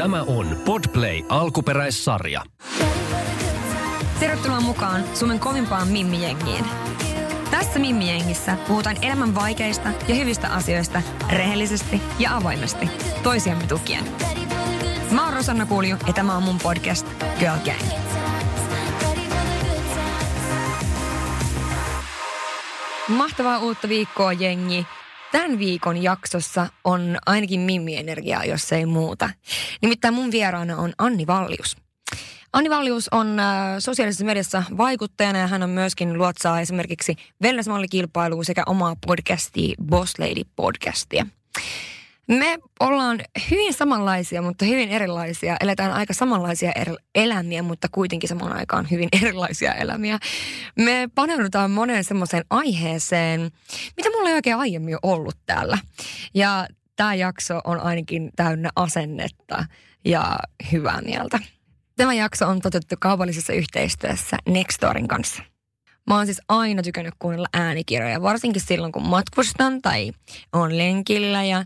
Tämä 0.00 0.22
on 0.22 0.56
Podplay 0.64 1.22
alkuperäissarja. 1.28 2.42
Tervetuloa 4.20 4.60
mukaan 4.60 5.04
Suomen 5.14 5.38
kovimpaan 5.38 5.88
Mimmi-jengiin. 5.88 6.64
Tässä 7.50 7.78
Mimmi-jengissä 7.78 8.56
puhutaan 8.68 8.96
elämän 9.02 9.34
vaikeista 9.34 9.88
ja 10.08 10.14
hyvistä 10.14 10.48
asioista 10.48 11.02
rehellisesti 11.30 12.00
ja 12.18 12.36
avoimesti, 12.36 12.90
toisiamme 13.22 13.66
tukien. 13.66 14.04
Mä 15.10 15.24
oon 15.24 15.32
Rosanna 15.32 15.66
Kulju 15.66 15.96
ja 16.06 16.12
tämä 16.12 16.36
on 16.36 16.42
mun 16.42 16.58
podcast 16.58 17.06
Girl 17.38 17.58
Gang. 17.64 18.00
Mahtavaa 23.08 23.58
uutta 23.58 23.88
viikkoa, 23.88 24.32
jengi. 24.32 24.86
Tämän 25.32 25.58
viikon 25.58 26.02
jaksossa 26.02 26.66
on 26.84 27.18
ainakin 27.26 27.60
Mimmi-energiaa, 27.60 28.44
jos 28.44 28.72
ei 28.72 28.86
muuta. 28.86 29.30
Nimittäin 29.82 30.14
mun 30.14 30.30
vieraana 30.30 30.76
on 30.76 30.92
Anni 30.98 31.26
Vallius. 31.26 31.76
Anni 32.52 32.70
Vallius 32.70 33.08
on 33.08 33.40
äh, 33.40 33.46
sosiaalisessa 33.78 34.24
mediassa 34.24 34.62
vaikuttajana 34.76 35.38
ja 35.38 35.46
hän 35.46 35.62
on 35.62 35.70
myöskin 35.70 36.18
luotsaa 36.18 36.60
esimerkiksi 36.60 37.16
wellness 37.42 37.68
sekä 38.42 38.62
omaa 38.66 38.96
podcastia 39.06 39.74
Boss 39.84 40.18
Lady 40.18 40.42
podcastia. 40.56 41.26
Me 42.38 42.58
ollaan 42.80 43.20
hyvin 43.50 43.74
samanlaisia, 43.74 44.42
mutta 44.42 44.64
hyvin 44.64 44.88
erilaisia. 44.88 45.56
Eletään 45.60 45.92
aika 45.92 46.14
samanlaisia 46.14 46.72
er- 46.78 47.02
elämiä, 47.14 47.62
mutta 47.62 47.88
kuitenkin 47.92 48.28
samaan 48.28 48.52
aikaan 48.52 48.86
hyvin 48.90 49.08
erilaisia 49.22 49.74
elämiä. 49.74 50.18
Me 50.76 51.08
paneudutaan 51.14 51.70
moneen 51.70 52.04
semmoiseen 52.04 52.44
aiheeseen, 52.50 53.40
mitä 53.96 54.10
mulla 54.10 54.28
ei 54.28 54.34
oikein 54.34 54.56
aiemmin 54.56 54.96
ollut 55.02 55.36
täällä. 55.46 55.78
Ja 56.34 56.66
tämä 56.96 57.14
jakso 57.14 57.60
on 57.64 57.80
ainakin 57.80 58.30
täynnä 58.36 58.70
asennetta 58.76 59.64
ja 60.04 60.38
hyvää 60.72 61.00
mieltä. 61.02 61.38
Tämä 61.96 62.14
jakso 62.14 62.48
on 62.48 62.60
toteutettu 62.60 62.94
kaupallisessa 63.00 63.52
yhteistyössä 63.52 64.36
Nextorin 64.48 65.08
kanssa. 65.08 65.42
Mä 66.06 66.16
oon 66.16 66.26
siis 66.26 66.40
aina 66.48 66.82
tykännyt 66.82 67.14
kuunnella 67.18 67.48
äänikirjoja, 67.52 68.22
varsinkin 68.22 68.62
silloin 68.62 68.92
kun 68.92 69.06
matkustan 69.06 69.82
tai 69.82 70.12
on 70.52 70.78
lenkillä 70.78 71.44
ja 71.44 71.64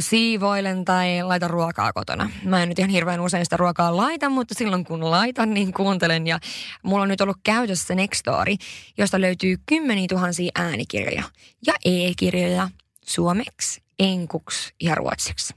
siivoilen 0.00 0.84
tai 0.84 1.22
laitan 1.22 1.50
ruokaa 1.50 1.92
kotona. 1.92 2.30
Mä 2.44 2.62
en 2.62 2.68
nyt 2.68 2.78
ihan 2.78 2.90
hirveän 2.90 3.20
usein 3.20 3.44
sitä 3.44 3.56
ruokaa 3.56 3.96
laita, 3.96 4.28
mutta 4.28 4.54
silloin 4.54 4.84
kun 4.84 5.10
laitan, 5.10 5.54
niin 5.54 5.72
kuuntelen. 5.72 6.26
Ja 6.26 6.38
mulla 6.82 7.02
on 7.02 7.08
nyt 7.08 7.20
ollut 7.20 7.36
käytössä 7.44 7.94
Nextory, 7.94 8.54
josta 8.98 9.20
löytyy 9.20 9.56
kymmeniä 9.66 10.06
tuhansia 10.08 10.50
äänikirjoja 10.54 11.22
ja 11.66 11.74
e-kirjoja 11.84 12.68
suomeksi, 13.04 13.82
enkuksi 13.98 14.74
ja 14.82 14.94
ruotsiksi. 14.94 15.54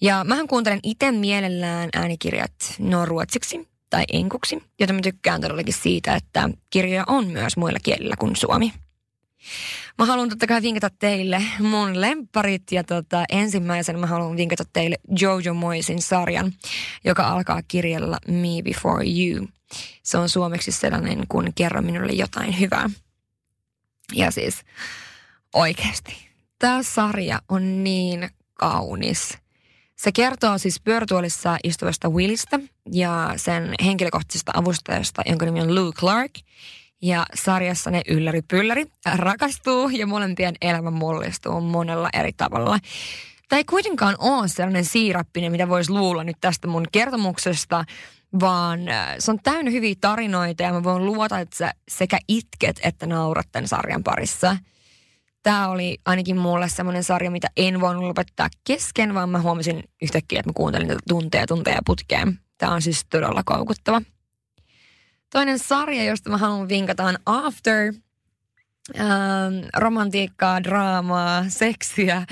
Ja 0.00 0.24
mähän 0.24 0.48
kuuntelen 0.48 0.80
itse 0.82 1.12
mielellään 1.12 1.88
äänikirjat 1.94 2.54
no 2.78 3.06
ruotsiksi 3.06 3.68
tai 3.90 4.04
enkuksi, 4.12 4.62
jota 4.80 4.92
mä 4.92 5.00
tykkään 5.02 5.40
todellakin 5.40 5.74
siitä, 5.74 6.14
että 6.14 6.48
kirjoja 6.70 7.04
on 7.06 7.26
myös 7.26 7.56
muilla 7.56 7.78
kielillä 7.82 8.14
kuin 8.18 8.36
suomi. 8.36 8.72
Mä 9.98 10.04
haluan 10.04 10.28
totta 10.28 10.46
kai 10.46 10.62
vinkata 10.62 10.90
teille 10.98 11.42
mun 11.58 12.00
lemparit 12.00 12.72
ja 12.72 12.84
tota, 12.84 13.24
ensimmäisen 13.28 13.98
mä 13.98 14.06
haluan 14.06 14.36
vinkata 14.36 14.64
teille 14.72 14.96
Jojo 15.20 15.54
Moisin 15.54 16.02
sarjan, 16.02 16.52
joka 17.04 17.28
alkaa 17.28 17.62
kirjalla 17.68 18.18
Me 18.28 18.62
Before 18.64 19.04
You. 19.06 19.48
Se 20.02 20.18
on 20.18 20.28
suomeksi 20.28 20.72
sellainen, 20.72 21.24
kun 21.28 21.52
kerro 21.54 21.82
minulle 21.82 22.12
jotain 22.12 22.60
hyvää. 22.60 22.90
Ja 24.14 24.30
siis 24.30 24.60
oikeasti, 25.54 26.28
tämä 26.58 26.82
sarja 26.82 27.42
on 27.48 27.84
niin 27.84 28.30
kaunis. 28.54 29.38
Se 29.96 30.12
kertoo 30.12 30.58
siis 30.58 30.80
pyörätuolissa 30.80 31.58
istuvasta 31.64 32.08
Willistä 32.08 32.60
ja 32.92 33.32
sen 33.36 33.74
henkilökohtaisesta 33.84 34.52
avustajasta, 34.54 35.22
jonka 35.26 35.46
nimi 35.46 35.60
on 35.60 35.74
Lou 35.74 35.92
Clark– 35.92 36.32
ja 37.02 37.26
sarjassa 37.34 37.90
ne 37.90 38.02
ylläri 38.08 38.42
pylläri 38.42 38.84
rakastuu 39.14 39.88
ja 39.88 40.06
molempien 40.06 40.54
elämä 40.60 40.90
mullistuu 40.90 41.60
monella 41.60 42.08
eri 42.12 42.32
tavalla. 42.32 42.78
Tämä 43.48 43.58
ei 43.58 43.64
kuitenkaan 43.64 44.16
ole 44.18 44.48
sellainen 44.48 44.84
siirappinen, 44.84 45.52
mitä 45.52 45.68
voisi 45.68 45.92
luulla 45.92 46.24
nyt 46.24 46.36
tästä 46.40 46.68
mun 46.68 46.86
kertomuksesta, 46.92 47.84
vaan 48.40 48.88
äh, 48.88 49.14
se 49.18 49.30
on 49.30 49.38
täynnä 49.42 49.70
hyviä 49.70 49.94
tarinoita 50.00 50.62
ja 50.62 50.72
mä 50.72 50.82
voin 50.82 51.06
luota, 51.06 51.38
että 51.38 51.56
sä 51.56 51.72
sekä 51.88 52.18
itket 52.28 52.80
että 52.82 53.06
naurat 53.06 53.48
tämän 53.52 53.68
sarjan 53.68 54.02
parissa. 54.02 54.56
Tämä 55.42 55.68
oli 55.68 55.98
ainakin 56.04 56.36
mulle 56.36 56.68
semmoinen 56.68 57.04
sarja, 57.04 57.30
mitä 57.30 57.48
en 57.56 57.80
voinut 57.80 58.04
lopettaa 58.04 58.48
kesken, 58.64 59.14
vaan 59.14 59.28
mä 59.28 59.40
huomasin 59.40 59.84
yhtäkkiä, 60.02 60.40
että 60.40 60.48
mä 60.48 60.54
kuuntelin 60.56 60.88
tätä 60.88 61.00
tunteja 61.08 61.46
tunteja 61.46 61.80
putkeen. 61.86 62.38
Tämä 62.58 62.72
on 62.72 62.82
siis 62.82 63.06
todella 63.10 63.42
koukuttava. 63.44 64.02
Toinen 65.32 65.58
sarja, 65.58 66.04
josta 66.04 66.30
mä 66.30 66.36
haluan 66.36 66.68
vinkata 66.68 67.04
on 67.04 67.16
After. 67.26 67.92
Ähm, 69.00 69.68
romantiikkaa, 69.76 70.64
draamaa, 70.64 71.44
seksiä. 71.48 72.26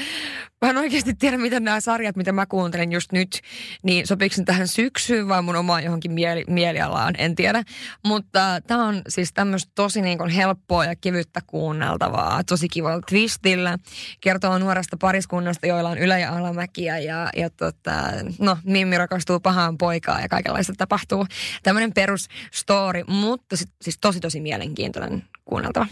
Mä 0.63 0.71
en 0.71 0.79
oikeasti 0.79 1.15
tiedä, 1.15 1.39
miten 1.39 1.65
nämä 1.65 1.81
sarjat, 1.81 2.17
mitä 2.17 2.33
mä 2.33 2.47
kuuntelen 2.47 2.93
just 2.93 3.13
nyt, 3.13 3.41
niin 3.83 4.07
sopiiko 4.07 4.35
ne 4.39 4.45
tähän 4.45 4.69
syksyyn 4.69 5.29
vai 5.29 5.43
mun 5.43 5.57
omaan 5.57 5.85
johonkin 5.85 6.13
mieli, 6.13 6.45
mielialaan, 6.49 7.15
en 7.19 7.35
tiedä. 7.35 7.63
Mutta 8.05 8.61
tämä 8.67 8.87
on 8.87 9.03
siis 9.09 9.33
tämmöistä 9.33 9.73
tosi 9.75 10.03
niin 10.03 10.19
kuin 10.19 10.31
helppoa 10.31 10.85
ja 10.85 10.97
kevyttä 10.97 11.41
kuunneltavaa, 11.47 12.45
tosi 12.45 12.69
kivalla 12.69 13.03
twistillä. 13.09 13.79
Kertoo 14.21 14.59
nuoresta 14.59 14.97
pariskunnasta, 15.01 15.67
joilla 15.67 15.91
on 15.91 15.99
ylä- 15.99 16.19
ja 16.19 16.37
alamäkiä 16.37 16.99
ja, 16.99 17.31
ja 17.37 17.51
tota, 17.51 17.93
no, 18.39 18.59
Mimmi 18.65 18.99
rakastuu 18.99 19.41
pahaan 19.41 19.79
poikaan 19.79 20.23
ja 20.23 20.29
kaikenlaista 20.29 20.73
tapahtuu. 20.79 21.27
Tämmöinen 21.63 21.93
perusstory, 21.93 23.05
mutta 23.09 23.57
siis 23.57 23.99
tosi 24.01 24.21
tosi 24.21 24.41
mielenkiintoinen 24.41 25.25
kuunneltava. 25.45 25.87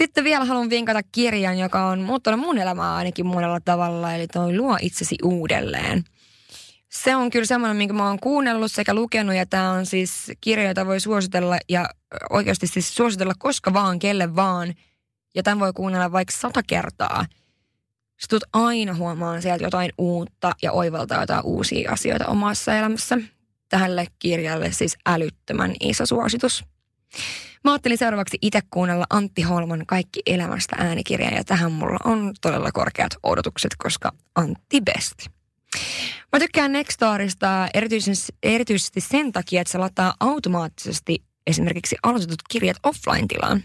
Sitten 0.00 0.24
vielä 0.24 0.44
haluan 0.44 0.70
vinkata 0.70 1.02
kirjan, 1.02 1.58
joka 1.58 1.86
on 1.86 2.00
muuttanut 2.00 2.40
mun 2.40 2.58
elämää 2.58 2.94
ainakin 2.94 3.26
monella 3.26 3.60
tavalla, 3.60 4.14
eli 4.14 4.26
toi 4.26 4.56
Luo 4.56 4.78
itsesi 4.80 5.16
uudelleen. 5.24 6.04
Se 6.88 7.16
on 7.16 7.30
kyllä 7.30 7.46
semmoinen, 7.46 7.76
minkä 7.76 7.94
mä 7.94 8.06
oon 8.08 8.20
kuunnellut 8.20 8.72
sekä 8.72 8.94
lukenut, 8.94 9.34
ja 9.34 9.46
tämä 9.46 9.70
on 9.70 9.86
siis 9.86 10.32
kirja, 10.40 10.68
jota 10.68 10.86
voi 10.86 11.00
suositella, 11.00 11.58
ja 11.68 11.88
oikeasti 12.30 12.66
siis 12.66 12.94
suositella 12.94 13.32
koska 13.38 13.72
vaan, 13.72 13.98
kelle 13.98 14.36
vaan. 14.36 14.74
Ja 15.34 15.42
tämän 15.42 15.60
voi 15.60 15.72
kuunnella 15.72 16.12
vaikka 16.12 16.34
sata 16.36 16.62
kertaa. 16.66 17.26
Sä 18.20 18.26
tulet 18.30 18.42
aina 18.52 18.94
huomaan 18.94 19.42
sieltä 19.42 19.64
jotain 19.64 19.92
uutta 19.98 20.52
ja 20.62 20.72
oivaltaa 20.72 21.20
jotain 21.20 21.44
uusia 21.44 21.92
asioita 21.92 22.26
omassa 22.26 22.74
elämässä. 22.74 23.18
Tälle 23.68 24.06
kirjalle 24.18 24.72
siis 24.72 24.96
älyttömän 25.06 25.74
iso 25.80 26.06
suositus. 26.06 26.64
Mä 27.64 27.72
ajattelin 27.72 27.98
seuraavaksi 27.98 28.38
itse 28.42 28.60
kuunnella 28.70 29.06
Antti 29.10 29.42
Holman 29.42 29.86
Kaikki 29.86 30.22
elämästä 30.26 30.76
äänikirja 30.78 31.30
ja 31.30 31.44
tähän 31.44 31.72
mulla 31.72 31.98
on 32.04 32.34
todella 32.40 32.72
korkeat 32.72 33.12
odotukset, 33.22 33.70
koska 33.78 34.12
Antti 34.34 34.80
best. 34.80 35.26
Mä 36.32 36.38
tykkään 36.38 36.72
Nextarista 36.72 37.68
erityisesti, 38.42 39.00
sen 39.00 39.32
takia, 39.32 39.60
että 39.60 39.72
se 39.72 39.78
lataa 39.78 40.14
automaattisesti 40.20 41.22
esimerkiksi 41.46 41.96
aloitetut 42.02 42.42
kirjat 42.50 42.76
offline-tilaan. 42.82 43.64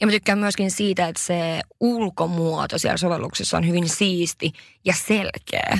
Ja 0.00 0.06
mä 0.06 0.10
tykkään 0.12 0.38
myöskin 0.38 0.70
siitä, 0.70 1.08
että 1.08 1.22
se 1.22 1.60
ulkomuoto 1.80 2.78
siellä 2.78 2.96
sovelluksessa 2.96 3.56
on 3.56 3.68
hyvin 3.68 3.88
siisti 3.88 4.52
ja 4.84 4.94
selkeä. 5.06 5.78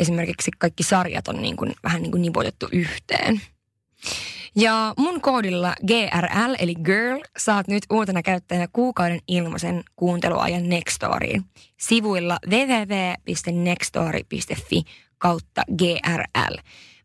Esimerkiksi 0.00 0.50
kaikki 0.58 0.82
sarjat 0.82 1.28
on 1.28 1.42
niin 1.42 1.56
kuin, 1.56 1.74
vähän 1.82 2.02
niin 2.02 2.10
kuin 2.10 2.22
nipotettu 2.22 2.68
yhteen. 2.72 3.40
Ja 4.58 4.94
mun 4.98 5.20
koodilla 5.20 5.74
GRL 5.86 6.54
eli 6.58 6.74
GIRL 6.74 7.20
saat 7.38 7.68
nyt 7.68 7.82
uutena 7.90 8.22
käyttäjänä 8.22 8.68
kuukauden 8.72 9.20
ilmaisen 9.28 9.84
kuunteluajan 9.96 10.68
Nextoriin. 10.68 11.44
Sivuilla 11.76 12.38
www.nextory.fi 12.48 14.82
kautta 15.18 15.62
GRL. 15.78 16.56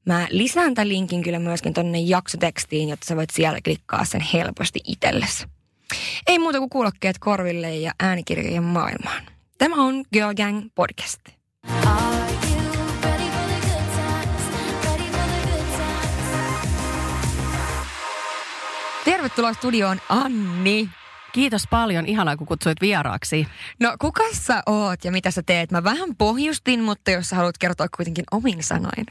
Mä 0.05 0.27
lisään 0.29 0.73
tämän 0.73 0.89
linkin 0.89 1.23
kyllä 1.23 1.39
myöskin 1.39 1.73
tonne 1.73 1.99
jaksotekstiin, 1.99 2.89
jotta 2.89 3.05
sä 3.05 3.15
voit 3.15 3.29
siellä 3.29 3.59
klikkaa 3.63 4.05
sen 4.05 4.21
helposti 4.33 4.79
itsellesi. 4.87 5.45
Ei 6.27 6.39
muuta 6.39 6.57
kuin 6.57 6.69
kuulokkeet 6.69 7.19
korville 7.19 7.75
ja 7.75 7.91
äänikirjojen 7.99 8.63
maailmaan. 8.63 9.23
Tämä 9.57 9.83
on 9.83 10.03
Girl 10.13 10.33
Gang 10.33 10.69
Podcast. 10.75 11.19
Are 11.85 12.20
tervetuloa 19.11 19.53
studioon 19.53 20.01
Anni. 20.09 20.89
Kiitos 21.31 21.67
paljon. 21.69 22.05
Ihanaa, 22.05 22.37
kun 22.37 22.47
kutsuit 22.47 22.81
vieraaksi. 22.81 23.47
No 23.79 23.95
kuka 23.99 24.23
sä 24.33 24.63
oot 24.65 25.05
ja 25.05 25.11
mitä 25.11 25.31
sä 25.31 25.43
teet? 25.43 25.71
Mä 25.71 25.83
vähän 25.83 26.15
pohjustin, 26.15 26.83
mutta 26.83 27.11
jos 27.11 27.29
sä 27.29 27.35
haluat 27.35 27.57
kertoa 27.57 27.87
kuitenkin 27.97 28.25
omin 28.31 28.63
sanoin. 28.63 29.05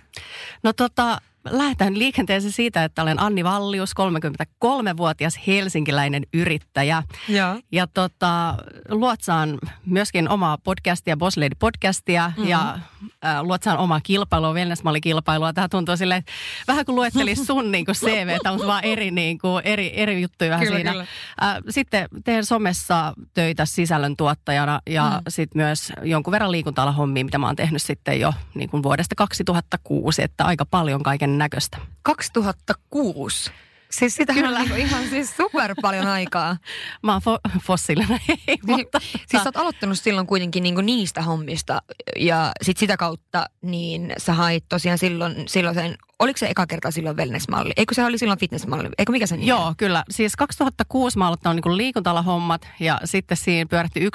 No 0.63 0.73
tota, 0.73 1.21
lähdetään 1.45 1.99
liikenteeseen 1.99 2.53
siitä, 2.53 2.85
että 2.85 3.03
olen 3.03 3.23
Anni 3.23 3.45
Vallius, 3.45 3.91
33-vuotias 4.01 5.41
helsinkiläinen 5.47 6.23
yrittäjä. 6.35 7.03
Joo. 7.29 7.61
Ja 7.73 7.87
tota, 7.87 8.55
luotsaan 8.89 9.59
myöskin 9.87 10.29
omaa 10.29 10.59
podcastia, 10.59 11.17
Boss 11.17 11.37
Lady 11.37 11.55
podcastia 11.59 12.29
mm-hmm. 12.29 12.49
ja 12.49 12.79
äh, 13.25 13.43
luotsaan 13.43 13.79
omaa 13.79 14.01
kilpailua, 14.01 14.55
wellness-mallikilpailua. 14.55 15.53
Tämä 15.53 15.69
tuntuu 15.69 15.93
että 15.93 16.33
vähän 16.69 16.85
kuin 16.85 16.97
luettelisi 16.97 17.45
sun 17.45 17.73
niin 17.73 17.85
kuin 17.85 17.95
CV, 17.95 18.33
mutta 18.33 18.67
vaan 18.67 18.85
eri, 18.85 19.11
niin 19.11 19.39
kuin, 19.39 19.63
eri, 19.65 19.93
eri 19.95 20.23
juttuja 20.23 20.51
vähän 20.51 20.67
Kyllä, 20.67 20.77
siinä. 20.77 20.91
kyllä. 20.91 21.07
Äh, 21.43 21.57
sitten 21.69 22.09
teen 22.25 22.45
somessa 22.45 23.13
töitä 23.35 23.65
sisällöntuottajana 23.65 24.81
ja 24.87 25.11
mm. 25.11 25.23
sitten 25.29 25.63
myös 25.63 25.93
jonkun 26.03 26.33
verran 26.33 26.53
liikunta 26.53 26.93
hommia, 26.93 27.25
mitä 27.25 27.39
mä 27.39 27.47
oon 27.47 27.57
tehnyt 27.57 27.83
sitten 27.83 28.21
jo 28.21 28.33
niin 28.55 28.71
kuin 28.71 28.83
vuodesta 28.83 29.15
2006, 29.15 30.23
että 30.23 30.45
aika 30.45 30.67
paljon 30.67 31.03
kaiken 31.03 31.30
näköistä. 31.39 31.79
2006. 32.03 33.51
Siis 33.91 34.15
sitä 34.15 34.33
on 34.33 34.55
niinku 34.55 34.75
ihan 34.75 35.09
siis 35.09 35.37
super 35.37 35.75
paljon 35.83 36.07
aikaa. 36.07 36.57
Mä 37.03 37.13
oon 37.13 37.23
fo- 37.23 37.61
fossiilinen, 37.63 38.21
ei, 38.29 38.37
Niin, 38.47 38.61
mutta 38.67 38.99
siis 39.01 39.43
sä 39.43 39.43
oot 39.45 39.57
aloittanut 39.57 39.99
silloin 39.99 40.27
kuitenkin 40.27 40.63
niinku 40.63 40.81
niistä 40.81 41.23
hommista 41.23 41.83
ja 42.17 42.53
sit 42.63 42.77
sitä 42.77 42.97
kautta 42.97 43.47
niin 43.63 44.13
sä 44.19 44.33
hait 44.35 44.65
tosiaan 44.69 44.99
silloin, 44.99 45.35
silloin 45.49 45.75
sen, 45.75 45.97
oliko 46.21 46.39
se 46.39 46.47
eka 46.47 46.67
kerta 46.67 46.91
silloin 46.91 47.17
wellness-malli? 47.17 47.73
Eikö 47.77 47.95
se 47.95 48.05
oli 48.05 48.19
silloin 48.19 48.39
fitness-malli? 48.39 48.89
Eikö 48.99 49.13
mikä 49.13 49.27
se 49.27 49.37
nimi 49.37 49.47
Joo, 49.47 49.75
kyllä. 49.77 50.05
Siis 50.11 50.37
2006 50.37 51.19
mä 51.19 51.27
aloittanut 51.27 51.65
niin 51.65 51.77
liikuntalahommat 51.77 52.69
ja 52.81 53.01
sitten 53.05 53.37
siinä 53.37 53.69
pyörähti 53.69 54.01
11,5 54.01 54.07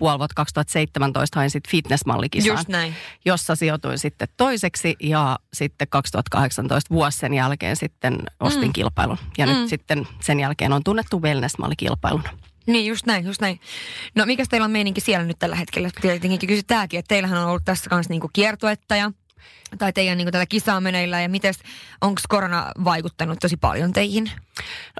vuotta 0.00 0.34
2017 0.36 1.38
hain 1.38 1.50
sitten 1.50 1.70
fitnessmallikisaan, 1.70 2.58
Just 2.58 2.68
näin. 2.68 2.94
jossa 3.24 3.56
sijoituin 3.56 3.98
sitten 3.98 4.28
toiseksi 4.36 4.96
ja 5.00 5.38
sitten 5.52 5.88
2018 5.90 6.94
vuosi 6.94 7.18
sen 7.18 7.34
jälkeen 7.34 7.76
sitten 7.76 8.18
ostin 8.40 8.68
mm. 8.68 8.72
kilpailun. 8.72 9.18
Ja 9.38 9.46
mm. 9.46 9.52
nyt 9.52 9.68
sitten 9.68 10.06
sen 10.20 10.40
jälkeen 10.40 10.72
on 10.72 10.84
tunnettu 10.84 11.22
wellnessmallikilpailuna. 11.22 12.30
Niin, 12.66 12.86
just 12.86 13.06
näin, 13.06 13.26
just 13.26 13.40
näin. 13.40 13.60
No 14.14 14.26
mikäs 14.26 14.48
teillä 14.48 14.64
on 14.64 14.70
meininki 14.70 15.00
siellä 15.00 15.26
nyt 15.26 15.38
tällä 15.38 15.56
hetkellä? 15.56 15.90
Tietenkin 16.00 16.48
kysy 16.48 16.62
tämäkin, 16.62 16.98
että 16.98 17.08
teillähän 17.08 17.38
on 17.38 17.46
ollut 17.46 17.64
tässä 17.64 17.90
kanssa 17.90 18.12
niinku 18.12 18.30
kiertuetta 18.32 18.96
ja 18.96 19.12
tai 19.78 19.92
teidän 19.92 20.18
niinku 20.18 20.30
tätä 20.30 20.46
kisaa 20.46 20.80
meneillä 20.80 21.20
ja 21.20 21.28
miten, 21.28 21.54
onko 22.00 22.20
korona 22.28 22.72
vaikuttanut 22.84 23.38
tosi 23.40 23.56
paljon 23.56 23.92
teihin? 23.92 24.30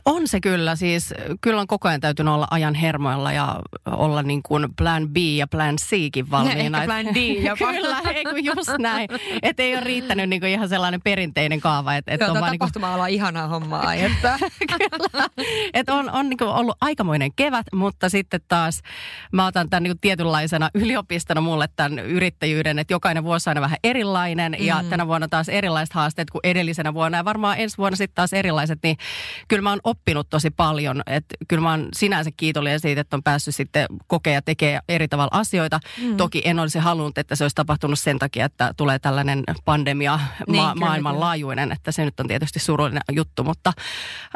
On 0.04 0.28
se 0.28 0.40
kyllä, 0.40 0.76
siis 0.76 1.14
kyllä 1.40 1.60
on 1.60 1.66
koko 1.66 1.88
ajan 1.88 2.00
täytynyt 2.00 2.34
olla 2.34 2.48
ajan 2.50 2.74
hermoilla 2.74 3.32
ja 3.32 3.60
olla 3.86 4.22
niin 4.22 4.42
kuin 4.42 4.68
plan 4.78 5.08
B 5.08 5.16
ja 5.16 5.46
plan 5.46 5.76
Ckin 5.76 6.30
valmiina. 6.30 6.78
Ehkä 6.78 6.94
plan 6.94 7.14
D 7.14 7.16
jopa. 7.48 7.72
kyllä, 7.72 8.00
ei 8.14 8.24
kun 8.24 8.44
just 8.44 8.70
näin. 8.78 9.08
Että 9.42 9.62
ei 9.62 9.74
ole 9.74 9.80
riittänyt 9.80 10.28
niin 10.28 10.40
kuin 10.40 10.52
ihan 10.52 10.68
sellainen 10.68 11.00
perinteinen 11.02 11.60
kaava. 11.60 11.94
Että, 11.94 12.12
että 12.12 12.24
Joo, 12.24 12.34
on 12.34 12.40
vaan 12.40 12.52
niin 12.52 12.58
kuin, 12.58 12.72
tapahtuma-ala 12.72 13.02
on 13.02 13.08
ihanaa 13.08 13.48
hommaa. 13.48 13.94
Että. 13.94 14.38
kyllä. 14.78 15.28
Että 15.74 15.94
on, 15.94 16.10
on 16.10 16.28
niin 16.28 16.38
kuin 16.38 16.50
ollut 16.50 16.76
aikamoinen 16.80 17.32
kevät, 17.36 17.66
mutta 17.72 18.08
sitten 18.08 18.40
taas 18.48 18.82
mä 19.32 19.46
otan 19.46 19.70
tämän 19.70 19.82
niin 19.82 19.90
kuin 19.90 20.00
tietynlaisena 20.00 20.70
yliopistona 20.74 21.40
mulle 21.40 21.68
tämän 21.76 21.98
yrittäjyyden, 21.98 22.78
että 22.78 22.94
jokainen 22.94 23.24
vuosi 23.24 23.50
on 23.50 23.50
aina 23.50 23.60
vähän 23.60 23.78
erilainen 23.84 24.31
mm. 24.38 24.54
ja 24.58 24.84
tänä 24.90 25.06
vuonna 25.06 25.28
taas 25.28 25.48
erilaiset 25.48 25.94
haasteet 25.94 26.30
kuin 26.30 26.40
edellisenä 26.44 26.94
vuonna 26.94 27.18
ja 27.18 27.24
varmaan 27.24 27.58
ensi 27.58 27.78
vuonna 27.78 27.96
sitten 27.96 28.14
taas 28.14 28.32
erilaiset, 28.32 28.78
niin 28.82 28.96
kyllä 29.48 29.62
mä 29.62 29.70
oon 29.70 29.80
oppinut 29.84 30.30
tosi 30.30 30.50
paljon. 30.50 31.02
Että 31.06 31.34
kyllä 31.48 31.62
mä 31.62 31.70
oon 31.70 31.88
sinänsä 31.96 32.30
kiitollinen 32.36 32.80
siitä, 32.80 33.00
että 33.00 33.16
on 33.16 33.22
päässyt 33.22 33.54
sitten 33.54 33.86
kokea 34.06 34.32
ja 34.32 34.42
tekee 34.42 34.80
eri 34.88 35.08
tavalla 35.08 35.38
asioita. 35.40 35.80
Mm. 36.02 36.16
Toki 36.16 36.42
en 36.44 36.58
olisi 36.58 36.78
halunnut, 36.78 37.18
että 37.18 37.36
se 37.36 37.44
olisi 37.44 37.54
tapahtunut 37.56 37.98
sen 37.98 38.18
takia, 38.18 38.44
että 38.46 38.74
tulee 38.76 38.98
tällainen 38.98 39.44
pandemia 39.64 40.20
Niin, 40.46 40.62
ma- 40.62 40.72
kyllä, 40.72 40.86
maailmanlaajuinen, 40.86 41.72
että 41.72 41.92
se 41.92 42.04
nyt 42.04 42.20
on 42.20 42.28
tietysti 42.28 42.58
surullinen 42.58 43.02
juttu, 43.12 43.44
mutta 43.44 43.72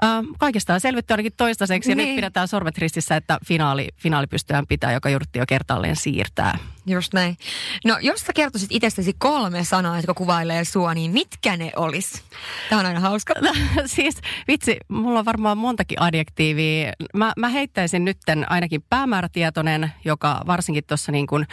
äh, 0.04 0.10
kaikesta 0.38 0.74
on 0.74 0.80
selvitty 0.80 1.12
ainakin 1.12 1.32
toistaiseksi 1.36 1.90
ja 1.90 1.96
Niin. 1.96 2.08
nyt 2.08 2.16
pidetään 2.16 2.48
sormet 2.48 2.78
ristissä, 2.78 3.16
että 3.16 3.38
finaali, 3.46 3.88
finaali 3.96 4.26
pystytään 4.26 4.66
pitää, 4.66 4.92
joka 4.92 5.10
jouduttiin 5.10 5.40
jo 5.40 5.46
kertaalleen 5.48 5.96
siirtää. 5.96 6.58
Just 6.86 7.14
näin. 7.14 7.36
No 7.84 7.98
jos 8.00 8.20
sä 8.20 8.32
kertoisit 8.32 8.70
itsestäsi 8.72 9.12
kolme 9.18 9.64
sanaa, 9.64 9.96
jotka 9.96 10.14
kuvailee 10.14 10.64
sua, 10.64 10.94
niin 10.94 11.10
mitkä 11.10 11.56
ne 11.56 11.72
olis? 11.76 12.22
Tämä 12.68 12.80
on 12.80 12.86
aina 12.86 13.00
hauska. 13.00 13.34
siis 13.86 14.16
vitsi, 14.48 14.76
mulla 14.88 15.18
on 15.18 15.24
varmaan 15.24 15.58
montakin 15.58 16.02
adjektiiviä. 16.02 16.92
Mä, 17.14 17.32
mä 17.36 17.48
heittäisin 17.48 18.04
nytten 18.04 18.50
ainakin 18.50 18.84
päämäärätietoinen, 18.90 19.92
joka 20.04 20.40
varsinkin 20.46 20.84
tuossa 20.86 21.12
niin 21.12 21.26
kuin 21.26 21.46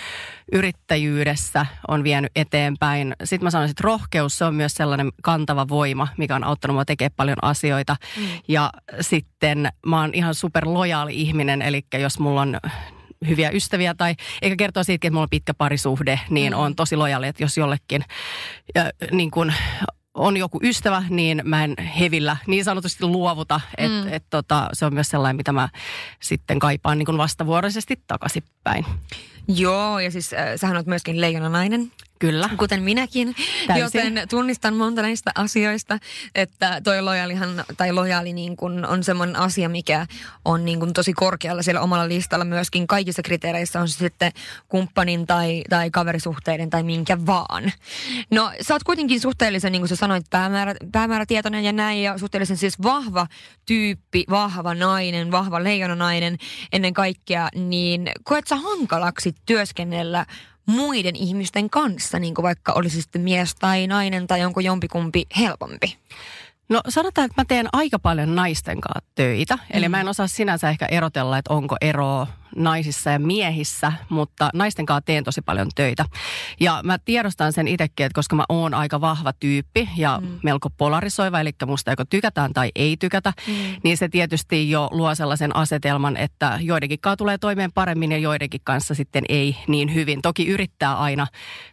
yrittäjyydessä 0.52 1.66
on 1.88 2.04
vienyt 2.04 2.32
eteenpäin. 2.36 3.16
Sitten 3.24 3.46
mä 3.46 3.52
sanoisin, 3.52 3.72
että 3.72 3.84
rohkeus, 3.84 4.38
se 4.38 4.46
on 4.46 4.56
myös 4.56 4.74
sellainen 4.74 5.12
kantava 5.24 5.68
voima, 5.68 6.08
mikä 6.18 6.36
on 6.36 6.44
auttanut 6.44 6.76
mua 6.76 6.86
tekemään 6.86 7.16
paljon 7.18 7.38
asioita. 7.42 7.96
Mm. 8.18 8.24
Ja 8.48 8.72
sitten 9.02 9.70
mä 9.86 10.02
oon 10.02 10.14
ihan 10.14 10.36
super 10.36 10.64
lojaali 10.66 11.22
ihminen, 11.22 11.62
eli 11.62 11.86
jos 11.94 12.20
mulla 12.20 12.42
on 12.42 12.60
hyviä 13.28 13.50
ystäviä 13.50 13.94
tai 13.94 14.16
eikä 14.42 14.56
kertoa 14.56 14.84
siitä, 14.84 15.08
että 15.08 15.14
mulla 15.14 15.24
on 15.24 15.30
pitkä 15.30 15.54
parisuhde, 15.54 16.20
niin 16.30 16.54
mm. 16.54 16.60
on 16.60 16.76
tosi 16.76 16.96
lojaali, 16.96 17.28
että 17.28 17.44
jos 17.44 17.58
jollekin 17.58 18.04
ja, 18.76 18.92
niin 19.12 19.32
kuin, 19.32 19.54
on 20.14 20.38
joku 20.38 20.60
ystävä, 20.64 21.04
niin 21.10 21.42
mä 21.44 21.64
en 21.64 21.76
hevillä 22.00 22.38
niin 22.48 22.64
sanotusti 22.64 23.06
luovuta. 23.06 23.62
Että 23.78 24.08
mm. 24.08 24.14
et, 24.14 24.24
tota, 24.30 24.70
se 24.74 24.86
on 24.86 24.94
myös 24.94 25.08
sellainen, 25.10 25.36
mitä 25.36 25.52
mä 25.52 25.70
sitten 26.22 26.60
kaipaan 26.60 26.98
niin 26.98 27.06
kuin 27.06 27.18
vastavuoroisesti 27.18 28.00
takaisinpäin. 28.08 28.86
Joo, 29.48 30.00
ja 30.00 30.12
siis 30.12 30.34
äh, 30.34 30.40
sähän 30.56 30.78
oot 30.78 30.86
myöskin 30.86 31.22
leijonanainen. 31.22 31.92
Kyllä. 32.24 32.50
Kuten 32.58 32.84
minäkin, 32.84 33.36
Täysin. 33.68 33.84
joten 33.84 34.28
tunnistan 34.30 34.76
monta 34.76 35.02
näistä 35.02 35.32
asioista, 35.36 36.00
että 36.36 36.82
toi 36.84 37.02
lojaalihan, 37.02 37.64
tai 37.78 37.92
lojaali 37.92 38.34
niin 38.34 38.58
kun 38.58 38.86
on 38.86 39.04
semmoinen 39.04 39.36
asia, 39.36 39.70
mikä 39.70 40.08
on 40.46 40.66
niin 40.66 40.80
kun 40.80 40.94
tosi 40.94 41.14
korkealla 41.14 41.62
siellä 41.62 41.82
omalla 41.82 42.08
listalla 42.08 42.46
myöskin 42.46 42.88
kaikissa 42.88 43.22
kriteereissä 43.22 43.82
on 43.82 43.90
se 43.90 43.98
sitten 43.98 44.32
kumppanin 44.70 45.28
tai, 45.28 45.62
tai 45.70 45.92
kaverisuhteiden 45.92 46.70
tai 46.70 46.84
minkä 46.84 47.26
vaan. 47.26 47.72
No 48.32 48.52
sä 48.62 48.74
oot 48.74 48.84
kuitenkin 48.84 49.20
suhteellisen, 49.20 49.72
niin 49.72 49.82
kuin 49.82 49.90
sä 49.90 49.96
sanoit, 49.96 50.26
päämäärä, 50.30 50.76
päämäärätietoinen 50.92 51.64
ja 51.64 51.72
näin, 51.72 52.04
ja 52.04 52.18
suhteellisen 52.18 52.58
siis 52.58 52.82
vahva 52.84 53.28
tyyppi, 53.66 54.24
vahva 54.30 54.74
nainen, 54.74 55.32
vahva 55.32 55.64
leijonanainen 55.64 56.38
ennen 56.74 56.94
kaikkea, 56.94 57.50
niin 57.56 58.12
koet 58.24 58.48
sä 58.48 58.56
hankalaksi 58.56 59.36
työskennellä 59.46 60.26
muiden 60.66 61.16
ihmisten 61.16 61.70
kanssa, 61.70 62.20
niin 62.20 62.36
kuin 62.36 62.44
vaikka 62.44 62.74
olisi 62.74 63.02
sitten 63.02 63.22
mies 63.22 63.56
tai 63.56 63.88
nainen 63.88 64.28
tai 64.28 64.46
onko 64.46 64.60
jompikumpi 64.60 65.26
helpompi? 65.38 65.98
No 66.70 66.82
sanotaan, 66.90 67.26
että 67.26 67.42
mä 67.42 67.46
teen 67.46 67.68
aika 67.74 68.00
paljon 68.00 68.36
naisten 68.36 68.82
kanssa 68.82 69.12
töitä. 69.16 69.58
Eli 69.72 69.90
mä 69.90 70.02
en 70.02 70.10
osaa 70.10 70.28
sinänsä 70.28 70.70
ehkä 70.70 70.86
erotella, 70.86 71.38
että 71.38 71.54
onko 71.54 71.76
eroa 71.82 72.28
naisissa 72.56 73.10
ja 73.10 73.20
miehissä, 73.20 73.94
mutta 74.10 74.50
naisten 74.54 74.86
kanssa 74.86 75.02
teen 75.02 75.24
tosi 75.24 75.42
paljon 75.42 75.68
töitä. 75.76 76.06
Ja 76.60 76.82
mä 76.84 76.98
tiedostan 77.06 77.54
sen 77.54 77.68
itsekin, 77.68 78.06
että 78.06 78.16
koska 78.16 78.36
mä 78.36 78.44
oon 78.50 78.74
aika 78.74 79.02
vahva 79.02 79.34
tyyppi 79.34 79.90
ja 79.98 80.20
mm. 80.22 80.40
melko 80.44 80.70
polarisoiva, 80.70 81.40
eli 81.40 81.52
musta 81.66 81.92
joko 81.92 82.04
tykätään 82.10 82.54
tai 82.54 82.72
ei 82.76 82.98
tykätä, 82.98 83.34
mm. 83.48 83.54
niin 83.84 83.98
se 83.98 84.10
tietysti 84.10 84.70
jo 84.70 84.88
luo 84.92 85.16
sellaisen 85.16 85.56
asetelman, 85.56 86.18
että 86.18 86.60
joidenkin 86.62 87.00
kanssa 87.00 87.18
tulee 87.18 87.38
toimeen 87.38 87.72
paremmin 87.72 88.12
ja 88.12 88.18
joidenkin 88.18 88.62
kanssa 88.64 88.94
sitten 88.94 89.24
ei 89.30 89.58
niin 89.68 89.94
hyvin. 89.94 90.22
Toki 90.22 90.48
yrittää 90.48 90.98
aina 90.98 91.28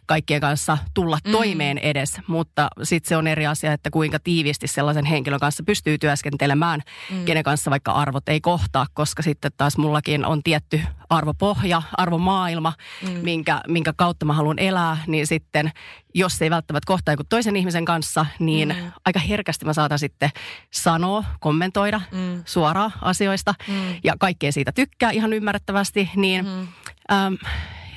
kaikkien 0.05 0.41
kanssa 0.41 0.77
tulla 0.93 1.17
mm. 1.25 1.31
toimeen 1.31 1.77
edes, 1.77 2.21
mutta 2.27 2.67
sitten 2.83 3.09
se 3.09 3.17
on 3.17 3.27
eri 3.27 3.47
asia, 3.47 3.73
että 3.73 3.89
kuinka 3.89 4.19
tiiviisti 4.19 4.67
sellaisen 4.67 5.05
henkilön 5.05 5.39
kanssa 5.39 5.63
pystyy 5.63 5.97
työskentelemään, 5.97 6.81
mm. 7.11 7.25
kenen 7.25 7.43
kanssa 7.43 7.71
vaikka 7.71 7.91
arvot 7.91 8.29
ei 8.29 8.41
kohtaa, 8.41 8.85
koska 8.93 9.23
sitten 9.23 9.51
taas 9.57 9.77
mullakin 9.77 10.25
on 10.25 10.43
tietty 10.43 10.70
arvopohja, 11.09 11.81
arvomaailma, 11.97 12.73
mm. 13.01 13.09
minkä, 13.09 13.61
minkä 13.67 13.93
kautta 13.97 14.25
mä 14.25 14.33
haluan 14.33 14.59
elää, 14.59 14.97
niin 15.07 15.27
sitten 15.27 15.71
jos 16.13 16.41
ei 16.41 16.49
välttämättä 16.49 16.87
kohtaa 16.87 17.13
joku 17.13 17.23
toisen 17.29 17.55
ihmisen 17.55 17.85
kanssa, 17.85 18.25
niin 18.39 18.69
mm. 18.69 18.91
aika 19.05 19.19
herkästi 19.19 19.65
mä 19.65 19.73
saatan 19.73 19.99
sitten 19.99 20.29
sanoa, 20.73 21.23
kommentoida 21.39 22.01
mm. 22.11 22.43
suoraan 22.45 22.93
asioista 23.01 23.53
mm. 23.67 23.95
ja 24.03 24.13
kaikkea 24.19 24.51
siitä 24.51 24.71
tykkää 24.71 25.11
ihan 25.11 25.33
ymmärrettävästi, 25.33 26.09
niin 26.15 26.45
mm. 26.45 26.67
äm, 27.11 27.37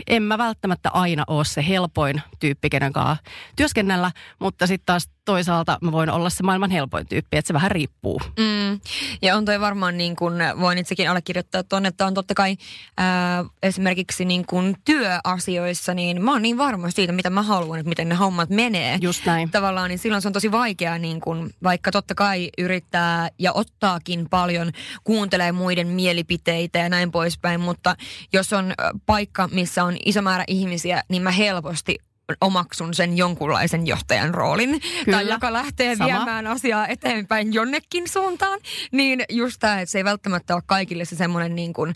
en 0.07 0.23
mä 0.23 0.39
välttämättä 0.39 0.91
aina 0.91 1.25
ole 1.27 1.45
se 1.45 1.69
helpoin 1.69 2.23
tyyppi, 2.41 2.71
kenen 2.71 2.93
kanssa 2.93 3.17
työskennellä, 3.57 4.13
mutta 4.39 4.67
sitten 4.67 4.87
taas 4.87 5.09
toisaalta 5.25 5.79
mä 5.81 5.93
voin 5.93 6.11
olla 6.11 6.31
se 6.31 6.43
maailman 6.43 6.71
helpoin 6.71 7.07
tyyppi, 7.07 7.37
että 7.37 7.47
se 7.47 7.55
vähän 7.55 7.71
riippuu. 7.71 8.21
Mm. 8.39 8.81
Ja 9.23 9.37
on 9.37 9.45
toi 9.45 9.61
varmaan 9.61 9.97
niin 9.97 10.17
kuin, 10.17 10.35
voin 10.61 10.79
itsekin 10.79 11.11
allekirjoittaa 11.11 11.63
tuonne, 11.63 11.89
että 11.89 12.07
on 12.07 12.15
totta 12.15 12.35
kai 12.35 12.57
ää, 12.97 13.45
esimerkiksi 13.63 14.25
niin 14.25 14.47
kuin 14.47 14.77
työasioissa, 14.85 15.95
niin 15.95 16.23
mä 16.23 16.33
oon 16.33 16.43
niin 16.43 16.59
varma 16.59 16.91
siitä, 16.91 17.13
mitä 17.13 17.31
mä 17.31 17.43
haluan, 17.43 17.79
että 17.79 17.89
miten 17.89 18.09
ne 18.09 18.15
hommat 18.15 18.51
menee. 18.51 18.99
Just 19.01 19.27
näin. 19.27 19.51
Tavallaan, 19.51 19.89
niin 19.89 19.99
silloin 19.99 20.23
se 20.23 20.29
on 20.29 20.33
tosi 20.33 20.53
vaikeaa, 20.53 20.99
niin 20.99 21.21
kuin, 21.21 21.55
vaikka 21.63 21.91
totta 21.91 22.15
kai 22.15 22.51
yrittää 22.59 23.29
ja 23.39 23.53
ottaakin 23.53 24.27
paljon, 24.31 24.73
kuuntelee 25.05 25.53
muiden 25.53 25.87
mielipiteitä 25.87 26.79
ja 26.79 26.89
näin 26.89 27.11
poispäin, 27.11 27.61
mutta 27.61 27.97
jos 28.33 28.53
on 28.53 28.73
paikka, 29.07 29.49
missä 29.49 29.84
on 29.85 29.97
iso 30.05 30.23
määrä 30.23 30.45
ihmisiä, 30.49 31.03
niin 31.09 31.23
mä 31.23 31.31
helposti 31.31 31.99
omaksun 32.41 32.95
sen 32.95 33.17
jonkunlaisen 33.17 33.87
johtajan 33.87 34.35
roolin, 34.35 34.81
Kyllä. 35.05 35.19
tai 35.19 35.29
joka 35.29 35.53
lähtee 35.53 35.97
Sama. 35.97 36.09
viemään 36.09 36.47
asiaa 36.47 36.87
eteenpäin 36.87 37.53
jonnekin 37.53 38.09
suuntaan, 38.09 38.61
niin 38.93 39.25
just 39.29 39.57
tämä, 39.61 39.81
että 39.81 39.91
se 39.91 39.99
ei 39.99 40.05
välttämättä 40.05 40.55
ole 40.55 40.63
kaikille 40.67 41.05
se 41.05 41.17
semmoinen 41.17 41.55
niin 41.55 41.73
kuin, 41.73 41.95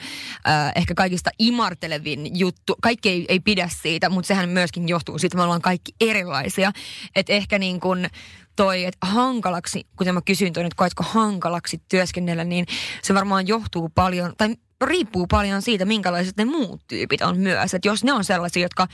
äh, 0.49 0.73
ehkä 0.77 0.95
kaikista 0.95 1.31
imartelevin 1.39 2.39
juttu. 2.39 2.77
Kaikki 2.83 3.09
ei, 3.09 3.27
ei 3.29 3.41
pidä 3.41 3.69
siitä, 3.83 4.09
mutta 4.09 4.29
sehän 4.29 4.49
myöskin 4.49 4.89
johtuu 4.89 5.19
siitä, 5.19 5.27
että 5.27 5.37
me 5.37 5.43
ollaan 5.43 5.63
kaikki 5.63 5.93
erilaisia. 6.01 6.73
Että 7.17 7.33
ehkä 7.33 7.59
niin 7.59 7.81
kuin 7.81 8.09
toi, 8.57 8.85
että 8.85 9.07
hankalaksi, 9.07 9.87
kuten 9.97 10.15
mä 10.15 10.21
kysyin 10.25 10.53
toi, 10.53 10.65
että 10.65 10.77
koetko 10.77 11.05
hankalaksi 11.07 11.83
työskennellä, 11.89 12.45
niin 12.45 12.67
se 13.03 13.15
varmaan 13.15 13.49
johtuu 13.49 13.89
paljon, 13.89 14.33
tai 14.39 14.57
riippuu 14.85 15.27
paljon 15.27 15.63
siitä, 15.63 15.85
minkälaiset 15.85 16.37
ne 16.37 16.45
muut 16.45 16.81
tyypit 16.89 17.23
on 17.23 17.39
myös. 17.39 17.75
Että 17.75 17.89
jos 17.89 18.05
ne 18.05 18.13
on 18.13 18.25
sellaisia, 18.25 18.63
jotka 18.63 18.89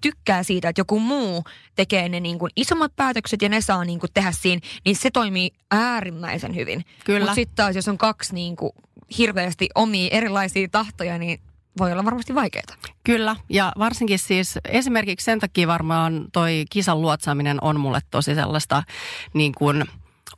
tykkää 0.00 0.42
siitä, 0.42 0.68
että 0.68 0.80
joku 0.80 1.00
muu 1.00 1.44
tekee 1.76 2.08
ne 2.08 2.20
niin 2.20 2.38
kuin 2.38 2.52
isommat 2.56 2.96
päätökset 2.96 3.42
ja 3.42 3.48
ne 3.48 3.60
saa 3.60 3.84
niin 3.84 4.00
kuin 4.00 4.10
tehdä 4.14 4.32
siinä, 4.32 4.60
niin 4.84 4.96
se 4.96 5.10
toimii 5.10 5.50
äärimmäisen 5.70 6.54
hyvin. 6.54 6.84
Kyllä. 7.04 7.20
Mutta 7.20 7.34
sitten 7.34 7.56
taas, 7.56 7.76
jos 7.76 7.88
on 7.88 7.98
kaksi 7.98 8.34
niin 8.34 8.56
kuin 8.56 8.72
hirveästi 9.18 9.68
omia 9.74 10.08
erilaisia 10.10 10.68
tahtoja, 10.68 11.18
niin 11.18 11.40
voi 11.78 11.92
olla 11.92 12.04
varmasti 12.04 12.34
vaikeaa. 12.34 12.64
Kyllä, 13.04 13.36
ja 13.48 13.72
varsinkin 13.78 14.18
siis 14.18 14.58
esimerkiksi 14.64 15.24
sen 15.24 15.40
takia 15.40 15.66
varmaan 15.66 16.26
toi 16.32 16.64
kisan 16.70 17.02
luotsaaminen 17.02 17.58
on 17.60 17.80
mulle 17.80 18.00
tosi 18.10 18.34
sellaista 18.34 18.82
niin 19.34 19.52
kuin 19.54 19.84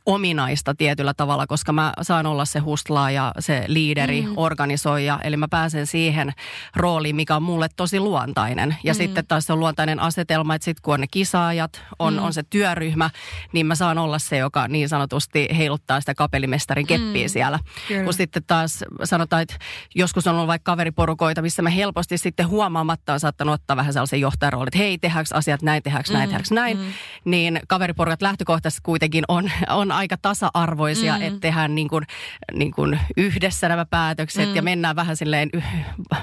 ominaista 0.05 0.75
tietyllä 0.75 1.13
tavalla, 1.13 1.47
koska 1.47 1.73
mä 1.73 1.93
saan 2.01 2.25
olla 2.25 2.45
se 2.45 2.59
hustlaa 2.59 3.11
ja 3.11 3.31
se 3.39 3.63
liideri, 3.67 4.21
mm. 4.21 4.33
organisoija, 4.35 5.19
eli 5.23 5.37
mä 5.37 5.47
pääsen 5.47 5.87
siihen 5.87 6.33
rooliin, 6.75 7.15
mikä 7.15 7.35
on 7.35 7.43
mulle 7.43 7.67
tosi 7.75 7.99
luontainen. 7.99 8.75
Ja 8.83 8.93
mm. 8.93 8.97
sitten 8.97 9.27
taas 9.27 9.45
se 9.45 9.53
on 9.53 9.59
luontainen 9.59 9.99
asetelma, 9.99 10.55
että 10.55 10.65
sitten 10.65 10.81
kun 10.81 10.93
on 10.93 10.99
ne 10.99 11.07
kisaajat, 11.11 11.81
on, 11.99 12.13
mm. 12.13 12.23
on 12.23 12.33
se 12.33 12.43
työryhmä, 12.43 13.09
niin 13.53 13.65
mä 13.65 13.75
saan 13.75 13.97
olla 13.97 14.19
se, 14.19 14.37
joka 14.37 14.67
niin 14.67 14.89
sanotusti 14.89 15.47
heiluttaa 15.57 15.99
sitä 15.99 16.15
kapelimestarin 16.15 16.87
keppiä 16.87 17.27
mm. 17.27 17.29
siellä. 17.29 17.59
Kyllä. 17.87 18.03
Kun 18.03 18.13
sitten 18.13 18.43
taas 18.47 18.83
sanotaan, 19.03 19.41
että 19.41 19.55
joskus 19.95 20.27
on 20.27 20.35
ollut 20.35 20.47
vaikka 20.47 20.71
kaveriporukoita, 20.71 21.41
missä 21.41 21.61
mä 21.61 21.69
helposti 21.69 22.17
sitten 22.17 22.47
huomaamatta 22.47 23.13
on 23.13 23.19
saattanut 23.19 23.53
ottaa 23.53 23.77
vähän 23.77 23.93
sellaisen 23.93 24.21
johtajaroolin, 24.21 24.67
että 24.67 24.77
hei, 24.77 24.97
tehdäänkö 24.97 25.35
asiat 25.35 25.61
näin, 25.61 25.83
tehdäänkö 25.83 26.13
näin, 26.13 26.29
tehdäänkö 26.29 26.55
näin. 26.55 26.77
Mm. 26.77 26.83
Niin 27.25 27.59
kaveriporukat 27.67 28.21
lähtökohtaisesti 28.21 28.81
kuitenkin 28.83 29.23
on, 29.27 29.51
on 29.69 29.90
aika 29.91 30.17
tasa-arvoisia, 30.17 31.15
mm. 31.17 31.21
että 31.21 31.39
tehdään 31.39 31.75
niin 31.75 31.89
kuin, 31.89 32.05
niin 32.53 32.71
kuin 32.71 32.99
yhdessä 33.17 33.69
nämä 33.69 33.85
päätökset 33.85 34.49
mm. 34.49 34.55
ja 34.55 34.61
mennään 34.61 34.95
vähän 34.95 35.17
silleen 35.17 35.49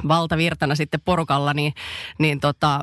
valtavirtana 0.08 0.74
sitten 0.74 1.00
porukalla, 1.04 1.54
niin, 1.54 1.72
niin 2.18 2.40
tota, 2.40 2.80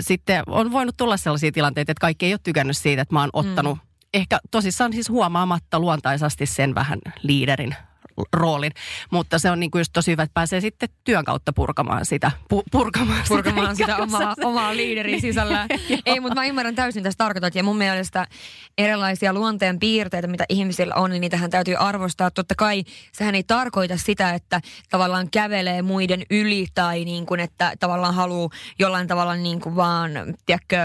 sitten 0.00 0.42
on 0.46 0.72
voinut 0.72 0.96
tulla 0.96 1.16
sellaisia 1.16 1.52
tilanteita, 1.52 1.92
että 1.92 2.00
kaikki 2.00 2.26
ei 2.26 2.32
ole 2.32 2.40
tykännyt 2.42 2.76
siitä, 2.76 3.02
että 3.02 3.14
mä 3.14 3.20
oon 3.20 3.30
ottanut 3.32 3.78
ehkä 4.14 4.38
tosissaan 4.50 4.92
siis 4.92 5.08
huomaamatta 5.08 5.78
luontaisasti 5.78 6.46
sen 6.46 6.74
vähän 6.74 6.98
liiderin 7.22 7.74
roolin. 8.32 8.72
Mutta 9.10 9.38
se 9.38 9.50
on 9.50 9.60
niin 9.60 9.70
kuin 9.70 9.80
just 9.80 9.92
tosi 9.92 10.10
hyvä, 10.10 10.22
että 10.22 10.34
pääsee 10.34 10.60
sitten 10.60 10.88
työn 11.04 11.24
kautta 11.24 11.52
purkamaan 11.52 12.04
sitä. 12.06 12.30
Pu- 12.54 12.62
purkamaan, 12.72 13.24
purkamaan 13.28 13.76
sitä 13.76 13.94
kuin 13.94 14.02
omaa, 14.02 14.34
se- 14.34 14.46
omaa 14.46 14.76
liiderin 14.76 15.20
sisällä. 15.20 15.66
Ei, 16.06 16.20
mutta 16.20 16.34
mä 16.34 16.46
ymmärrän 16.46 16.74
täysin 16.74 17.02
tästä 17.02 17.24
tarkoitat. 17.24 17.54
Ja 17.54 17.62
mun 17.62 17.76
mielestä 17.78 18.26
erilaisia 18.78 19.32
luonteen 19.32 19.78
piirteitä, 19.78 20.28
mitä 20.28 20.44
ihmisillä 20.48 20.94
on, 20.94 21.10
niin 21.10 21.20
niitähän 21.20 21.50
täytyy 21.50 21.76
arvostaa. 21.76 22.30
Totta 22.30 22.54
kai 22.54 22.84
sehän 23.12 23.34
ei 23.34 23.42
tarkoita 23.42 23.96
sitä, 23.96 24.34
että 24.34 24.60
tavallaan 24.90 25.30
kävelee 25.30 25.82
muiden 25.82 26.22
yli 26.30 26.66
tai 26.74 27.04
niin 27.04 27.26
kuin, 27.26 27.40
että 27.40 27.72
tavallaan 27.80 28.14
haluaa 28.14 28.48
jollain 28.78 29.08
tavalla 29.08 29.34
niin 29.36 29.60
kuin 29.60 29.76
vaan, 29.76 30.10
tiedätkö, 30.46 30.76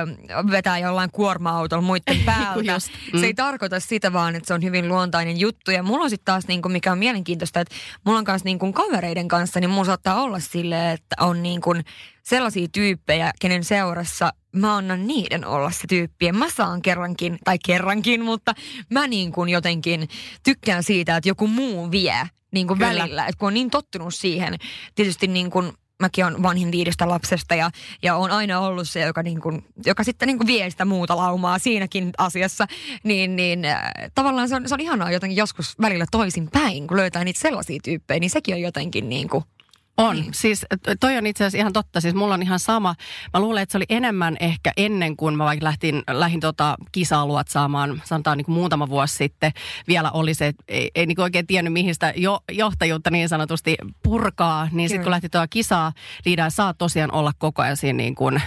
vetää 0.52 0.78
jollain 0.80 1.12
kuorma-autolla 1.12 1.82
muiden 1.82 2.18
päältä. 2.26 2.72
Just, 2.74 2.88
Se 3.20 3.26
ei 3.26 3.34
tarkoita 3.34 3.80
sitä 3.80 4.14
vaan, 4.14 4.36
että 4.36 4.48
se 4.48 4.54
on 4.54 4.64
hyvin 4.64 4.88
luontainen 4.88 5.40
juttu. 5.40 5.72
Ja 5.72 5.84
mulla 5.84 6.04
on 6.04 6.10
sitten 6.10 6.26
taas, 6.26 6.48
niin 6.48 6.62
kuin, 6.62 6.72
mikä 6.72 6.92
on 6.92 6.98
mielenkiintoista, 6.98 7.21
että 7.30 7.76
mulla 8.06 8.20
on 8.20 8.26
kanssa 8.26 8.46
niin 8.46 8.60
kuin 8.60 8.74
kavereiden 8.74 9.28
kanssa, 9.28 9.60
niin 9.60 9.70
mulla 9.70 9.86
saattaa 9.86 10.22
olla 10.22 10.40
silleen, 10.40 10.94
että 10.94 11.16
on 11.20 11.44
niin 11.44 11.62
kuin 11.62 11.86
sellaisia 12.24 12.68
tyyppejä, 12.72 13.32
kenen 13.42 13.64
seurassa 13.64 14.34
mä 14.56 14.76
annan 14.76 15.08
niiden 15.08 15.46
olla 15.46 15.72
se 15.72 15.88
tyyppi. 15.88 16.26
Ja 16.26 16.34
mä 16.34 16.50
saan 16.50 16.82
kerrankin, 16.82 17.38
tai 17.44 17.58
kerrankin, 17.66 18.24
mutta 18.24 18.54
mä 18.90 19.08
niin 19.08 19.32
kuin 19.32 19.50
jotenkin 19.50 20.10
tykkään 20.44 20.84
siitä, 20.84 21.18
että 21.18 21.30
joku 21.30 21.48
muu 21.48 21.92
vie 21.92 22.30
niin 22.52 22.68
kuin 22.68 22.80
Kyllä. 22.80 22.90
välillä. 22.90 23.26
Että 23.26 23.40
kun 23.40 23.48
on 23.48 23.54
niin 23.54 23.70
tottunut 23.70 24.16
siihen, 24.16 24.56
tietysti 24.96 25.28
niin 25.28 25.52
kuin 25.52 25.74
mäkin 26.02 26.26
on 26.26 26.44
vanhin 26.44 26.72
viidestä 26.72 27.10
lapsesta 27.10 27.56
ja, 27.56 27.72
ja 28.04 28.16
on 28.16 28.32
aina 28.32 28.60
ollut 28.60 28.90
se, 28.90 29.02
joka, 29.02 29.24
niin 29.24 29.42
kuin, 29.42 29.66
joka 29.86 30.04
sitten 30.04 30.28
niin 30.28 30.38
kuin 30.38 30.48
vie 30.48 30.70
sitä 30.70 30.86
muuta 30.86 31.18
laumaa 31.18 31.60
siinäkin 31.60 32.12
asiassa, 32.18 32.68
niin, 33.04 33.36
niin 33.36 33.66
äh, 33.66 33.92
tavallaan 34.16 34.50
se 34.50 34.56
on, 34.56 34.68
se 34.70 34.74
on 34.74 34.80
ihanaa 34.80 35.12
jotenkin 35.12 35.38
joskus 35.38 35.80
välillä 35.82 36.06
toisin 36.12 36.50
päin, 36.52 36.88
kun 36.88 36.98
löytää 36.98 37.24
niitä 37.24 37.40
sellaisia 37.40 37.80
tyyppejä, 37.84 38.20
niin 38.20 38.30
sekin 38.30 38.56
on 38.56 38.62
jotenkin 38.62 39.10
niin 39.10 39.30
kuin, 39.30 39.44
On. 39.98 40.16
Niin. 40.16 40.34
Siis 40.34 40.66
to- 40.84 40.96
toi 41.00 41.18
on 41.18 41.28
itse 41.28 41.44
asiassa 41.44 41.58
ihan 41.58 41.74
totta. 41.74 42.02
Siis 42.02 42.14
mulla 42.14 42.34
on 42.34 42.42
ihan 42.42 42.60
sama. 42.60 42.96
Mä 43.34 43.40
luulen, 43.40 43.64
että 43.64 43.72
se 43.72 43.78
oli 43.78 43.86
enemmän 43.90 44.38
ehkä 44.40 44.72
ennen 44.78 45.18
kuin 45.18 45.38
mä 45.38 45.46
vaikka 45.46 45.64
lähtin, 45.64 46.04
lähdin 46.12 46.40
tota 46.40 46.76
kisaa 46.92 47.26
luotsaamaan, 47.26 48.02
sanotaan 48.06 48.38
niin 48.38 48.46
kuin 48.46 48.56
muutama 48.56 48.90
vuosi 48.90 49.16
sitten. 49.16 49.52
Vielä 49.88 50.12
oli 50.12 50.34
se, 50.34 50.48
että 50.48 50.64
ei, 50.68 50.92
ei 50.96 51.06
niin 51.06 51.16
kuin 51.16 51.24
oikein 51.24 51.48
tiennyt 51.48 51.74
mihin 51.74 51.94
sitä 51.96 52.14
jo, 52.16 52.40
johtajuutta 52.52 53.12
niin 53.12 53.30
sanotusti 53.30 53.78
purkaa. 54.04 54.68
Niin 54.72 54.90
sitten 54.90 55.04
kun 55.04 55.12
lähti 55.12 55.30
tuo 55.30 55.46
kisaa, 55.50 55.92
liidaa 56.26 56.50
saa 56.50 56.74
tosiaan 56.74 57.14
olla 57.14 57.32
koko 57.38 57.62
ajan 57.62 57.78
siinä 57.78 57.98
niin 57.98 58.16
kuin, 58.16 58.42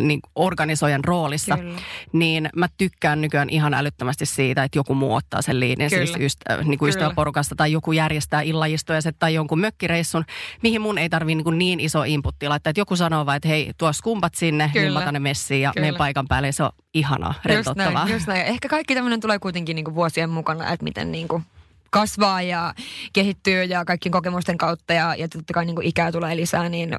niin 0.00 0.20
organisoijan 0.34 1.04
roolissa. 1.04 1.56
Kyllä. 1.56 1.78
Niin 2.12 2.50
mä 2.56 2.66
tykkään 2.78 3.20
nykyään 3.20 3.50
ihan 3.50 3.74
älyttömästi 3.74 4.26
siitä, 4.26 4.64
että 4.64 4.78
joku 4.78 4.94
muu 4.94 5.14
ottaa 5.14 5.42
sen 5.42 5.56
Kyllä. 5.60 5.88
siis 5.88 6.16
ystä, 6.20 6.58
niin 6.64 6.78
kuin 6.78 6.88
ystäväporukasta 6.88 7.54
tai 7.56 7.72
joku 7.72 7.92
järjestää 7.92 8.40
illajistoja 8.40 9.00
tai 9.18 9.34
jonkun 9.34 9.60
mökkireissun, 9.60 10.24
mihin 10.62 10.80
mun 10.80 10.98
ei 10.98 11.08
tarvii 11.08 11.34
niin, 11.34 11.58
niin 11.58 11.80
iso 11.80 12.02
inputti 12.02 12.48
laittaa. 12.48 12.70
Että 12.70 12.80
joku 12.80 12.96
sanoo 12.96 13.26
vaan, 13.26 13.36
että 13.36 13.48
hei, 13.48 13.72
tuo 13.78 13.92
skumpat 13.92 14.34
sinne, 14.34 14.70
Kyllä. 14.72 14.84
niin 14.84 14.92
mä 14.92 14.98
otan 14.98 15.14
ne 15.14 15.20
messiin 15.20 15.62
ja 15.62 15.72
Kyllä. 15.74 15.86
menen 15.86 15.98
paikan 15.98 16.28
päälle. 16.28 16.52
Se 16.52 16.62
on 16.62 16.70
ihanaa, 16.94 17.34
just 17.34 17.44
rentouttavaa. 17.44 18.04
näin, 18.04 18.14
just 18.14 18.26
näin. 18.26 18.46
Ehkä 18.46 18.68
kaikki 18.68 18.94
tämmöinen 18.94 19.20
tulee 19.20 19.38
kuitenkin 19.38 19.74
niin 19.74 19.84
kuin 19.84 19.94
vuosien 19.94 20.30
mukana, 20.30 20.72
että 20.72 20.84
miten 20.84 21.12
niin 21.12 21.28
kuin 21.28 21.44
kasvaa 21.90 22.42
ja 22.42 22.74
kehittyy 23.12 23.64
ja 23.64 23.84
kaikkien 23.84 24.12
kokemusten 24.12 24.58
kautta 24.58 24.92
ja, 24.92 25.14
ja 25.14 25.28
totta 25.28 25.52
kai 25.52 25.66
niin 25.66 25.76
kuin 25.76 25.86
ikää 25.86 26.12
tulee 26.12 26.36
lisää, 26.36 26.68
niin 26.68 26.96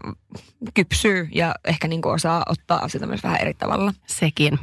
kypsyy 0.74 1.30
ja 1.32 1.56
ehkä 1.66 1.88
niin 1.88 2.02
kuin 2.02 2.14
osaa 2.14 2.44
ottaa 2.50 2.84
asioita 2.84 3.08
myös 3.08 3.24
vähän 3.24 3.42
eri 3.42 3.54
tavalla. 3.54 3.94
Sekin. 4.08 4.60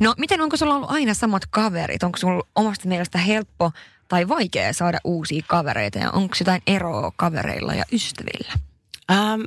No 0.00 0.14
miten, 0.18 0.40
onko 0.40 0.56
sulla 0.56 0.74
ollut 0.74 0.90
aina 0.90 1.14
samat 1.14 1.46
kaverit? 1.50 2.02
Onko 2.02 2.18
sulla 2.18 2.48
omasta 2.54 2.88
mielestä 2.88 3.18
helppo 3.18 3.72
tai 4.08 4.28
vaikea 4.28 4.72
saada 4.72 4.98
uusia 5.04 5.42
kavereita 5.46 5.98
ja 5.98 6.10
onko 6.10 6.34
jotain 6.40 6.62
eroa 6.66 7.12
kavereilla 7.16 7.74
ja 7.74 7.84
ystävillä? 7.92 8.52
Ähm, 9.10 9.42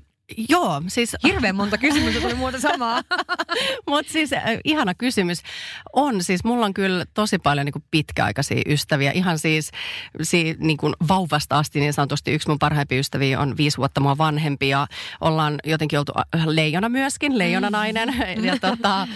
joo, 0.49 0.81
siis 0.87 1.15
Hirveän 1.23 1.55
monta 1.55 1.77
kysymystä 1.77 2.21
tuli 2.21 2.33
muuta 2.33 2.59
samaa. 2.59 3.01
Mutta 3.89 4.11
siis 4.11 4.33
äh, 4.33 4.43
ihana 4.63 4.93
kysymys. 4.93 5.41
On 5.93 6.23
siis, 6.23 6.43
mulla 6.43 6.65
on 6.65 6.73
kyllä 6.73 7.05
tosi 7.13 7.39
paljon 7.39 7.65
niin 7.65 7.83
pitkäaikaisia 7.91 8.61
ystäviä. 8.65 9.11
Ihan 9.11 9.39
siis 9.39 9.71
si, 10.21 10.55
niin 10.59 10.77
kuin 10.77 10.93
vauvasta 11.07 11.57
asti 11.57 11.79
niin 11.79 11.93
sanotusti 11.93 12.31
yksi 12.31 12.49
mun 12.49 12.59
parhaimpia 12.59 12.99
ystäviä 12.99 13.39
on 13.39 13.57
viisi 13.57 13.77
vuotta 13.77 14.01
mua 14.01 14.17
vanhempi. 14.17 14.69
Ja 14.69 14.87
ollaan 15.21 15.59
jotenkin 15.63 15.99
oltu 15.99 16.13
äh, 16.17 16.47
leijona 16.47 16.89
myöskin, 16.89 17.37
leijonanainen. 17.37 18.13
Ja 18.43 18.57
tota, 18.61 19.01
äh, 19.01 19.07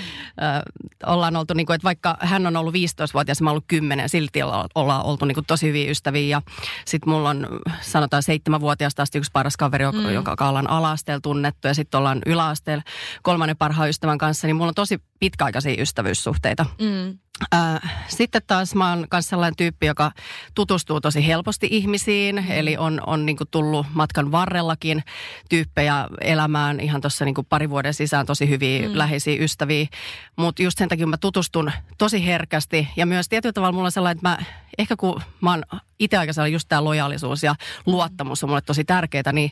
ollaan 1.06 1.36
oltu, 1.36 1.54
niin 1.54 1.66
kuin, 1.66 1.75
että 1.75 1.86
vaikka 1.86 2.18
hän 2.20 2.48
on 2.48 2.58
ollut 2.58 2.74
15-vuotias 2.74 3.39
ja 3.39 3.44
mä 3.44 3.50
oon 3.50 3.54
ollut 3.54 3.66
10, 3.68 4.10
silti 4.10 4.42
olla, 4.42 4.68
ollaan 4.75 5.06
oltu 5.06 5.25
niin 5.25 5.36
kuin 5.36 5.46
tosi 5.46 5.68
hyviä 5.68 5.92
ystäviä. 5.92 6.28
Ja 6.28 6.42
sitten 6.86 7.13
mulla 7.13 7.30
on 7.30 7.48
sanotaan 7.82 8.24
seitsemänvuotiaasta 8.24 9.01
asti 9.01 9.18
yksi 9.18 9.32
paras 9.34 9.58
kaveri, 9.58 9.86
joka, 10.13 10.32
mm. 10.32 10.36
kanssa 10.38 10.50
ollaan 10.78 10.99
ala-asteella 11.00 11.22
tunnettu. 11.22 11.68
Ja 11.68 11.74
sitten 11.74 11.98
ollaan 11.98 12.22
yläasteella 12.25 12.84
kolmannen 13.24 13.58
parhaan 13.58 13.89
ystävän 13.89 14.18
kanssa. 14.18 14.48
Niin 14.48 14.56
mulla 14.56 14.70
on 14.70 14.75
tosi 14.75 15.01
pitkäaikaisia 15.20 15.82
ystävyyssuhteita. 15.82 16.65
Mm. 16.82 17.20
Äh, 17.53 18.05
sitten 18.08 18.41
taas 18.48 18.75
mä 18.75 18.89
oon 18.89 19.08
myös 19.12 19.29
sellainen 19.29 19.55
tyyppi, 19.55 19.86
joka 19.86 20.12
tutustuu 20.55 21.01
tosi 21.01 21.27
helposti 21.27 21.67
ihmisiin. 21.72 22.36
Mm. 22.36 22.51
Eli 22.51 22.77
on, 22.77 23.01
on 23.05 23.25
niin 23.25 23.38
tullut 23.51 23.88
matkan 23.93 24.31
varrellakin 24.31 25.03
tyyppejä 25.50 26.08
elämään 26.22 26.79
ihan 26.79 27.01
tuossa 27.01 27.25
niin 27.25 27.36
pari 27.50 27.69
vuoden 27.69 27.93
sisään 27.93 28.25
tosi 28.25 28.50
hyviä 28.50 28.88
mm. 28.88 28.98
läheisiä 28.98 29.43
ystäviä. 29.43 29.88
Mutta 30.36 30.63
just 30.63 30.77
sen 30.77 30.89
takia 30.89 31.08
mä 31.08 31.17
tutustun 31.17 31.72
tosi 31.98 32.25
herkästi. 32.25 32.88
Ja 32.96 33.05
myös 33.05 33.29
tietyllä 33.29 33.53
tavalla 33.53 33.72
mulla 33.72 33.86
on 33.86 33.91
sellainen, 33.91 34.17
että 34.17 34.29
mä 34.29 34.38
ehkä 34.77 34.96
kun 34.96 35.22
mä 35.41 35.50
oon 35.50 35.63
itse 36.00 36.17
aika 36.17 36.48
just 36.48 36.69
tämä 36.69 36.84
lojaalisuus 36.84 37.43
ja 37.43 37.55
luottamus 37.86 38.43
on 38.43 38.50
mulle 38.50 38.62
tosi 38.62 38.86
tärkeää, 38.86 39.31
niin, 39.34 39.51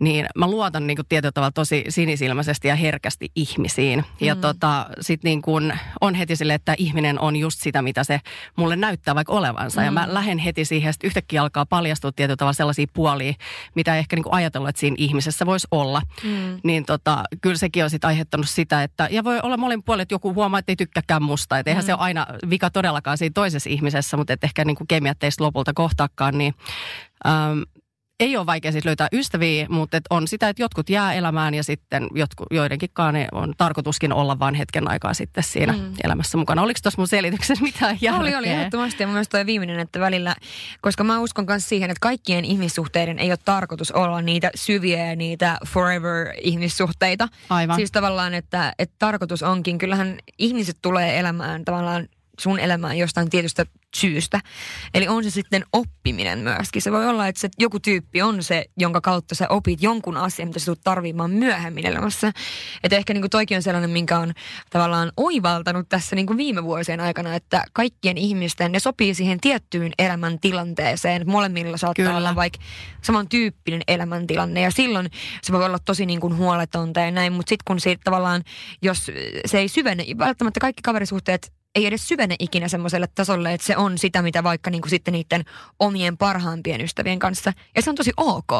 niin 0.00 0.26
mä 0.34 0.46
luotan 0.46 0.86
niin 0.86 0.96
kuin 0.96 1.06
tietyllä 1.08 1.32
tavalla 1.32 1.52
tosi 1.52 1.84
sinisilmäisesti 1.88 2.68
ja 2.68 2.74
herkästi 2.74 3.28
ihmisiin. 3.34 3.98
Mm. 3.98 4.26
Ja 4.26 4.36
tota, 4.36 4.86
sit 5.00 5.22
niin 5.24 5.42
kuin 5.42 5.78
on 6.00 6.14
heti 6.14 6.36
sille, 6.36 6.54
että 6.54 6.74
ihminen 6.78 7.17
on 7.20 7.36
just 7.36 7.60
sitä, 7.60 7.82
mitä 7.82 8.04
se 8.04 8.20
mulle 8.56 8.76
näyttää 8.76 9.14
vaikka 9.14 9.32
olevansa. 9.32 9.80
Mm. 9.80 9.84
Ja 9.84 9.90
mä 9.90 10.06
mm. 10.06 10.14
lähden 10.14 10.38
heti 10.38 10.64
siihen, 10.64 10.90
että 10.90 11.06
yhtäkkiä 11.06 11.42
alkaa 11.42 11.66
paljastua 11.66 12.12
tietyllä 12.12 12.36
tavalla 12.36 12.52
sellaisia 12.52 12.86
puolia, 12.92 13.34
mitä 13.74 13.94
ei 13.94 13.98
ehkä 13.98 14.16
niin 14.16 14.24
kuin 14.24 14.34
ajatellut, 14.34 14.68
että 14.68 14.80
siinä 14.80 14.96
ihmisessä 14.98 15.46
voisi 15.46 15.68
olla. 15.70 16.02
Mm. 16.24 16.60
Niin 16.64 16.84
tota, 16.84 17.24
kyllä 17.40 17.56
sekin 17.56 17.84
on 17.84 17.90
sitten 17.90 18.08
aiheuttanut 18.08 18.48
sitä, 18.48 18.82
että, 18.82 19.08
ja 19.10 19.24
voi 19.24 19.40
olla 19.42 19.56
molemmin 19.56 19.84
puolin, 19.84 20.02
että 20.02 20.14
joku 20.14 20.34
huomaa, 20.34 20.58
että 20.58 20.72
ei 20.72 20.76
tykkääkään 20.76 21.22
musta. 21.22 21.58
Että 21.58 21.70
eihän 21.70 21.84
mm. 21.84 21.86
se 21.86 21.94
ole 21.94 22.02
aina 22.02 22.26
vika 22.50 22.70
todellakaan 22.70 23.18
siinä 23.18 23.32
toisessa 23.34 23.70
ihmisessä, 23.70 24.16
mutta 24.16 24.32
että 24.32 24.46
ehkä 24.46 24.64
niin 24.64 24.76
kuin 24.76 24.88
kemiat 24.88 25.18
teistä 25.18 25.44
lopulta 25.44 25.72
kohtaakaan, 25.74 26.38
niin 26.38 26.54
äm, 27.26 27.62
ei 28.20 28.36
ole 28.36 28.46
vaikea 28.46 28.72
siis 28.72 28.84
löytää 28.84 29.08
ystäviä, 29.12 29.66
mutta 29.68 29.96
et 29.96 30.04
on 30.10 30.28
sitä, 30.28 30.48
että 30.48 30.62
jotkut 30.62 30.90
jää 30.90 31.14
elämään 31.14 31.54
ja 31.54 31.64
sitten 31.64 32.06
jotkut, 32.14 32.46
joidenkinkaan 32.50 33.14
on 33.32 33.54
tarkoituskin 33.56 34.12
olla 34.12 34.38
vain 34.38 34.54
hetken 34.54 34.90
aikaa 34.90 35.14
sitten 35.14 35.44
siinä 35.44 35.72
mm. 35.72 35.92
elämässä 36.04 36.38
mukana. 36.38 36.62
Oliko 36.62 36.80
tuossa 36.82 37.00
mun 37.00 37.08
selityksessä 37.08 37.64
mitään 37.64 37.98
järkeä? 38.00 38.20
Oli, 38.20 38.34
oli 38.34 38.48
ehdottomasti 38.48 39.02
ja 39.02 39.08
myös 39.08 39.28
tuo 39.28 39.46
viimeinen, 39.46 39.80
että 39.80 40.00
välillä, 40.00 40.36
koska 40.80 41.04
mä 41.04 41.20
uskon 41.20 41.44
myös 41.48 41.68
siihen, 41.68 41.90
että 41.90 42.00
kaikkien 42.00 42.44
ihmissuhteiden 42.44 43.18
ei 43.18 43.30
ole 43.30 43.38
tarkoitus 43.44 43.92
olla 43.92 44.22
niitä 44.22 44.50
syviä 44.54 45.06
ja 45.06 45.16
niitä 45.16 45.58
forever 45.66 46.26
ihmissuhteita. 46.42 47.28
Aivan. 47.50 47.76
Siis 47.76 47.92
tavallaan, 47.92 48.34
että, 48.34 48.72
että 48.78 48.96
tarkoitus 48.98 49.42
onkin, 49.42 49.78
kyllähän 49.78 50.18
ihmiset 50.38 50.76
tulee 50.82 51.18
elämään 51.18 51.64
tavallaan 51.64 52.08
sun 52.38 52.58
elämään 52.58 52.98
jostain 52.98 53.30
tietystä 53.30 53.66
syystä. 53.96 54.40
Eli 54.94 55.08
on 55.08 55.24
se 55.24 55.30
sitten 55.30 55.64
oppiminen 55.72 56.38
myöskin. 56.38 56.82
Se 56.82 56.92
voi 56.92 57.06
olla, 57.06 57.28
että 57.28 57.40
se 57.40 57.48
joku 57.58 57.80
tyyppi 57.80 58.22
on 58.22 58.42
se, 58.42 58.64
jonka 58.76 59.00
kautta 59.00 59.34
sä 59.34 59.46
opit 59.48 59.82
jonkun 59.82 60.16
asian, 60.16 60.48
mitä 60.48 60.58
sä 60.58 60.66
tulet 60.66 60.80
tarvimaan 60.84 61.30
myöhemmin 61.30 61.86
elämässä. 61.86 62.32
Että 62.84 62.96
ehkä 62.96 63.14
niin 63.14 63.22
kuin 63.22 63.30
toikin 63.30 63.56
on 63.56 63.62
sellainen, 63.62 63.90
minkä 63.90 64.18
on 64.18 64.32
tavallaan 64.70 65.12
oivaltanut 65.16 65.88
tässä 65.88 66.16
niin 66.16 66.26
kuin 66.26 66.36
viime 66.36 66.64
vuosien 66.64 67.00
aikana, 67.00 67.34
että 67.34 67.64
kaikkien 67.72 68.18
ihmisten, 68.18 68.72
ne 68.72 68.78
sopii 68.78 69.14
siihen 69.14 69.40
tiettyyn 69.40 69.92
elämäntilanteeseen. 69.98 71.30
Molemmilla 71.30 71.76
saattaa 71.76 72.04
Kyllä. 72.04 72.16
olla 72.16 72.34
vaikka 72.34 72.58
samantyyppinen 73.02 73.82
elämäntilanne 73.88 74.60
ja 74.60 74.70
silloin 74.70 75.10
se 75.42 75.52
voi 75.52 75.64
olla 75.64 75.78
tosi 75.78 76.06
niin 76.06 76.20
kuin 76.20 76.36
huoletonta 76.36 77.00
ja 77.00 77.10
näin, 77.10 77.32
mutta 77.32 77.48
sitten 77.48 77.64
kun 77.66 77.80
siitä 77.80 78.00
tavallaan, 78.04 78.42
jos 78.82 79.10
se 79.46 79.58
ei 79.58 79.68
syvene, 79.68 80.04
välttämättä 80.18 80.60
kaikki 80.60 80.82
kaverisuhteet 80.82 81.57
ei 81.74 81.86
edes 81.86 82.08
syvene 82.08 82.36
ikinä 82.38 82.68
semmoiselle 82.68 83.08
tasolle, 83.14 83.52
että 83.52 83.66
se 83.66 83.76
on 83.76 83.98
sitä, 83.98 84.22
mitä 84.22 84.42
vaikka 84.42 84.70
niin 84.70 84.82
kuin 84.82 84.90
sitten 84.90 85.12
niiden 85.12 85.44
omien 85.78 86.16
parhaimpien 86.16 86.80
ystävien 86.80 87.18
kanssa. 87.18 87.52
Ja 87.76 87.82
se 87.82 87.90
on 87.90 87.96
tosi 87.96 88.12
ok. 88.16 88.52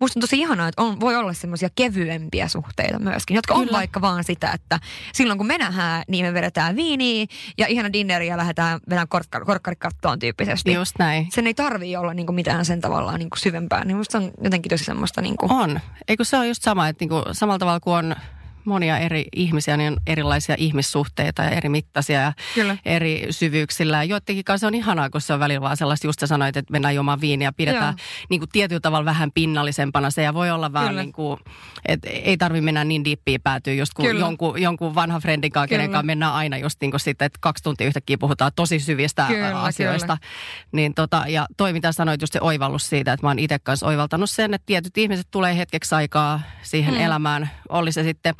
Musta 0.00 0.18
on 0.18 0.20
tosi 0.20 0.38
ihanaa, 0.38 0.68
että 0.68 0.82
on, 0.82 1.00
voi 1.00 1.16
olla 1.16 1.32
semmoisia 1.32 1.68
kevyempiä 1.74 2.48
suhteita 2.48 2.98
myöskin, 2.98 3.34
jotka 3.34 3.54
Kyllä. 3.54 3.66
on 3.66 3.72
vaikka 3.72 4.00
vaan 4.00 4.24
sitä, 4.24 4.50
että 4.54 4.78
silloin 5.12 5.38
kun 5.38 5.46
me 5.46 5.58
nähdään, 5.58 6.02
niin 6.08 6.24
me 6.24 6.34
vedetään 6.34 6.76
viiniä 6.76 7.26
ja 7.58 7.66
ihana 7.66 7.92
dinneri 7.92 8.26
ja 8.26 8.36
lähdetään 8.36 8.80
vedään 8.90 9.08
korkkar, 9.08 9.44
korkkarikattoon 9.44 10.18
tyyppisesti. 10.18 10.72
Just 10.72 10.98
näin. 10.98 11.26
Sen 11.30 11.46
ei 11.46 11.54
tarvii 11.54 11.96
olla 11.96 12.14
niinku 12.14 12.32
mitään 12.32 12.64
sen 12.64 12.80
tavallaan 12.80 13.18
niinku 13.18 13.36
syvempää. 13.36 13.84
Niin 13.84 13.96
musta 13.96 14.18
on 14.18 14.30
jotenkin 14.44 14.70
tosi 14.70 14.84
semmoista... 14.84 15.20
Niinku... 15.20 15.46
On. 15.50 15.80
Eikö 16.08 16.24
se 16.24 16.36
on 16.36 16.48
just 16.48 16.62
sama, 16.62 16.88
että 16.88 17.02
niinku, 17.02 17.22
samalla 17.32 17.58
tavalla 17.58 17.80
kuin 17.80 17.96
on 17.96 18.16
monia 18.64 18.98
eri 18.98 19.24
ihmisiä, 19.36 19.76
niin 19.76 19.92
on 19.92 19.98
erilaisia 20.06 20.54
ihmissuhteita 20.58 21.42
ja 21.42 21.50
eri 21.50 21.68
mittaisia 21.68 22.20
ja 22.20 22.32
Kyllä. 22.54 22.76
eri 22.84 23.26
syvyyksillä. 23.30 24.04
Joidenkin 24.04 24.44
kanssa 24.44 24.66
on 24.66 24.74
ihanaa, 24.74 25.10
kun 25.10 25.20
se 25.20 25.32
on 25.32 25.40
välillä 25.40 25.60
vaan 25.60 25.76
sellaista, 25.76 26.06
just 26.06 26.20
sä 26.20 26.26
sanoit, 26.26 26.56
että 26.56 26.72
mennään 26.72 26.94
juomaan 26.94 27.20
viiniä 27.20 27.48
ja 27.48 27.52
pidetään 27.52 27.94
niin 28.30 28.40
kuin 28.40 28.48
tietyllä 28.52 28.80
tavalla 28.80 29.04
vähän 29.04 29.32
pinnallisempana. 29.32 30.10
Se 30.10 30.22
ja 30.22 30.34
voi 30.34 30.50
olla 30.50 30.72
vähän 30.72 30.96
niin 30.96 31.12
kuin, 31.12 31.40
että 31.86 32.08
ei 32.10 32.36
tarvi 32.36 32.60
mennä 32.60 32.84
niin 32.84 33.04
diippiin 33.04 33.40
päätyä, 33.40 33.72
just 33.72 33.94
kun 33.94 34.18
jonkun, 34.18 34.62
jonkun 34.62 34.94
vanhan 34.94 35.20
friendin 35.20 35.52
kanssa, 35.52 35.68
kenen 35.68 35.90
kanssa 35.90 36.06
mennään 36.06 36.32
aina 36.32 36.58
just 36.58 36.80
niin 36.80 36.90
kuin 36.90 37.00
sitten, 37.00 37.26
että 37.26 37.38
kaksi 37.42 37.64
tuntia 37.64 37.86
yhtäkkiä 37.86 38.18
puhutaan 38.18 38.52
tosi 38.56 38.80
syvistä 38.80 39.26
kyllä, 39.28 39.62
asioista. 39.62 40.16
Kyllä. 40.16 40.32
Niin 40.72 40.94
tota, 40.94 41.24
ja 41.28 41.46
toi 41.56 41.72
mitä 41.72 41.92
sanoit, 41.92 42.20
just 42.20 42.32
se 42.32 42.40
oivallus 42.40 42.88
siitä, 42.88 43.12
että 43.12 43.26
mä 43.26 43.30
oon 43.30 43.38
itse 43.38 43.58
kanssa 43.58 43.86
oivaltanut 43.86 44.30
sen, 44.30 44.54
että 44.54 44.66
tietyt 44.66 44.98
ihmiset 44.98 45.26
tulee 45.30 45.56
hetkeksi 45.56 45.94
aikaa 45.94 46.40
siihen 46.62 46.94
hmm. 46.94 47.04
elämään, 47.04 47.50
oli 47.68 47.92
se 47.92 48.02
sitten 48.02 48.34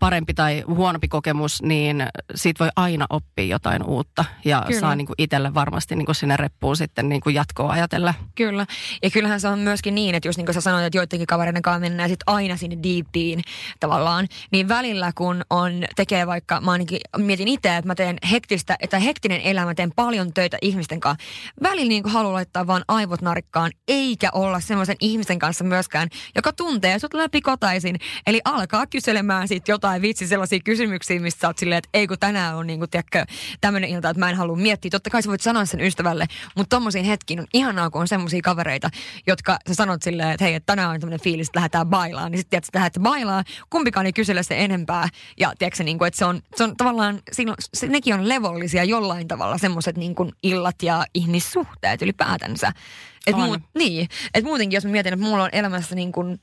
parempi 0.00 0.34
tai 0.34 0.64
huonompi 0.66 1.08
kokemus, 1.08 1.62
niin 1.62 2.06
siitä 2.34 2.64
voi 2.64 2.70
aina 2.76 3.06
oppia 3.10 3.44
jotain 3.44 3.82
uutta. 3.82 4.24
Ja 4.44 4.62
Kyllä. 4.66 4.80
saa 4.80 4.94
niin 4.94 5.06
kuin 5.06 5.14
itselle 5.18 5.54
varmasti 5.54 5.96
niin 5.96 6.06
kuin 6.06 6.16
sinne 6.16 6.36
reppuun 6.36 6.76
sitten 6.76 7.08
niin 7.08 7.20
kuin 7.20 7.34
jatkoa 7.34 7.72
ajatella. 7.72 8.14
Kyllä. 8.34 8.66
Ja 9.02 9.10
kyllähän 9.10 9.40
se 9.40 9.48
on 9.48 9.58
myöskin 9.58 9.94
niin, 9.94 10.14
että 10.14 10.28
jos 10.28 10.36
niin 10.36 10.46
kuin 10.46 10.54
sä 10.54 10.60
sanoit, 10.60 10.84
että 10.84 10.98
joidenkin 10.98 11.26
kavereiden 11.26 11.62
kanssa 11.62 11.80
mennään 11.80 12.08
sitten 12.08 12.34
aina 12.34 12.56
sinne 12.56 12.78
deepiin 12.82 13.42
tavallaan, 13.80 14.26
niin 14.52 14.68
välillä 14.68 15.12
kun 15.14 15.42
on, 15.50 15.72
tekee 15.96 16.26
vaikka, 16.26 16.60
mä 16.60 16.70
ainakin 16.72 17.00
mietin 17.16 17.48
itse, 17.48 17.76
että 17.76 17.88
mä 17.88 17.94
teen 17.94 18.16
hektistä, 18.30 18.76
että 18.80 18.98
hektinen 18.98 19.40
elämä, 19.40 19.74
teen 19.74 19.92
paljon 19.96 20.34
töitä 20.34 20.58
ihmisten 20.62 21.00
kanssa. 21.00 21.24
Välillä 21.62 21.88
niin 21.88 22.02
kuin 22.02 22.12
haluaa 22.12 22.32
laittaa 22.32 22.66
vaan 22.66 22.84
aivot 22.88 23.22
narikkaan, 23.22 23.70
eikä 23.88 24.28
olla 24.32 24.60
semmoisen 24.60 24.96
ihmisen 25.00 25.38
kanssa 25.38 25.64
myöskään, 25.64 26.08
joka 26.34 26.52
tuntee 26.52 26.98
sut 26.98 27.14
läpi 27.14 27.40
kotaisin. 27.40 27.96
Eli 28.26 28.40
alkaa 28.44 28.86
kyselemään 28.86 29.48
sitten 29.54 29.72
jotain 29.72 30.02
vitsi 30.02 30.26
sellaisia 30.26 30.60
kysymyksiä, 30.64 31.20
mistä 31.20 31.40
sä 31.40 31.46
oot 31.46 31.58
silleen, 31.58 31.78
että 31.78 31.88
ei 31.94 32.06
kun 32.06 32.16
tänään 32.20 32.56
on 32.56 32.66
niinku, 32.66 32.86
tämmöinen 33.60 33.90
ilta, 33.90 34.10
että 34.10 34.18
mä 34.20 34.30
en 34.30 34.36
halua 34.36 34.56
miettiä. 34.56 34.90
Totta 34.90 35.10
kai 35.10 35.22
sä 35.22 35.28
voit 35.28 35.40
sanoa 35.40 35.64
sen 35.64 35.80
ystävälle, 35.80 36.26
mutta 36.56 36.76
tommosiin 36.76 37.04
hetkiin 37.04 37.40
on 37.40 37.46
ihanaa, 37.54 37.90
kun 37.90 38.00
on 38.00 38.08
semmoisia 38.08 38.40
kavereita, 38.42 38.90
jotka 39.26 39.58
sä 39.68 39.74
sanot 39.74 40.02
silleen, 40.02 40.30
että 40.30 40.44
hei, 40.44 40.54
että 40.54 40.66
tänään 40.66 40.90
on 40.90 41.00
tämmöinen 41.00 41.20
fiilis, 41.20 41.48
että 41.48 41.58
lähdetään 41.58 41.86
bailaan. 41.86 42.32
Niin 42.32 42.38
sitten 42.38 42.62
tiedät, 42.72 42.86
että 42.86 43.00
bailaan, 43.00 43.44
kumpikaan 43.70 44.06
ei 44.06 44.12
kysele 44.12 44.42
se 44.42 44.64
enempää. 44.64 45.08
Ja 45.38 45.52
tiedätkö, 45.58 45.84
niin 45.84 45.98
kuin, 45.98 46.08
että 46.08 46.18
se 46.18 46.24
on, 46.24 46.42
se 46.56 46.64
on 46.64 46.76
tavallaan, 46.76 47.20
siinä, 47.32 47.54
se, 47.74 47.86
nekin 47.86 48.14
on 48.14 48.28
levollisia 48.28 48.84
jollain 48.84 49.28
tavalla 49.28 49.58
semmoiset 49.58 49.96
niin 49.96 50.14
illat 50.42 50.82
ja 50.82 51.04
ihmissuhteet 51.14 52.02
ylipäätänsä. 52.02 52.72
Et 53.26 53.36
muut, 53.36 53.60
niin, 53.74 54.08
että 54.34 54.48
muutenkin 54.48 54.76
jos 54.76 54.84
mä 54.84 54.90
mietin, 54.90 55.12
että 55.12 55.26
mulla 55.26 55.44
on 55.44 55.50
elämässä 55.52 55.94
niin 55.94 56.12
kuin, 56.12 56.40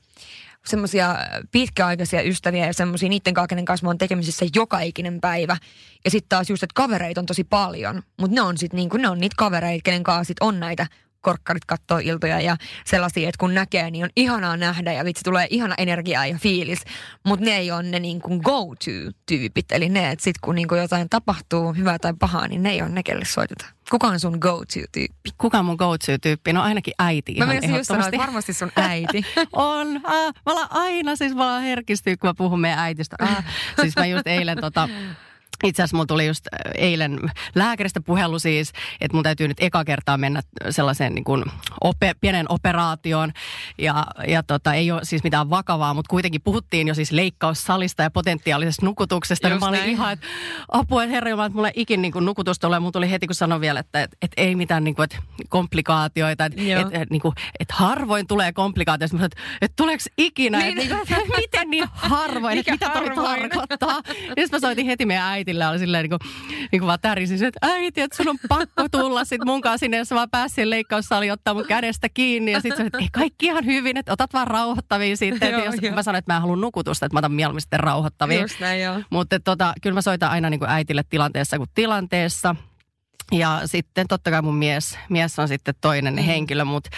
semmoisia 0.66 1.16
pitkäaikaisia 1.52 2.22
ystäviä 2.22 2.66
ja 2.66 2.72
semmoisia 2.72 3.08
niiden 3.08 3.34
kenen 3.48 3.64
kanssa 3.64 3.86
mä 3.86 3.90
oon 3.90 3.98
tekemisissä 3.98 4.46
joka 4.54 4.80
ikinen 4.80 5.20
päivä. 5.20 5.56
Ja 6.04 6.10
sitten 6.10 6.28
taas 6.28 6.50
just, 6.50 6.62
että 6.62 6.74
kavereita 6.74 7.20
on 7.20 7.26
tosi 7.26 7.44
paljon, 7.44 8.02
mutta 8.20 8.34
ne 8.34 8.40
on 8.40 8.58
sitten 8.58 8.76
niinku, 8.76 8.96
ne 8.96 9.08
on 9.08 9.18
niitä 9.18 9.34
kavereita, 9.38 9.82
kenen 9.84 10.02
kanssa 10.02 10.24
sit 10.24 10.36
on 10.40 10.60
näitä 10.60 10.86
korkkarit 11.20 11.64
kattoo 11.64 11.98
iltoja 11.98 12.40
ja 12.40 12.56
sellaisia, 12.86 13.28
että 13.28 13.38
kun 13.38 13.54
näkee, 13.54 13.90
niin 13.90 14.04
on 14.04 14.10
ihanaa 14.16 14.56
nähdä 14.56 14.92
ja 14.92 15.04
vitsi 15.04 15.24
tulee 15.24 15.46
ihana 15.50 15.74
energiaa 15.78 16.26
ja 16.26 16.38
fiilis. 16.38 16.82
Mutta 17.24 17.44
ne 17.44 17.56
ei 17.56 17.70
ole 17.70 17.82
ne 17.82 18.00
niin 18.00 18.20
kuin 18.20 18.40
go-to-tyypit. 18.44 19.72
Eli 19.72 19.88
ne, 19.88 20.10
että 20.10 20.24
sitten 20.24 20.40
kun 20.44 20.54
niin 20.54 20.68
kuin 20.68 20.80
jotain 20.80 21.08
tapahtuu, 21.08 21.72
hyvää 21.72 21.98
tai 21.98 22.14
pahaa, 22.18 22.48
niin 22.48 22.62
ne 22.62 22.70
ei 22.70 22.82
ole 22.82 22.90
ne, 22.90 23.02
kelle 23.02 23.24
soitetaan. 23.24 23.77
Kuka 23.90 24.06
on 24.06 24.20
sun 24.20 24.38
go-to-tyyppi? 24.40 25.32
Kuka 25.38 25.58
on 25.58 25.64
mun 25.64 25.76
go-to-tyyppi? 25.76 26.52
No 26.52 26.62
ainakin 26.62 26.94
äiti 26.98 27.34
Mä 27.38 27.46
menisin 27.46 27.74
just 27.74 27.88
sanoa, 27.88 28.06
että 28.08 28.18
varmasti 28.18 28.52
sun 28.52 28.72
äiti. 28.76 29.24
on. 29.52 29.96
Äh, 29.96 30.34
mä 30.46 30.66
aina 30.70 31.16
siis 31.16 31.36
vaan 31.36 31.62
herkistyy, 31.62 32.16
kun 32.16 32.30
mä 32.30 32.34
puhun 32.34 32.60
meidän 32.60 32.78
äitistä. 32.78 33.16
Äh, 33.22 33.44
siis 33.80 33.96
mä 33.96 34.06
just 34.06 34.26
eilen 34.26 34.60
tota, 34.60 34.88
itse 35.64 35.82
asiassa 35.82 35.96
mulla 35.96 36.06
tuli 36.06 36.26
just 36.26 36.46
äh, 36.46 36.72
eilen 36.74 37.20
lääkäristä 37.54 38.00
puhelu 38.00 38.38
siis, 38.38 38.72
että 39.00 39.16
mun 39.16 39.22
täytyy 39.22 39.48
nyt 39.48 39.60
eka 39.60 39.84
kertaa 39.84 40.18
mennä 40.18 40.40
sellaiseen 40.70 41.14
niin 41.14 41.24
kuin 41.24 41.44
ope, 41.80 42.14
pienen 42.20 42.46
operaatioon. 42.48 43.32
Ja, 43.78 44.06
ja 44.28 44.42
tota, 44.42 44.74
ei 44.74 44.90
ole 44.90 45.04
siis 45.04 45.24
mitään 45.24 45.50
vakavaa, 45.50 45.94
mutta 45.94 46.10
kuitenkin 46.10 46.42
puhuttiin 46.42 46.88
jo 46.88 46.94
siis 46.94 47.12
leikkaussalista 47.12 48.02
ja 48.02 48.10
potentiaalisesta 48.10 48.86
nukutuksesta. 48.86 49.48
Niin 49.48 49.60
mä 49.60 49.68
olin 49.68 49.84
ihan, 49.84 50.12
että 50.12 50.26
apua, 50.72 51.02
että 51.02 51.14
herra 51.14 51.30
että 51.30 51.56
mulla 51.56 51.68
ei 51.68 51.72
ikin 51.76 52.02
niin 52.02 52.12
kuin 52.12 52.24
nukutusta 52.24 52.66
ole. 52.66 52.80
Mun 52.80 52.92
tuli 52.92 53.10
heti, 53.10 53.26
kun 53.26 53.34
sanoin 53.34 53.60
vielä, 53.60 53.80
että, 53.80 54.02
että, 54.02 54.16
että 54.22 54.42
ei 54.42 54.54
mitään 54.54 54.84
niin 54.84 54.94
kuin, 54.94 55.04
että 55.04 55.16
komplikaatioita. 55.48 56.44
Että, 56.44 56.62
että, 56.62 56.98
että, 57.00 57.06
niin 57.10 57.20
kuin, 57.20 57.34
että 57.60 57.74
harvoin 57.74 58.26
tulee 58.26 58.52
komplikaatioita. 58.52 59.16
Mä 59.16 59.24
että, 59.24 59.40
että 59.62 59.76
tuleeko 59.76 60.04
ikinä? 60.18 60.58
Niin. 60.58 60.78
Että, 60.78 60.94
niin 60.94 61.06
kuin, 61.06 61.20
että 61.20 61.36
miten 61.36 61.70
niin 61.70 61.88
harvoin? 61.92 62.58
Että 62.58 62.72
mitä 62.72 62.88
toi 62.88 63.10
tarkoittaa? 63.14 64.02
Ja 64.06 64.42
sitten 64.44 64.48
mä 64.52 64.58
soitin 64.60 64.86
heti 64.86 65.06
meidän 65.06 65.24
äiti 65.24 65.47
äitille 65.48 65.66
oli 65.66 65.78
silleen 65.78 66.02
niin 66.02 66.18
kuin, 66.20 66.30
niin 66.72 66.80
kuin 66.80 66.86
vaan 66.86 66.98
tärisin, 67.02 67.44
että 67.44 67.58
äiti, 67.62 68.00
että 68.00 68.16
sun 68.16 68.28
on 68.28 68.38
pakko 68.48 68.88
tulla 68.90 69.24
sit 69.24 69.40
kanssa 69.62 69.78
sinne, 69.78 69.96
jos 69.96 70.10
mä 70.10 70.28
pääsin 70.30 70.70
leikkaussaliin 70.70 71.32
ottaa 71.32 71.54
mun 71.54 71.66
kädestä 71.66 72.08
kiinni. 72.08 72.52
Ja 72.52 72.60
sitten 72.60 72.86
että 72.86 72.98
ei 72.98 73.08
kaikki 73.12 73.46
ihan 73.46 73.64
hyvin, 73.64 73.96
että 73.96 74.12
otat 74.12 74.32
vaan 74.32 74.46
rauhoittavia 74.46 75.16
sitten. 75.16 75.48
Että 75.48 75.64
jos 75.64 75.74
joo. 75.82 75.94
mä 75.94 76.02
sanon, 76.02 76.18
että 76.18 76.32
mä 76.32 76.36
en 76.36 76.42
halua 76.42 76.56
nukutusta, 76.56 77.06
että 77.06 77.14
mä 77.14 77.18
otan 77.18 77.32
mieluummin 77.32 77.60
sitten 77.60 77.80
rauhoittavia. 77.80 78.40
Just 78.40 78.60
näin, 78.60 78.82
joo. 78.82 79.00
Mutta 79.10 79.40
tota, 79.40 79.74
kyllä 79.82 79.94
mä 79.94 80.02
soitan 80.02 80.30
aina 80.30 80.50
niin 80.50 80.60
kuin 80.60 80.70
äitille 80.70 81.02
tilanteessa 81.10 81.56
kuin 81.56 81.70
tilanteessa. 81.74 82.56
Ja 83.32 83.60
sitten 83.64 84.06
totta 84.08 84.30
kai 84.30 84.42
mun 84.42 84.54
mies, 84.54 84.98
mies 85.08 85.38
on 85.38 85.48
sitten 85.48 85.74
toinen 85.80 86.14
mm. 86.14 86.22
henkilö, 86.22 86.64
mutta 86.64 86.90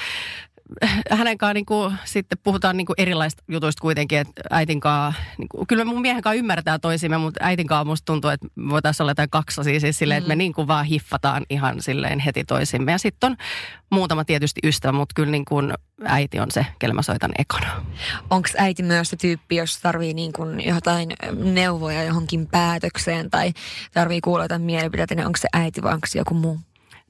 hänen 1.10 1.38
kanssaan 1.38 1.54
niin 1.54 1.66
kuin, 1.66 1.94
sitten 2.04 2.38
puhutaan 2.42 2.76
niin 2.76 2.86
kuin 2.86 2.94
erilaisista 2.98 3.42
jutuista 3.48 3.80
kuitenkin, 3.80 4.18
että 4.18 4.42
äitin 4.50 4.80
kanssa, 4.80 5.22
niin 5.38 5.48
kuin, 5.48 5.66
kyllä 5.66 5.84
mun 5.84 6.00
miehen 6.00 6.22
kanssa 6.22 6.38
ymmärretään 6.38 6.80
toisimme, 6.80 7.18
mutta 7.18 7.44
äitin 7.44 7.66
kanssa 7.66 7.84
musta 7.84 8.04
tuntuu, 8.04 8.30
että 8.30 8.46
voitaisiin 8.68 9.04
olla 9.04 9.10
jotain 9.10 9.30
kaksosia 9.30 9.80
siis 9.80 9.98
silleen, 9.98 10.18
mm. 10.18 10.22
että 10.22 10.28
me 10.28 10.34
mm. 10.34 10.38
niin 10.38 10.52
kuin 10.52 10.68
vaan 10.68 10.84
hiffataan 10.84 11.46
ihan 11.50 11.82
silleen 11.82 12.18
heti 12.18 12.44
toisimme. 12.44 12.92
Ja 12.92 12.98
sitten 12.98 13.30
on 13.30 13.36
muutama 13.90 14.24
tietysti 14.24 14.60
ystävä, 14.64 14.92
mutta 14.92 15.12
kyllä 15.16 15.30
niin 15.30 15.44
kuin 15.44 15.74
äiti 16.04 16.40
on 16.40 16.50
se, 16.50 16.66
kelle 16.78 16.94
mä 16.94 17.02
soitan 17.02 17.32
ekana. 17.38 17.84
Onko 18.30 18.48
äiti 18.58 18.82
myös 18.82 19.10
se 19.10 19.16
tyyppi, 19.16 19.56
jos 19.56 19.78
tarvii 19.78 20.14
niin 20.14 20.32
kuin 20.32 20.64
jotain 20.64 21.12
neuvoja 21.34 22.04
johonkin 22.04 22.46
päätökseen 22.46 23.30
tai 23.30 23.52
tarvii 23.94 24.20
kuulla 24.20 24.44
jotain 24.44 24.62
mielipiteitä, 24.62 25.14
niin 25.14 25.26
onko 25.26 25.36
se 25.36 25.48
äiti 25.52 25.82
vai 25.82 25.94
onko 25.94 26.06
se 26.06 26.18
joku 26.18 26.34
muu? 26.34 26.60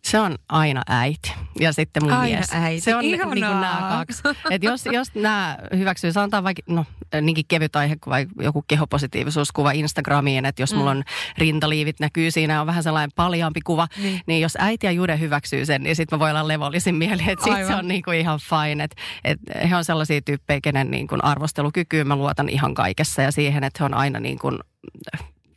Se 0.04 0.20
on 0.20 0.36
aina 0.48 0.82
äiti 0.88 1.32
ja 1.60 1.72
sitten 1.72 2.02
mun 2.02 2.12
aina 2.12 2.36
mies. 2.36 2.50
äiti. 2.52 2.80
Se 2.80 2.94
on 2.94 3.02
niin 3.02 3.20
kuin 3.20 3.40
nämä 3.40 3.86
kaksi. 3.90 4.22
Et 4.50 4.62
jos, 4.62 4.86
jos 4.86 5.14
nämä 5.14 5.58
hyväksyy, 5.76 6.12
sanotaan 6.12 6.44
vaikka, 6.44 6.62
no 6.66 6.84
niinkin 7.20 7.44
kevyt 7.48 7.76
aihe 7.76 7.96
kuin 7.96 8.10
vaikka 8.10 8.42
joku 8.42 8.64
kehopositiivisuuskuva 8.68 9.70
Instagramiin, 9.70 10.46
että 10.46 10.62
jos 10.62 10.72
mm. 10.72 10.78
mulla 10.78 10.90
on 10.90 11.04
rintaliivit 11.38 12.00
näkyy 12.00 12.30
siinä, 12.30 12.60
on 12.60 12.66
vähän 12.66 12.82
sellainen 12.82 13.10
paljaampi 13.16 13.60
kuva, 13.60 13.88
niin, 14.02 14.20
niin 14.26 14.40
jos 14.40 14.56
äiti 14.60 14.86
ja 14.86 14.92
Jude 14.92 15.18
hyväksyy 15.18 15.66
sen, 15.66 15.82
niin 15.82 15.96
sitten 15.96 16.16
mä 16.16 16.20
voin 16.20 16.30
olla 16.30 16.48
levollisin 16.48 16.94
mieli, 16.94 17.22
että 17.26 17.44
sitten 17.44 17.66
se 17.66 17.74
on 17.74 17.88
niin 17.88 18.02
kuin 18.02 18.18
ihan 18.18 18.38
fine. 18.38 18.84
Että 18.84 18.96
et 19.24 19.38
he 19.70 19.76
on 19.76 19.84
sellaisia 19.84 20.20
tyyppejä, 20.22 20.60
kenen 20.62 20.90
niin 20.90 21.08
kuin 21.08 21.24
arvostelukykyyn 21.24 22.08
mä 22.08 22.16
luotan 22.16 22.48
ihan 22.48 22.74
kaikessa 22.74 23.22
ja 23.22 23.32
siihen, 23.32 23.64
että 23.64 23.76
he 23.80 23.84
on 23.84 23.94
aina 23.94 24.20
niin 24.20 24.38
kuin 24.38 24.58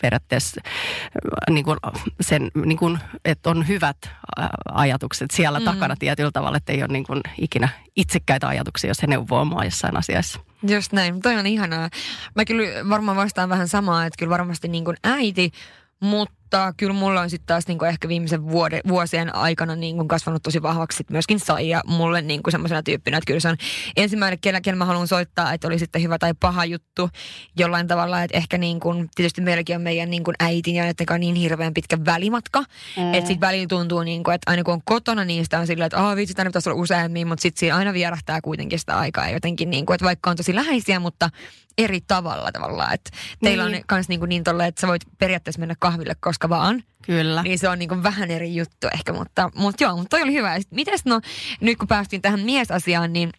periaatteessa 0.04 0.62
äh, 0.66 1.54
niin 1.54 1.66
kuin 1.66 1.78
sen, 2.22 2.52
niin 2.66 2.78
kuin, 2.78 3.00
että 3.26 3.50
on 3.50 3.68
hyvät 3.68 3.98
äh, 4.06 4.50
ajatukset 4.72 5.32
siellä 5.32 5.60
mm. 5.60 5.66
takana 5.66 5.96
tietyllä 6.00 6.32
tavalla, 6.32 6.58
että 6.58 6.74
ei 6.74 6.84
ole 6.84 6.94
niin 6.94 7.06
kuin 7.06 7.22
ikinä 7.38 7.70
itsekkäitä 7.96 8.48
ajatuksia, 8.48 8.89
jos 8.89 9.02
he 9.02 9.08
neuvoo 9.08 9.46
mua 9.46 9.63
jossain 9.63 9.98
asiassa. 9.98 10.39
Just 10.68 10.94
näin, 10.94 11.22
toi 11.22 11.36
on 11.36 11.48
ihanaa. 11.48 11.89
Mä 12.36 12.46
kyllä 12.46 12.89
varmaan 12.89 13.18
vastaan 13.18 13.50
vähän 13.50 13.68
samaa, 13.68 14.06
että 14.06 14.18
kyllä 14.20 14.30
varmasti 14.30 14.68
niin 14.68 14.86
kuin 14.86 14.98
äiti, 15.04 15.52
mutta 16.00 16.36
mutta 16.54 16.74
kyllä 16.78 16.94
mulla 16.94 17.22
on 17.22 17.30
sitten 17.30 17.48
taas 17.48 17.68
niinku 17.68 17.86
ehkä 17.86 18.08
viimeisen 18.08 18.50
vuode, 18.50 18.82
vuosien 18.88 19.36
aikana 19.36 19.76
niinku 19.76 20.06
kasvanut 20.08 20.44
tosi 20.44 20.62
vahvaksi 20.62 20.98
sit 20.98 21.10
myöskin 21.10 21.39
Saija 21.39 21.82
mulle 21.86 22.22
niinku 22.22 22.52
semmoisena 22.52 22.84
tyyppinä, 22.84 23.18
että 23.18 23.28
kyllä 23.28 23.39
se 23.39 23.50
on 23.50 23.56
ensimmäinen, 23.98 24.39
kellä 24.39 24.76
mä 24.76 24.86
haluan 24.86 25.08
soittaa, 25.08 25.54
että 25.54 25.68
oli 25.68 25.80
sitten 25.80 26.02
hyvä 26.02 26.18
tai 26.18 26.34
paha 26.39 26.66
juttu 26.66 27.10
jollain 27.58 27.88
tavalla, 27.88 28.24
että 28.24 28.38
ehkä 28.38 28.58
niinku, 28.58 28.96
tietysti 29.16 29.42
meilläkin 29.42 29.76
on 29.76 29.82
meidän 29.82 30.10
niinku 30.10 30.34
äitin 30.39 30.76
ja 30.76 30.84
näiden 30.84 31.20
niin 31.20 31.36
hirveän 31.36 31.74
pitkä 31.74 31.98
välimatka, 32.06 32.60
mm. 32.60 33.13
että 33.13 33.28
sitten 33.28 33.48
välillä 33.48 33.68
tuntuu 33.68 34.04
niinku, 34.04 34.32
että 34.32 34.52
aina 34.52 34.63
kun 34.63 34.74
on 34.74 34.82
kotona, 34.86 35.26
niin 35.26 35.44
sitä 35.44 35.60
on 35.60 35.68
silleen, 35.68 35.86
että 35.86 35.98
aah 35.98 36.16
vitsi, 36.16 36.34
tänne 36.34 36.50
pitäisi 36.50 36.70
olla 36.70 36.82
useammin, 36.82 37.28
mutta 37.28 37.42
sitten 37.42 37.60
siinä 37.60 37.76
aina 37.76 37.94
vierähtää 37.94 38.42
kuitenkin 38.42 38.80
sitä 38.80 38.98
aikaa 38.98 39.30
jotenkin, 39.30 39.70
niinku, 39.70 39.94
että 39.94 40.06
vaikka 40.06 40.30
on 40.30 40.38
tosi 40.38 40.56
läheisiä, 40.56 41.00
mutta 41.00 41.30
eri 41.78 42.02
tavalla 42.02 42.52
tavallaan. 42.52 42.94
Että 42.94 43.12
teillä 43.44 43.70
niin. 43.70 43.76
on 43.78 43.84
myös 43.92 44.10
niin, 44.10 44.20
niin 44.28 44.44
tolle, 44.44 44.68
että 44.68 44.82
sä 44.82 44.88
voit 44.88 45.02
periaatteessa 45.18 45.60
mennä 45.60 45.76
kahville 45.80 46.16
koska 46.20 46.50
vaan. 46.50 46.84
Kyllä. 47.06 47.44
Niin 47.44 47.60
se 47.60 47.70
on 47.70 47.80
niin 47.80 48.04
vähän 48.04 48.32
eri 48.32 48.56
juttu 48.56 48.88
ehkä, 48.94 49.14
mutta, 49.14 49.52
mutta 49.56 49.84
joo, 49.84 49.96
mutta 49.96 50.10
toi 50.10 50.22
oli 50.22 50.34
hyvä. 50.34 50.58
Mites 50.72 51.06
no, 51.06 51.22
nyt 51.62 51.78
kun 51.78 51.88
päästiin 51.88 52.22
tähän 52.22 52.40
miesasiaan, 52.40 53.14
niin 53.14 53.30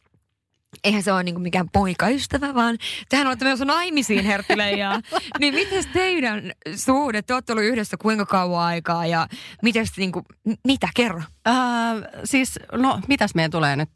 eihän 0.85 1.03
se 1.03 1.13
ole 1.13 1.23
niin 1.23 1.41
mikään 1.41 1.69
poikaystävä, 1.73 2.55
vaan 2.55 2.79
tehän 3.09 3.27
olette 3.27 3.45
myös 3.45 3.61
naimisiin, 3.61 4.25
Herttile. 4.25 4.71
Ja, 4.71 5.01
niin 5.41 5.55
miten 5.55 5.85
teidän 5.93 6.53
suhde, 6.77 7.23
te 7.23 7.35
olette 7.35 7.53
ollut 7.53 7.65
yhdessä 7.65 7.97
kuinka 7.97 8.27
kauan 8.27 8.65
aikaa 8.65 9.07
ja 9.07 9.29
miten 9.63 9.87
niin 9.97 10.13
kuin, 10.13 10.25
mitä, 10.65 10.89
kerro? 10.97 11.23
Äh, 11.49 12.11
siis, 12.25 12.59
no 12.73 13.01
mitäs 13.09 13.35
meidän 13.35 13.51
tulee 13.51 13.77
nyt? 13.77 13.91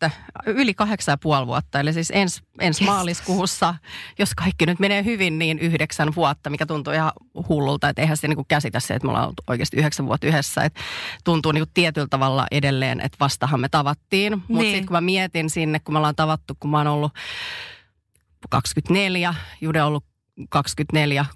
Yli 0.46 0.74
kahdeksan 0.74 1.12
ja 1.12 1.18
puoli 1.22 1.46
vuotta, 1.46 1.80
eli 1.80 1.92
siis 1.92 2.12
ens, 2.14 2.42
ensi 2.60 2.84
yes. 2.84 2.90
maaliskuussa, 2.90 3.74
jos 4.18 4.34
kaikki 4.34 4.66
nyt 4.66 4.78
menee 4.78 5.04
hyvin, 5.04 5.38
niin 5.38 5.58
yhdeksän 5.58 6.14
vuotta, 6.14 6.50
mikä 6.50 6.66
tuntuu 6.66 6.92
ihan 6.92 7.12
hullulta, 7.48 7.88
että 7.88 8.02
eihän 8.02 8.16
se 8.16 8.28
niin 8.28 8.46
käsitä 8.48 8.80
se, 8.80 8.94
että 8.94 9.06
me 9.06 9.10
ollaan 9.10 9.24
ollut 9.24 9.40
oikeasti 9.46 9.76
yhdeksän 9.76 10.06
vuotta 10.06 10.26
yhdessä, 10.26 10.64
että 10.64 10.80
tuntuu 11.24 11.52
niin 11.52 11.64
tietyllä 11.74 12.08
tavalla 12.10 12.46
edelleen, 12.50 13.00
että 13.00 13.16
vastahan 13.20 13.60
me 13.60 13.68
tavattiin, 13.68 14.32
mutta 14.32 14.62
niin. 14.62 14.74
sitten 14.74 14.86
kun 14.86 14.94
mä 14.94 15.00
mietin 15.00 15.50
sinne, 15.50 15.78
kun 15.78 15.94
me 15.94 15.98
ollaan 15.98 16.16
tavattu, 16.16 16.54
kun 16.60 16.70
mä 16.70 16.78
oon 16.78 16.86
ollut 16.86 17.12
24, 18.50 19.34
Jude 19.60 19.82
on 19.82 19.88
ollut 19.88 20.04
24, 20.50 21.26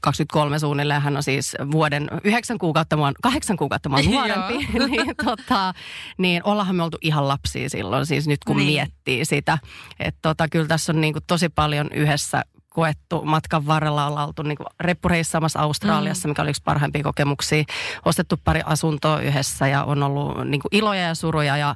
23 0.00 0.58
suunnilleen. 0.58 1.02
Hän 1.02 1.16
on 1.16 1.22
siis 1.22 1.56
vuoden 1.70 2.08
yhdeksän 2.24 2.58
kuukautta, 2.58 2.96
mua, 2.96 3.12
kahdeksan 3.22 3.56
kuukautta 3.56 3.88
mua 3.88 4.02
nuorempi. 4.10 4.54
niin, 4.88 5.14
tota, 5.24 5.74
niin 6.18 6.44
ollaanhan 6.44 6.76
me 6.76 6.82
oltu 6.82 6.98
ihan 7.00 7.28
lapsia 7.28 7.70
silloin, 7.70 8.06
siis 8.06 8.28
nyt 8.28 8.44
kun 8.44 8.56
niin. 8.56 8.66
miettii 8.66 9.24
sitä. 9.24 9.58
Että 10.00 10.18
tota, 10.22 10.48
kyllä 10.48 10.66
tässä 10.66 10.92
on 10.92 11.00
niin 11.00 11.12
kuin 11.12 11.24
tosi 11.26 11.48
paljon 11.48 11.88
yhdessä 11.94 12.44
koettu 12.68 13.24
matkan 13.24 13.66
varrella. 13.66 14.06
Ollaan 14.06 14.26
oltu 14.26 14.42
niin 14.42 14.58
reppureissaamassa 14.80 15.60
Australiassa, 15.60 16.28
mm. 16.28 16.30
mikä 16.30 16.42
oli 16.42 16.50
yksi 16.50 16.62
parhaimpia 16.64 17.02
kokemuksia. 17.02 17.64
Ostettu 18.04 18.36
pari 18.44 18.60
asuntoa 18.64 19.20
yhdessä 19.20 19.68
ja 19.68 19.84
on 19.84 20.02
ollut 20.02 20.48
niin 20.48 20.60
iloja 20.72 21.02
ja 21.02 21.14
suruja 21.14 21.56
ja 21.56 21.74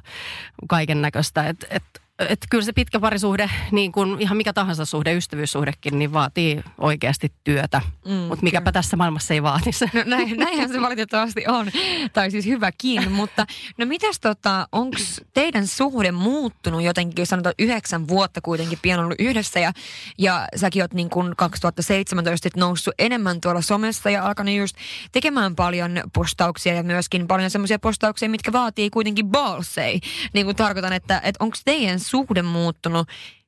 kaiken 0.67 1.01
näköistä. 1.01 1.47
Et, 1.47 1.65
et 1.69 1.83
että 2.19 2.47
kyllä 2.49 2.63
se 2.63 2.73
pitkä 2.73 2.99
parisuhde, 2.99 3.49
niin 3.71 3.91
kuin 3.91 4.21
ihan 4.21 4.37
mikä 4.37 4.53
tahansa 4.53 4.85
suhde, 4.85 5.13
ystävyyssuhdekin, 5.13 5.99
niin 5.99 6.13
vaatii 6.13 6.63
oikeasti 6.77 7.33
työtä. 7.43 7.81
Mm, 8.05 8.13
mutta 8.13 8.43
mikäpä 8.43 8.63
kyllä. 8.63 8.71
tässä 8.71 8.97
maailmassa 8.97 9.33
ei 9.33 9.43
vaatisi. 9.43 9.85
No 9.93 10.03
näin, 10.05 10.37
näinhän 10.37 10.69
se 10.69 10.81
valitettavasti 10.81 11.43
on. 11.47 11.71
Tai 12.13 12.31
siis 12.31 12.45
hyväkin. 12.45 13.11
mutta 13.11 13.45
no 13.77 13.85
mitäs 13.85 14.19
tota, 14.19 14.67
onko 14.71 14.97
teidän 15.33 15.67
suhde 15.67 16.11
muuttunut 16.11 16.83
jotenkin, 16.83 17.21
jos 17.21 17.29
sanotaan 17.29 17.55
yhdeksän 17.59 18.07
vuotta 18.07 18.41
kuitenkin 18.41 18.79
pian 18.81 18.99
ollut 18.99 19.19
yhdessä 19.19 19.59
ja, 19.59 19.71
ja 20.17 20.47
säkin 20.55 20.81
oot 20.81 20.93
niin 20.93 21.09
kuin 21.09 21.35
2017 21.37 22.49
noussut 22.55 22.93
enemmän 22.99 23.41
tuolla 23.41 23.61
somessa 23.61 24.09
ja 24.09 24.25
alkanut 24.25 24.55
just 24.55 24.75
tekemään 25.11 25.55
paljon 25.55 26.01
postauksia 26.13 26.73
ja 26.73 26.83
myöskin 26.83 27.27
paljon 27.27 27.49
semmoisia 27.49 27.79
postauksia, 27.79 28.29
mitkä 28.29 28.51
vaatii 28.51 28.89
kuitenkin 28.89 29.27
ballsei. 29.27 29.99
Niin 30.33 30.45
kuin 30.45 30.55
tarkoitan, 30.55 30.93
että, 30.93 31.21
että 31.23 31.43
onko 31.43 31.57
teidän 31.65 31.99
suhde 32.03 32.41
muuttunut 32.41 33.07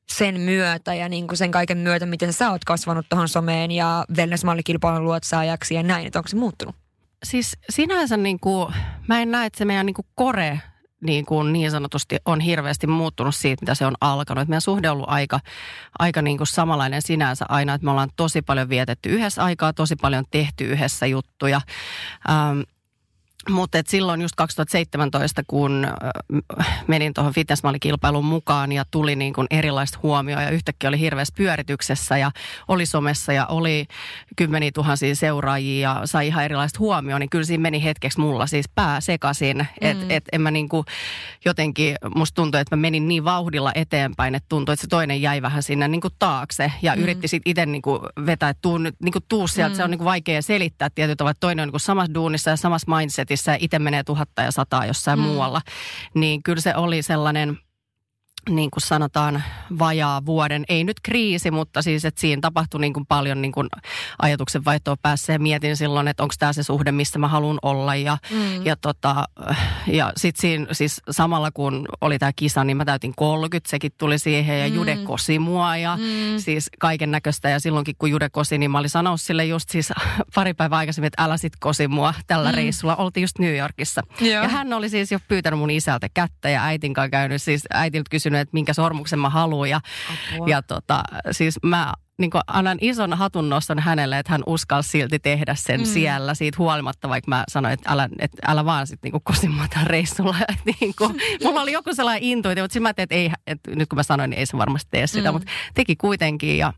sen 0.09 0.39
myötä 0.39 0.93
ja 0.93 1.09
niin 1.09 1.27
kuin 1.27 1.37
sen 1.37 1.51
kaiken 1.51 1.77
myötä, 1.77 2.05
miten 2.05 2.33
sä 2.33 2.51
oot 2.51 2.65
kasvanut 2.65 3.05
tuohon 3.09 3.29
someen 3.29 3.71
ja 3.71 4.05
wellness-mallikilpailun 4.17 5.03
luotsaajaksi 5.03 5.75
ja 5.75 5.83
näin, 5.83 6.07
että 6.07 6.19
onko 6.19 6.27
se 6.27 6.35
muuttunut? 6.35 6.75
Siis 7.23 7.57
sinänsä 7.69 8.17
niin 8.17 8.39
kuin, 8.39 8.73
mä 9.07 9.21
en 9.21 9.31
näe, 9.31 9.45
että 9.45 9.57
se 9.57 9.65
meidän 9.65 9.85
niin 9.85 9.93
kuin 9.93 10.07
kore 10.15 10.61
niin, 11.05 11.25
kuin 11.25 11.53
niin 11.53 11.71
sanotusti 11.71 12.17
on 12.25 12.39
hirveästi 12.39 12.87
muuttunut 12.87 13.35
siitä, 13.35 13.61
mitä 13.61 13.75
se 13.75 13.85
on 13.85 13.95
alkanut. 14.01 14.41
Et 14.41 14.47
meidän 14.47 14.61
suhde 14.61 14.89
on 14.89 14.93
ollut 14.93 15.09
aika, 15.09 15.39
aika 15.99 16.21
niin 16.21 16.37
kuin 16.37 16.47
samanlainen 16.47 17.01
sinänsä 17.01 17.45
aina, 17.49 17.73
että 17.73 17.85
me 17.85 17.91
ollaan 17.91 18.09
tosi 18.15 18.41
paljon 18.41 18.69
vietetty 18.69 19.09
yhdessä 19.09 19.43
aikaa, 19.43 19.73
tosi 19.73 19.95
paljon 19.95 20.25
tehty 20.31 20.65
yhdessä 20.65 21.05
juttuja. 21.05 21.61
Ähm, 22.29 22.59
mutta 23.49 23.77
silloin 23.87 24.21
just 24.21 24.35
2017, 24.35 25.43
kun 25.47 25.87
menin 26.87 27.13
tuohon 27.13 27.33
fitnessmallikilpailuun 27.33 28.25
mukaan 28.25 28.71
ja 28.71 28.85
tuli 28.91 29.15
niin 29.15 29.33
kuin 29.33 29.47
erilaista 29.51 29.99
huomioon 30.03 30.43
ja 30.43 30.49
yhtäkkiä 30.49 30.87
oli 30.87 30.99
hirveässä 30.99 31.33
pyörityksessä 31.37 32.17
ja 32.17 32.31
oli 32.67 32.85
somessa 32.85 33.33
ja 33.33 33.45
oli 33.45 33.85
kymmeniä 34.35 34.71
tuhansia 34.73 35.15
seuraajia 35.15 35.89
ja 35.89 36.01
sai 36.05 36.27
ihan 36.27 36.45
erilaista 36.45 36.79
huomioon, 36.79 37.19
niin 37.19 37.29
kyllä 37.29 37.45
siinä 37.45 37.61
meni 37.61 37.83
hetkeksi 37.83 38.19
mulla 38.19 38.47
siis 38.47 38.69
pää 38.75 39.01
sekasin. 39.01 39.57
Mm. 39.57 39.65
Että 39.81 40.05
et 40.09 40.23
en 40.31 40.41
mä 40.41 40.51
niin 40.51 40.69
kuin 40.69 40.85
jotenkin, 41.45 41.95
musta 42.15 42.35
tuntui, 42.35 42.61
että 42.61 42.75
mä 42.75 42.81
menin 42.81 43.07
niin 43.07 43.23
vauhdilla 43.23 43.71
eteenpäin, 43.75 44.35
että 44.35 44.49
tuntui, 44.49 44.73
että 44.73 44.81
se 44.81 44.87
toinen 44.87 45.21
jäi 45.21 45.41
vähän 45.41 45.63
sinne 45.63 45.87
niin 45.87 46.01
kuin 46.01 46.13
taakse 46.19 46.71
ja 46.81 46.95
mm. 46.95 47.01
yritti 47.01 47.27
sitten 47.27 47.49
itse 47.49 47.65
niin 47.65 47.81
kuin 47.81 48.01
vetää, 48.25 48.49
että 48.49 48.61
tuu, 48.61 48.77
niin 48.77 49.11
kuin 49.11 49.25
tuu 49.29 49.47
sieltä, 49.47 49.73
mm. 49.73 49.77
se 49.77 49.83
on 49.83 49.91
niin 49.91 49.99
kuin 49.99 50.05
vaikea 50.05 50.41
selittää 50.41 50.89
tietyllä 50.89 51.15
tavalla, 51.15 51.31
että 51.31 51.39
toinen 51.39 51.63
on 51.63 51.67
niin 51.67 51.73
kuin 51.73 51.81
samassa 51.81 52.13
duunissa 52.13 52.49
ja 52.49 52.57
samassa 52.57 52.87
mindsetissa 53.35 53.51
ja 53.51 53.57
itse 53.61 53.79
menee 53.79 54.03
tuhatta 54.03 54.41
ja 54.41 54.51
sataa 54.51 54.85
jossain 54.85 55.19
mm. 55.19 55.25
muualla. 55.25 55.61
Niin 56.13 56.43
kyllä 56.43 56.61
se 56.61 56.75
oli 56.75 57.01
sellainen 57.01 57.57
niin 58.49 58.71
kuin 58.71 58.81
sanotaan, 58.81 59.43
vajaa 59.79 60.25
vuoden, 60.25 60.65
ei 60.69 60.83
nyt 60.83 60.99
kriisi, 61.03 61.51
mutta 61.51 61.81
siis, 61.81 62.05
että 62.05 62.21
siinä 62.21 62.41
tapahtui 62.41 62.81
niin 62.81 62.93
kuin 62.93 63.05
paljon 63.05 63.41
niin 63.41 63.51
kuin 63.51 63.69
ajatuksen 64.21 64.65
vaihtoa 64.65 64.95
päässä 65.01 65.33
ja 65.33 65.39
mietin 65.39 65.77
silloin, 65.77 66.07
että 66.07 66.23
onko 66.23 66.35
tämä 66.39 66.53
se 66.53 66.63
suhde, 66.63 66.91
missä 66.91 67.19
mä 67.19 67.27
haluan 67.27 67.57
olla 67.61 67.95
ja, 67.95 68.17
mm. 68.31 68.65
ja, 68.65 68.75
tota, 68.75 69.25
ja 69.87 70.13
sitten 70.17 70.41
siinä 70.41 70.67
siis 70.71 71.01
samalla 71.11 71.51
kun 71.51 71.85
oli 72.01 72.19
tämä 72.19 72.31
kisa, 72.35 72.63
niin 72.63 72.77
mä 72.77 72.85
täytin 72.85 73.13
30, 73.15 73.69
sekin 73.69 73.91
tuli 73.97 74.19
siihen 74.19 74.59
ja 74.59 74.69
mm. 74.69 74.75
Jude 74.75 74.97
kosi 74.97 75.39
mua 75.39 75.77
ja 75.77 75.97
mm. 75.97 76.39
siis 76.39 76.69
kaiken 76.79 77.11
näköistä 77.11 77.49
ja 77.49 77.59
silloinkin 77.59 77.95
kun 77.97 78.11
Jude 78.11 78.29
kosi, 78.29 78.57
niin 78.57 78.71
mä 78.71 78.79
olin 78.79 78.89
sanonut 78.89 79.21
sille 79.21 79.45
just 79.45 79.69
siis 79.69 79.93
pari 80.35 80.53
päivää 80.53 80.77
aikaisemmin, 80.77 81.07
että 81.07 81.23
älä 81.23 81.37
sit 81.37 81.53
kosi 81.59 81.87
mua 81.87 82.13
tällä 82.27 82.49
mm. 82.49 82.55
reissulla, 82.55 82.95
oltiin 82.95 83.21
just 83.21 83.39
New 83.39 83.57
Yorkissa. 83.57 84.01
Joo. 84.21 84.43
Ja 84.43 84.47
hän 84.47 84.73
oli 84.73 84.89
siis 84.89 85.11
jo 85.11 85.19
pyytänyt 85.27 85.59
mun 85.59 85.69
isältä 85.69 86.09
kättä 86.13 86.49
ja 86.49 86.63
äitin 86.63 86.93
kanssa 86.93 87.09
käynyt, 87.09 87.41
siis 87.41 87.63
äitiltä 87.73 88.09
kysynyt, 88.09 88.34
että 88.41 88.53
minkä 88.53 88.73
sormuksen 88.73 89.19
mä 89.19 89.29
haluan. 89.29 89.69
Ja, 89.69 89.81
ja 90.47 90.61
tota, 90.61 91.03
siis 91.31 91.59
mä 91.63 91.93
niin 92.17 92.31
annan 92.47 92.77
ison 92.81 93.13
hatunnoston 93.13 93.79
hänelle, 93.79 94.19
että 94.19 94.31
hän 94.31 94.43
uskalsi 94.45 94.89
silti 94.89 95.19
tehdä 95.19 95.55
sen 95.55 95.79
mm. 95.79 95.85
siellä 95.85 96.33
siitä 96.33 96.57
huolimatta, 96.57 97.09
vaikka 97.09 97.29
mä 97.29 97.43
sanoin, 97.47 97.73
että 97.73 97.91
älä, 97.91 98.09
että 98.19 98.37
älä 98.47 98.65
vaan 98.65 98.87
sitten 98.87 99.11
niin 99.11 99.69
tämän 99.69 99.87
reissulla. 99.87 100.35
niin 100.79 100.93
kuin, 100.97 101.21
mulla 101.43 101.61
oli 101.61 101.71
joku 101.71 101.95
sellainen 101.95 102.23
intuitio, 102.23 102.63
mutta 102.63 102.73
sitten 102.73 102.83
mä 102.83 102.93
tein, 102.93 103.03
että, 103.03 103.15
ei, 103.15 103.31
että 103.47 103.71
nyt 103.75 103.89
kun 103.89 103.97
mä 103.97 104.03
sanoin, 104.03 104.29
niin 104.29 104.39
ei 104.39 104.45
se 104.45 104.57
varmasti 104.57 104.87
tee 104.91 105.07
sitä, 105.07 105.31
mm. 105.31 105.33
mutta 105.33 105.51
teki 105.73 105.95
kuitenkin 105.95 106.57
ja 106.57 106.73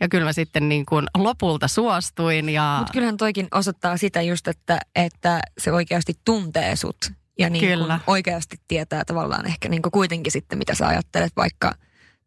ja 0.00 0.08
kyllä 0.08 0.24
mä 0.24 0.32
sitten 0.32 0.68
niin 0.68 0.86
kuin 0.86 1.06
lopulta 1.16 1.68
suostuin. 1.68 2.48
Ja... 2.48 2.76
Mutta 2.78 2.92
kyllähän 2.92 3.16
toikin 3.16 3.48
osoittaa 3.50 3.96
sitä 3.96 4.22
just, 4.22 4.48
että, 4.48 4.78
että 4.94 5.40
se 5.58 5.72
oikeasti 5.72 6.14
tuntee 6.24 6.76
sut 6.76 6.96
ja 7.38 7.50
niin 7.50 7.78
Kyllä. 7.78 8.00
oikeasti 8.06 8.56
tietää 8.68 9.04
tavallaan 9.04 9.46
ehkä 9.46 9.68
niin 9.68 9.82
kuitenkin 9.92 10.32
sitten, 10.32 10.58
mitä 10.58 10.74
sä 10.74 10.88
ajattelet, 10.88 11.32
vaikka 11.36 11.74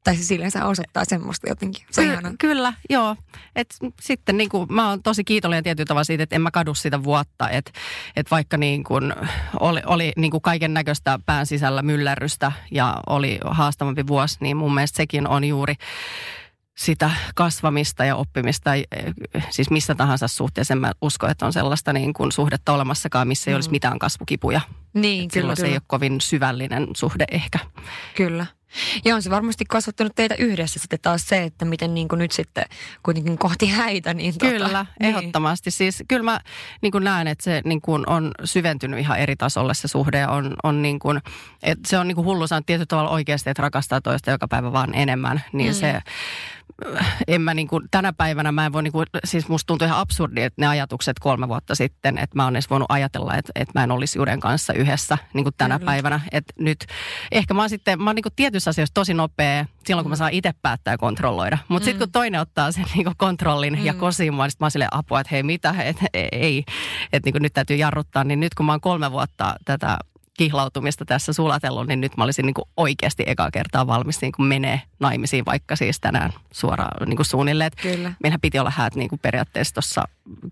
tai 0.07 0.15
se 0.15 0.23
silleen 0.23 0.51
se 0.51 0.63
osoittaa 0.63 1.03
semmoista 1.05 1.49
jotenkin. 1.49 1.85
Se 1.91 2.01
Ky- 2.01 2.35
kyllä, 2.39 2.73
joo. 2.89 3.15
Et 3.55 3.75
sitten 4.01 4.37
niin 4.37 4.49
kuin, 4.49 4.73
mä 4.73 4.89
oon 4.89 5.03
tosi 5.03 5.23
kiitollinen 5.23 5.63
tietyllä 5.63 5.87
tavalla 5.87 6.03
siitä, 6.03 6.23
että 6.23 6.35
en 6.35 6.41
mä 6.41 6.51
kadu 6.51 6.73
sitä 6.73 7.03
vuotta. 7.03 7.49
Että 7.49 7.71
et 8.15 8.31
vaikka 8.31 8.57
niin 8.57 8.83
kuin 8.83 9.13
oli, 9.59 9.81
oli 9.85 10.11
niin 10.17 10.31
kuin 10.31 10.41
kaiken 10.41 10.73
näköistä 10.73 11.19
pään 11.25 11.45
sisällä 11.45 11.81
myllärrystä 11.81 12.51
ja 12.71 13.01
oli 13.07 13.39
haastavampi 13.45 14.07
vuosi, 14.07 14.37
niin 14.41 14.57
mun 14.57 14.73
mielestä 14.73 14.97
sekin 14.97 15.27
on 15.27 15.43
juuri 15.43 15.75
sitä 16.77 17.11
kasvamista 17.35 18.05
ja 18.05 18.15
oppimista, 18.15 18.71
siis 19.49 19.69
missä 19.69 19.95
tahansa 19.95 20.27
suhteessa. 20.27 20.73
En 20.73 20.77
mä 20.77 20.91
usko, 21.01 21.27
että 21.27 21.45
on 21.45 21.53
sellaista 21.53 21.93
niin 21.93 22.13
kuin 22.13 22.31
suhdetta 22.31 22.73
olemassakaan, 22.73 23.27
missä 23.27 23.51
ei 23.51 23.53
mm. 23.53 23.57
olisi 23.57 23.71
mitään 23.71 23.99
kasvukipuja. 23.99 24.61
Niin, 24.93 25.29
kyllä, 25.29 25.43
kyllä. 25.43 25.55
se 25.55 25.67
ei 25.67 25.73
ole 25.73 25.81
kovin 25.87 26.21
syvällinen 26.21 26.87
suhde 26.95 27.25
ehkä. 27.31 27.59
Kyllä. 28.15 28.45
Ja 29.05 29.15
on 29.15 29.21
se 29.21 29.29
varmasti 29.29 29.65
kasvattanut 29.65 30.15
teitä 30.15 30.35
yhdessä 30.35 30.79
sitten 30.79 30.99
taas 31.01 31.27
se, 31.27 31.43
että 31.43 31.65
miten 31.65 31.93
niin 31.93 32.07
kuin 32.07 32.19
nyt 32.19 32.31
sitten 32.31 32.65
kuitenkin 33.03 33.37
kohti 33.37 33.67
häitä. 33.67 34.13
Niin 34.13 34.33
tota, 34.33 34.51
kyllä, 34.51 34.85
niin. 34.99 35.09
ehdottomasti. 35.15 35.71
Siis 35.71 36.03
kyllä 36.07 36.23
mä 36.23 36.39
niin 36.81 36.91
kuin 36.91 37.03
näen, 37.03 37.27
että 37.27 37.43
se 37.43 37.61
niin 37.65 37.81
kuin 37.81 38.09
on 38.09 38.31
syventynyt 38.43 38.99
ihan 38.99 39.19
eri 39.19 39.35
tasolle 39.35 39.73
se 39.73 39.87
suhde. 39.87 40.19
Ja 40.19 40.29
on, 40.29 40.55
on 40.63 40.81
niin 40.81 40.99
kuin, 40.99 41.21
että 41.63 41.89
se 41.89 41.97
on 41.97 42.07
niin 42.07 42.15
kuin 42.15 42.25
hullu 42.25 42.47
sanoa 42.47 42.61
tietyllä 42.65 42.85
tavalla 42.85 43.09
oikeasti, 43.09 43.49
että 43.49 43.63
rakastaa 43.63 44.01
toista 44.01 44.31
joka 44.31 44.47
päivä 44.47 44.71
vaan 44.71 44.95
enemmän. 44.95 45.43
Niin 45.53 45.71
mm. 45.71 45.75
se 45.79 46.01
en 47.27 47.41
mä 47.41 47.53
niin 47.53 47.67
kuin, 47.67 47.83
tänä 47.91 48.13
päivänä 48.13 48.51
mä 48.51 48.65
en 48.65 48.73
voi, 48.73 48.83
niin 48.83 48.91
kuin, 48.91 49.05
siis 49.25 49.47
musta 49.47 49.67
tuntuu 49.67 49.85
ihan 49.85 49.99
absurdi, 49.99 50.41
että 50.41 50.61
ne 50.61 50.67
ajatukset 50.67 51.19
kolme 51.19 51.47
vuotta 51.47 51.75
sitten, 51.75 52.17
että 52.17 52.35
mä 52.35 52.43
oon 52.43 52.55
edes 52.55 52.69
voinut 52.69 52.91
ajatella, 52.91 53.35
että, 53.35 53.51
että 53.55 53.71
mä 53.75 53.83
en 53.83 53.91
olisi 53.91 54.19
Juden 54.19 54.39
kanssa 54.39 54.73
yhdessä 54.73 55.17
niin 55.33 55.43
kuin 55.43 55.55
tänä 55.57 55.79
Kyllä. 55.79 55.91
päivänä. 55.91 56.19
Että 56.31 56.53
nyt, 56.59 56.85
ehkä 57.31 57.53
mä 57.53 57.61
oon 57.61 57.69
sitten, 57.69 58.01
mä 58.01 58.09
oon 58.09 58.15
niin 58.15 58.23
kuin 58.23 58.33
tietyissä 58.67 58.81
asioissa 58.81 58.93
tosi 58.93 59.13
nopea 59.13 59.65
silloin, 59.85 60.03
kun 60.03 60.09
mä 60.09 60.15
saan 60.15 60.33
itse 60.33 60.51
päättää 60.61 60.93
ja 60.93 60.97
kontrolloida. 60.97 61.57
Mutta 61.67 61.83
mm. 61.83 61.85
sitten 61.85 62.07
kun 62.07 62.11
toinen 62.11 62.41
ottaa 62.41 62.71
sen 62.71 62.85
niin 62.95 63.07
kontrollin 63.17 63.79
mm. 63.79 63.85
ja 63.85 63.93
kosiin 63.93 64.33
mua, 64.33 64.45
niin 64.45 64.53
mä 64.59 64.65
oon 64.65 64.71
silleen 64.71 64.93
apua, 64.93 65.19
että 65.19 65.29
hei 65.31 65.43
mitä, 65.43 65.75
että 65.83 66.05
ei, 66.13 66.63
että 67.13 67.31
niin 67.31 67.41
nyt 67.41 67.53
täytyy 67.53 67.77
jarruttaa. 67.77 68.23
Niin 68.23 68.39
nyt 68.39 68.53
kun 68.53 68.65
mä 68.65 68.73
oon 68.73 68.81
kolme 68.81 69.11
vuotta 69.11 69.55
tätä 69.65 69.97
kihlautumista 70.37 71.05
tässä 71.05 71.33
sulatellut, 71.33 71.87
niin 71.87 72.01
nyt 72.01 72.17
mä 72.17 72.23
olisin 72.23 72.45
niin 72.45 72.53
kuin 72.53 72.69
oikeasti 72.77 73.23
eka 73.27 73.51
kertaa 73.51 73.87
valmis 73.87 74.21
niin 74.21 74.31
kuin 74.31 74.47
menee 74.47 74.81
naimisiin, 74.99 75.45
vaikka 75.45 75.75
siis 75.75 75.99
tänään 75.99 76.33
suoraan 76.51 77.09
niin 77.09 77.17
kuin 77.17 77.25
suunnilleen. 77.25 77.71
Kyllä. 77.81 78.13
Meillähän 78.23 78.41
piti 78.41 78.59
olla 78.59 78.73
häät 78.75 78.95
niin 78.95 79.09
kuin 79.09 79.19
periaatteessa 79.19 79.73
tuossa 79.73 80.03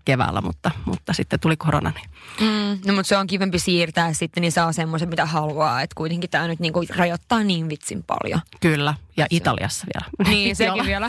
keväällä, 0.04 0.40
mutta, 0.40 0.70
mutta 0.84 1.12
sitten 1.12 1.40
tuli 1.40 1.56
korona. 1.56 1.92
Niin. 1.94 2.10
Mm, 2.40 2.78
no 2.86 2.94
mutta 2.94 3.08
se 3.08 3.16
on 3.16 3.26
kivempi 3.26 3.58
siirtää 3.58 4.12
sitten, 4.12 4.40
niin 4.40 4.52
saa 4.52 4.72
semmoisen 4.72 5.08
mitä 5.08 5.26
haluaa. 5.26 5.82
Että 5.82 5.94
kuitenkin 5.94 6.30
tämä 6.30 6.48
nyt 6.48 6.60
niin 6.60 6.72
kuin 6.72 6.88
rajoittaa 6.96 7.42
niin 7.42 7.68
vitsin 7.68 8.02
paljon. 8.02 8.40
Kyllä, 8.60 8.94
ja 9.16 9.26
Italiassa 9.30 9.86
vielä. 9.94 10.30
Niin, 10.30 10.56
sekin 10.56 10.86
vielä. 10.86 11.08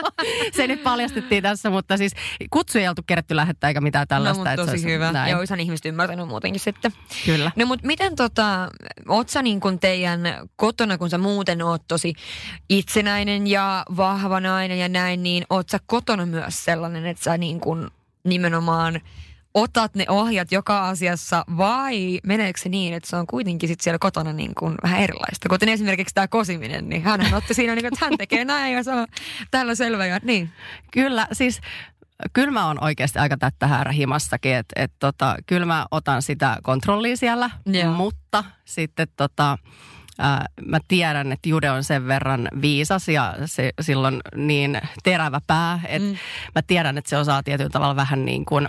se 0.56 0.66
nyt 0.66 0.82
paljastettiin 0.82 1.42
tässä, 1.42 1.70
mutta 1.70 1.96
siis 1.96 2.12
kutsuja 2.50 2.82
ei 2.82 2.88
oltu 2.88 3.02
kerätty 3.06 3.36
lähettää 3.36 3.68
eikä 3.68 3.80
mitään 3.80 4.08
tällaista. 4.08 4.44
No, 4.44 4.50
mutta 4.50 4.72
tosi 4.72 4.84
hyvä. 4.92 5.12
Näin. 5.12 5.30
Ja 5.30 5.38
olisihan 5.38 5.60
ihmiset 5.60 5.86
ymmärtänyt 5.86 6.28
muutenkin 6.28 6.60
sitten. 6.60 6.92
Kyllä. 7.24 7.50
No 7.56 7.66
mutta 7.66 7.86
miten 7.86 8.16
tota, 8.16 8.68
oot 9.08 9.28
sä 9.28 9.42
niin 9.42 9.60
kuin 9.60 9.80
teidän 9.80 10.20
kotona, 10.56 10.98
kun 10.98 11.10
sä 11.10 11.18
muuten 11.18 11.62
oot 11.62 11.82
tosi 11.88 12.12
itsenäinen 12.68 13.46
ja 13.46 13.84
vahva 13.96 14.40
nainen 14.40 14.78
ja 14.78 14.88
näin, 14.88 15.22
niin 15.22 15.44
oot 15.50 15.68
sä 15.68 15.78
kotona 15.86 16.26
myös 16.26 16.64
sellainen, 16.64 17.06
että 17.06 17.24
sä 17.24 17.38
niin 17.38 17.60
kuin 17.60 17.88
nimenomaan 18.24 19.00
otat 19.54 19.94
ne 19.94 20.04
ohjat 20.08 20.52
joka 20.52 20.88
asiassa 20.88 21.44
vai 21.56 22.20
meneekö 22.26 22.60
se 22.60 22.68
niin, 22.68 22.94
että 22.94 23.10
se 23.10 23.16
on 23.16 23.26
kuitenkin 23.26 23.68
sit 23.68 23.80
siellä 23.80 23.98
kotona 23.98 24.32
niin 24.32 24.54
kuin 24.54 24.74
vähän 24.82 25.00
erilaista? 25.00 25.48
Kuten 25.48 25.68
esimerkiksi 25.68 26.14
tämä 26.14 26.28
kosiminen, 26.28 26.88
niin 26.88 27.02
hän 27.02 27.34
otti 27.34 27.54
siinä, 27.54 27.74
niin 27.74 27.82
kuin, 27.82 27.94
että 27.94 28.04
hän 28.04 28.18
tekee 28.18 28.44
näin 28.44 28.74
ja 28.74 28.82
se 28.82 28.90
on 28.90 29.06
tällä 29.50 29.74
selvä 29.74 30.06
ja 30.06 30.20
niin. 30.22 30.50
Kyllä, 30.92 31.28
siis 31.32 31.60
kyllä 32.32 32.50
mä 32.50 32.66
oon 32.66 32.84
oikeasti 32.84 33.18
aika 33.18 33.36
tätä 33.36 33.92
himassakin, 33.92 34.54
että 34.54 34.82
et 34.82 34.92
tota, 34.98 35.36
kyllä 35.46 35.66
mä 35.66 35.86
otan 35.90 36.22
sitä 36.22 36.56
kontrollia 36.62 37.16
siellä, 37.16 37.50
Joo. 37.66 37.92
mutta 37.92 38.44
sitten 38.64 39.08
tota, 39.16 39.58
ää, 40.18 40.46
mä 40.66 40.78
tiedän, 40.88 41.32
että 41.32 41.48
Jude 41.48 41.70
on 41.70 41.84
sen 41.84 42.06
verran 42.06 42.48
viisas 42.62 43.08
ja 43.08 43.34
se, 43.44 43.72
silloin 43.80 44.20
niin 44.36 44.80
terävä 45.02 45.40
pää, 45.46 45.80
että 45.88 46.08
mm. 46.08 46.16
mä 46.54 46.62
tiedän, 46.66 46.98
että 46.98 47.10
se 47.10 47.18
osaa 47.18 47.42
tietyllä 47.42 47.70
tavalla 47.70 47.96
vähän 47.96 48.24
niin 48.24 48.44
kuin 48.44 48.68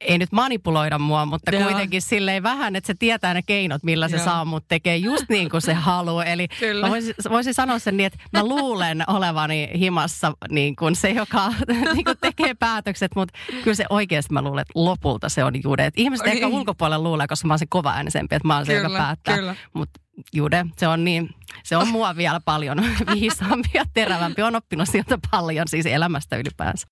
ei 0.00 0.18
nyt 0.18 0.32
manipuloida 0.32 0.98
mua, 0.98 1.26
mutta 1.26 1.54
Joo. 1.54 1.62
kuitenkin 1.62 2.02
silleen 2.02 2.42
vähän, 2.42 2.76
että 2.76 2.86
se 2.86 2.94
tietää 2.98 3.34
ne 3.34 3.42
keinot, 3.42 3.82
millä 3.82 4.08
se 4.08 4.16
Joo. 4.16 4.24
saa 4.24 4.44
mut 4.44 4.64
tekee 4.68 4.96
just 4.96 5.24
niin 5.28 5.50
kuin 5.50 5.60
se 5.60 5.74
haluaa. 5.74 6.24
Eli 6.24 6.48
Kyllä. 6.60 6.86
mä 6.86 6.90
voisin, 6.90 7.14
voisin 7.30 7.54
sanoa 7.54 7.78
sen 7.78 7.96
niin, 7.96 8.06
että 8.06 8.18
mä 8.32 8.44
luulen 8.44 9.04
olevani 9.06 9.70
himassa 9.78 10.32
niin 10.50 10.76
kuin 10.76 10.96
se, 10.96 11.10
joka 11.10 11.48
niin 11.94 12.04
kuin 12.04 12.18
tekee 12.20 12.54
päätökset, 12.54 13.12
mutta 13.16 13.38
kyllä 13.64 13.74
se 13.74 13.84
oikeasti 13.90 14.32
mä 14.32 14.42
luulen, 14.42 14.62
että 14.62 14.72
lopulta 14.74 15.28
se 15.28 15.44
on 15.44 15.54
Jude. 15.64 15.86
Et 15.86 15.94
ihmiset 15.96 16.26
ehkä 16.26 16.46
ulkopuolella 16.46 17.04
luulee, 17.04 17.26
koska 17.26 17.48
mä 17.48 17.52
oon 17.52 17.58
se 17.58 17.66
kova 17.68 17.92
äänisempi, 17.92 18.34
että 18.34 18.48
mä 18.48 18.56
oon 18.56 18.66
se, 18.66 18.74
kyllä, 18.74 18.88
joka 18.88 18.98
päättää. 18.98 19.54
Mutta 19.72 20.00
Jude, 20.32 20.66
se 20.76 20.88
on 20.88 21.04
niin, 21.04 21.30
se 21.64 21.76
on 21.76 21.88
mua 21.88 22.16
vielä 22.16 22.40
paljon 22.44 22.84
viisaampi 23.14 23.70
ja 23.74 23.84
terävämpi. 23.94 24.42
On 24.42 24.56
oppinut 24.56 24.88
sieltä 24.88 25.18
paljon 25.30 25.68
siis 25.68 25.86
elämästä 25.86 26.36
ylipäänsä. 26.36 26.86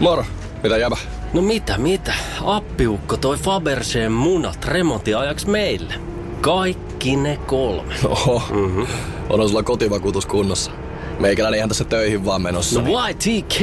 Moro. 0.00 0.24
Mitä 0.62 0.76
jäbä? 0.76 0.96
No 1.32 1.42
mitä, 1.42 1.78
mitä? 1.78 2.14
Appiukko 2.44 3.16
toi 3.16 3.36
Faberseen 3.36 4.12
munat 4.12 4.64
remontiajaksi 4.64 5.48
meille. 5.48 5.94
Kaikki 6.40 7.16
ne 7.16 7.36
kolme. 7.36 7.94
Oho. 8.04 8.42
Mm-hmm. 8.50 8.86
On 9.28 9.48
sulla 9.48 9.62
kotivakuutus 9.62 10.26
kunnossa. 10.26 10.70
Meikäläinen 11.20 11.58
ihan 11.58 11.68
tässä 11.68 11.84
töihin 11.84 12.24
vaan 12.24 12.42
menossa. 12.42 12.82
No 12.82 13.08
YTK! 13.08 13.62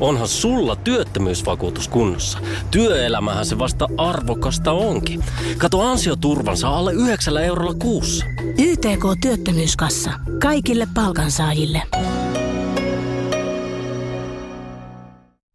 Onhan 0.00 0.28
sulla 0.28 0.76
työttömyysvakuutus 0.76 1.88
kunnossa. 1.88 2.38
Työelämähän 2.70 3.46
se 3.46 3.58
vasta 3.58 3.88
arvokasta 3.96 4.72
onkin. 4.72 5.24
Kato 5.58 5.80
ansioturvansa 5.80 6.68
alle 6.68 6.92
9 6.92 7.36
eurolla 7.36 7.74
kuussa. 7.74 8.26
YTK 8.58 9.04
Työttömyyskassa. 9.22 10.10
Kaikille 10.42 10.88
palkansaajille. 10.94 11.82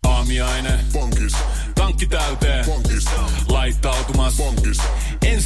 Aamiaine. 0.07 0.79
Bonkis. 0.93 1.33
Tankki 1.75 2.07
täyteen. 2.07 2.65
Bonkis. 2.65 3.05
Laittautumas. 3.49 4.37
Bonkis. 4.37 4.77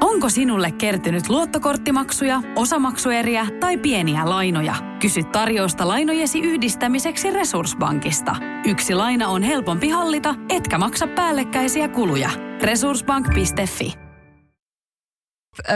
Onko 0.00 0.28
sinulle 0.28 0.72
kertynyt 0.72 1.28
luottokorttimaksuja, 1.28 2.42
osamaksueriä 2.56 3.46
tai 3.60 3.78
pieniä 3.78 4.28
lainoja? 4.30 4.74
Kysy 5.00 5.24
tarjousta 5.24 5.88
lainojesi 5.88 6.40
yhdistämiseksi 6.40 7.30
Resurssbankista. 7.30 8.36
Yksi 8.66 8.94
laina 8.94 9.28
on 9.28 9.42
helpompi 9.42 9.88
hallita, 9.88 10.34
etkä 10.48 10.78
maksa 10.78 11.06
päällekkäisiä 11.06 11.88
kuluja. 11.88 12.30
Resurssbank.fi 12.62 13.94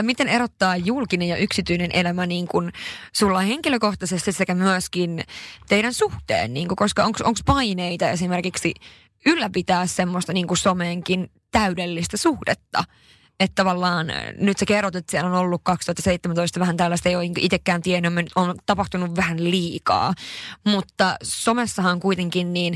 Miten 0.01 0.27
erottaa 0.27 0.77
julkinen 0.77 1.27
ja 1.27 1.37
yksityinen 1.37 1.89
elämä 1.93 2.25
niin 2.25 2.47
kuin 2.47 2.71
sulla 3.13 3.39
henkilökohtaisesti 3.39 4.31
sekä 4.31 4.55
myöskin 4.55 5.23
teidän 5.69 5.93
suhteen? 5.93 6.53
Niin 6.53 6.67
kuin, 6.67 6.75
koska 6.75 7.03
onko 7.03 7.39
paineita 7.45 8.09
esimerkiksi 8.09 8.73
ylläpitää 9.25 9.87
semmoista 9.87 10.33
niin 10.33 10.47
kuin 10.47 10.57
someenkin 10.57 11.31
täydellistä 11.51 12.17
suhdetta? 12.17 12.83
Että 13.39 13.55
tavallaan 13.55 14.09
ö, 14.09 14.13
nyt 14.37 14.57
sä 14.57 14.65
kerrot, 14.65 14.95
että 14.95 15.11
siellä 15.11 15.29
on 15.29 15.35
ollut 15.35 15.61
2017 15.63 16.59
vähän 16.59 16.77
tällaista, 16.77 17.09
ei 17.09 17.15
ole 17.15 17.29
itsekään 17.37 17.81
tiennyt, 17.81 18.31
on 18.35 18.55
tapahtunut 18.65 19.15
vähän 19.15 19.51
liikaa. 19.51 20.13
Mutta 20.65 21.15
somessahan 21.23 21.99
kuitenkin 21.99 22.53
niin, 22.53 22.75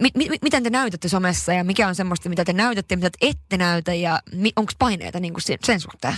mi- 0.00 0.10
mi- 0.28 0.38
miten 0.42 0.62
te 0.62 0.70
näytätte 0.70 1.08
somessa 1.08 1.52
ja 1.52 1.64
mikä 1.64 1.88
on 1.88 1.94
semmoista, 1.94 2.28
mitä 2.28 2.44
te 2.44 2.52
näytätte, 2.52 2.96
mitä 2.96 3.10
te 3.10 3.26
ette 3.28 3.56
näytä 3.56 3.94
ja 3.94 4.18
mi- 4.34 4.52
onko 4.56 4.72
paineita 4.78 5.20
niin 5.20 5.34
kuin 5.34 5.42
sen, 5.64 5.80
suhteen? 5.80 6.14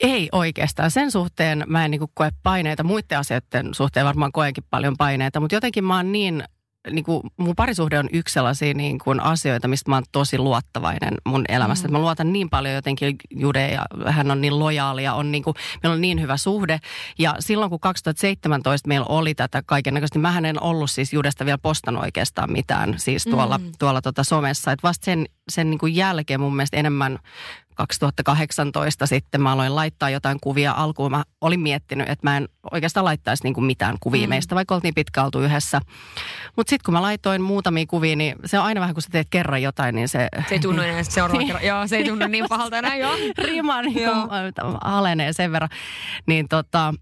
Ei 0.00 0.28
oikeastaan. 0.32 0.90
Sen 0.90 1.10
suhteen 1.10 1.64
mä 1.66 1.84
en 1.84 1.90
niin 1.90 2.00
koe 2.14 2.30
paineita. 2.42 2.84
Muiden 2.84 3.18
asioiden 3.18 3.74
suhteen 3.74 4.06
varmaan 4.06 4.32
koenkin 4.32 4.64
paljon 4.70 4.96
paineita, 4.96 5.40
mutta 5.40 5.56
jotenkin 5.56 5.84
mä 5.84 5.96
oon 5.96 6.12
niin 6.12 6.44
niin 6.90 7.04
kuin, 7.04 7.22
mun 7.36 7.56
parisuhde 7.56 7.98
on 7.98 8.08
yksi 8.12 8.32
sellaisia 8.32 8.74
niin 8.74 8.98
kuin 8.98 9.20
asioita, 9.20 9.68
mistä 9.68 9.90
mä 9.90 9.96
oon 9.96 10.04
tosi 10.12 10.38
luottavainen 10.38 11.14
mun 11.26 11.44
elämässä. 11.48 11.88
Mm. 11.88 11.92
Mä 11.92 11.98
luotan 11.98 12.32
niin 12.32 12.50
paljon 12.50 12.74
jotenkin 12.74 13.16
Jude 13.30 13.68
ja 13.68 13.84
hän 14.06 14.30
on 14.30 14.40
niin 14.40 14.58
lojaali 14.58 15.04
ja 15.04 15.14
on 15.14 15.32
niin 15.32 15.42
kuin, 15.42 15.54
meillä 15.82 15.94
on 15.94 16.00
niin 16.00 16.20
hyvä 16.20 16.36
suhde. 16.36 16.80
Ja 17.18 17.34
silloin 17.38 17.70
kun 17.70 17.80
2017 17.80 18.88
meillä 18.88 19.06
oli 19.08 19.34
tätä 19.34 19.62
kaiken 19.66 19.94
näköistä, 19.94 20.16
niin 20.16 20.22
mähän 20.22 20.44
en 20.44 20.62
ollut 20.62 20.90
siis 20.90 21.12
Judesta 21.12 21.44
vielä 21.44 21.58
postannut 21.58 22.04
oikeastaan 22.04 22.52
mitään 22.52 22.94
siis 22.96 23.24
tuolla, 23.24 23.58
mm. 23.58 23.72
tuolla 23.78 24.02
tota 24.02 24.24
somessa. 24.24 24.72
Että 24.72 24.88
vasta 24.88 25.04
sen, 25.04 25.26
sen 25.48 25.70
niin 25.70 25.78
kuin 25.78 25.96
jälkeen 25.96 26.40
mun 26.40 26.56
mielestä 26.56 26.76
enemmän 26.76 27.18
2018 27.86 29.06
sitten 29.06 29.42
mä 29.42 29.52
aloin 29.52 29.74
laittaa 29.74 30.10
jotain 30.10 30.38
kuvia. 30.40 30.72
Alkuun 30.72 31.10
mä 31.10 31.22
olin 31.40 31.60
miettinyt, 31.60 32.08
että 32.08 32.30
mä 32.30 32.36
en 32.36 32.48
oikeastaan 32.72 33.04
laittaisi 33.04 33.42
niin 33.44 33.54
kuin 33.54 33.64
mitään 33.64 33.96
kuvia 34.00 34.26
mm. 34.26 34.28
meistä, 34.28 34.54
vaikka 34.54 34.74
oltiin 34.74 34.94
pitkä 34.94 35.24
oltu 35.24 35.40
yhdessä. 35.40 35.80
Mutta 36.56 36.70
sitten 36.70 36.84
kun 36.84 36.94
mä 36.94 37.02
laitoin 37.02 37.42
muutamia 37.42 37.84
kuvia, 37.88 38.16
niin 38.16 38.36
se 38.44 38.58
on 38.58 38.64
aina 38.64 38.80
vähän, 38.80 38.94
kun 38.94 39.02
sä 39.02 39.08
teet 39.12 39.26
kerran 39.30 39.62
jotain, 39.62 39.94
niin 39.94 40.08
se... 40.08 40.28
Se 40.48 40.54
ei 40.54 40.58
tunnu 40.58 40.82
enää 40.82 41.02
seuraavan 41.02 41.46
kerran. 41.46 41.64
Joo, 41.64 41.86
se 41.86 41.96
ei 41.96 42.04
tunnu 42.04 42.26
niin 42.26 42.44
pahalta 42.48 42.78
enää, 42.78 42.96
joo. 42.96 43.12
Rima 43.44 43.82
niin 43.82 44.02
Joo. 44.02 44.28
alenee 44.84 45.32
sen 45.32 45.52
verran. 45.52 45.70
Niin 46.26 46.48
tota, 46.48 46.94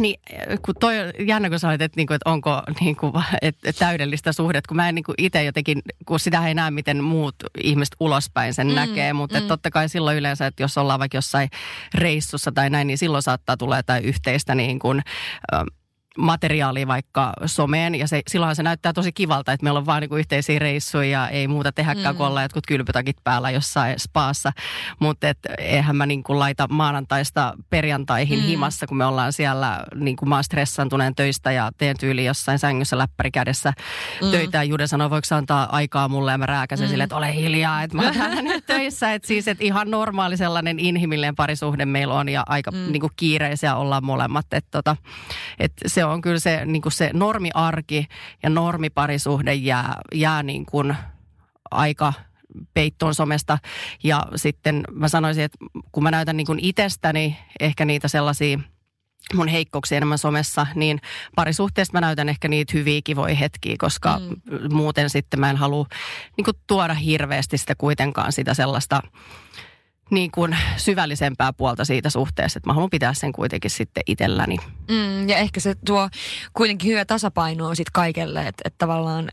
niin, 0.00 0.20
kun 0.64 0.74
toi 0.80 0.98
on 1.00 1.26
jännä, 1.26 1.50
kun 1.50 1.58
sanoit, 1.58 1.82
että, 1.82 1.96
niinku, 1.96 2.14
että 2.14 2.30
onko 2.30 2.62
niinku, 2.80 3.12
että 3.42 3.72
täydellistä 3.72 4.32
suhdetta, 4.32 4.68
kun 4.68 4.76
mä 4.76 4.88
en 4.88 4.94
niinku 4.94 5.14
itse 5.18 5.44
jotenkin, 5.44 5.82
kun 6.06 6.20
sitä 6.20 6.48
ei 6.48 6.54
näe, 6.54 6.70
miten 6.70 7.04
muut 7.04 7.34
ihmiset 7.62 7.96
ulospäin 8.00 8.54
sen 8.54 8.66
mm, 8.66 8.74
näkee, 8.74 9.12
mutta 9.12 9.40
mm. 9.40 9.46
totta 9.46 9.70
kai 9.70 9.88
silloin 9.88 10.16
yleensä, 10.16 10.46
että 10.46 10.62
jos 10.62 10.78
ollaan 10.78 11.00
vaikka 11.00 11.16
jossain 11.16 11.48
reissussa 11.94 12.52
tai 12.52 12.70
näin, 12.70 12.86
niin 12.86 12.98
silloin 12.98 13.22
saattaa 13.22 13.56
tulla 13.56 13.76
jotain 13.76 14.04
yhteistä 14.04 14.54
niin 14.54 14.78
kuin, 14.78 15.02
materiaalia 16.18 16.86
vaikka 16.86 17.32
someen 17.46 17.94
ja 17.94 18.08
se, 18.08 18.22
silloinhan 18.28 18.56
se 18.56 18.62
näyttää 18.62 18.92
tosi 18.92 19.12
kivalta, 19.12 19.52
että 19.52 19.64
meillä 19.64 19.78
on 19.78 19.86
vaan 19.86 20.00
niinku 20.00 20.16
yhteisiä 20.16 20.58
reissuja 20.58 21.10
ja 21.10 21.28
ei 21.28 21.48
muuta 21.48 21.72
tehdäkään, 21.72 22.14
mm. 22.14 22.16
kun 22.16 22.26
ollaan 22.26 22.44
jotkut 22.44 22.66
kylpytakit 22.66 23.16
päällä 23.24 23.50
jossain 23.50 24.00
spaassa. 24.00 24.52
Mutta 24.98 25.28
et, 25.28 25.38
eihän 25.58 25.96
mä 25.96 26.06
niinku 26.06 26.38
laita 26.38 26.66
maanantaista 26.70 27.54
perjantaihin 27.70 28.38
mm. 28.38 28.44
himassa, 28.44 28.86
kun 28.86 28.96
me 28.96 29.04
ollaan 29.04 29.32
siellä, 29.32 29.84
niinku 29.94 30.26
mä 30.26 30.34
oon 30.34 30.44
stressantuneen 30.44 31.14
töistä 31.14 31.52
ja 31.52 31.70
teen 31.78 31.96
tyyli 32.00 32.24
jossain 32.24 32.58
sängyssä 32.58 32.98
läppäri 32.98 33.30
kädessä 33.30 33.72
mm. 34.22 34.30
töitä. 34.30 34.58
Ja 34.58 34.64
Jude 34.64 34.86
sanoi, 34.86 35.10
voiko 35.10 35.34
antaa 35.34 35.76
aikaa 35.76 36.08
mulle 36.08 36.32
ja 36.32 36.38
mä 36.38 36.46
rääkäsen 36.46 36.86
mm. 36.86 36.90
silleen, 36.90 37.04
että 37.04 37.16
ole 37.16 37.34
hiljaa, 37.34 37.82
että 37.82 37.96
mä 37.96 38.02
oon 38.02 38.14
täällä 38.14 38.42
nyt 38.52 38.66
töissä. 38.66 39.14
Että 39.14 39.28
siis, 39.28 39.48
että 39.48 39.64
ihan 39.64 39.90
normaali 39.90 40.36
sellainen 40.36 40.78
inhimillinen 40.78 41.36
parisuhde 41.36 41.86
meillä 41.86 42.14
on 42.14 42.28
ja 42.28 42.42
aika 42.48 42.70
mm. 42.70 42.92
niinku 42.92 43.10
kiireisiä 43.16 43.76
ollaan 43.76 44.04
molemmat. 44.04 44.46
Että 44.52 44.68
tota, 44.70 44.96
et 45.58 45.72
se 45.86 45.99
on 46.06 46.20
kyllä 46.20 46.38
se, 46.38 46.64
niin 46.64 46.82
kuin 46.82 46.92
se 46.92 47.10
normiarki 47.12 48.08
ja 48.42 48.50
normiparisuhde 48.50 49.54
jää, 49.54 49.94
jää 50.14 50.42
niin 50.42 50.66
kuin 50.66 50.96
aika 51.70 52.12
peittoon 52.74 53.14
somesta. 53.14 53.58
Ja 54.02 54.22
sitten 54.36 54.82
mä 54.92 55.08
sanoisin, 55.08 55.44
että 55.44 55.58
kun 55.92 56.02
mä 56.02 56.10
näytän 56.10 56.36
niin 56.36 56.46
kuin 56.46 56.58
itsestäni 56.62 57.38
ehkä 57.60 57.84
niitä 57.84 58.08
sellaisia 58.08 58.58
mun 59.34 59.48
heikkouksia 59.48 59.96
enemmän 59.96 60.18
somessa, 60.18 60.66
niin 60.74 61.00
parisuhteesta 61.36 61.92
mä 61.92 62.00
näytän 62.00 62.28
ehkä 62.28 62.48
niitä 62.48 62.72
hyviä 62.74 63.00
kivoja 63.04 63.34
hetkiä, 63.34 63.74
koska 63.78 64.18
mm. 64.18 64.74
muuten 64.74 65.10
sitten 65.10 65.40
mä 65.40 65.50
en 65.50 65.56
halua 65.56 65.86
niin 66.36 66.56
tuoda 66.66 66.94
hirveästi 66.94 67.58
sitä 67.58 67.74
kuitenkaan 67.74 68.32
sitä 68.32 68.54
sellaista 68.54 69.02
niin 70.10 70.30
kuin 70.30 70.56
syvällisempää 70.76 71.52
puolta 71.52 71.84
siitä 71.84 72.10
suhteessa, 72.10 72.58
että 72.58 72.68
mä 72.68 72.74
haluan 72.74 72.90
pitää 72.90 73.14
sen 73.14 73.32
kuitenkin 73.32 73.70
sitten 73.70 74.02
itselläni. 74.06 74.56
Mm, 74.90 75.28
ja 75.28 75.36
ehkä 75.36 75.60
se 75.60 75.74
tuo 75.86 76.08
kuitenkin 76.52 76.90
hyvä 76.90 77.04
tasapainoa 77.04 77.74
sitten 77.74 77.92
kaikelle, 77.92 78.40
että, 78.40 78.62
että 78.64 78.78
tavallaan 78.78 79.28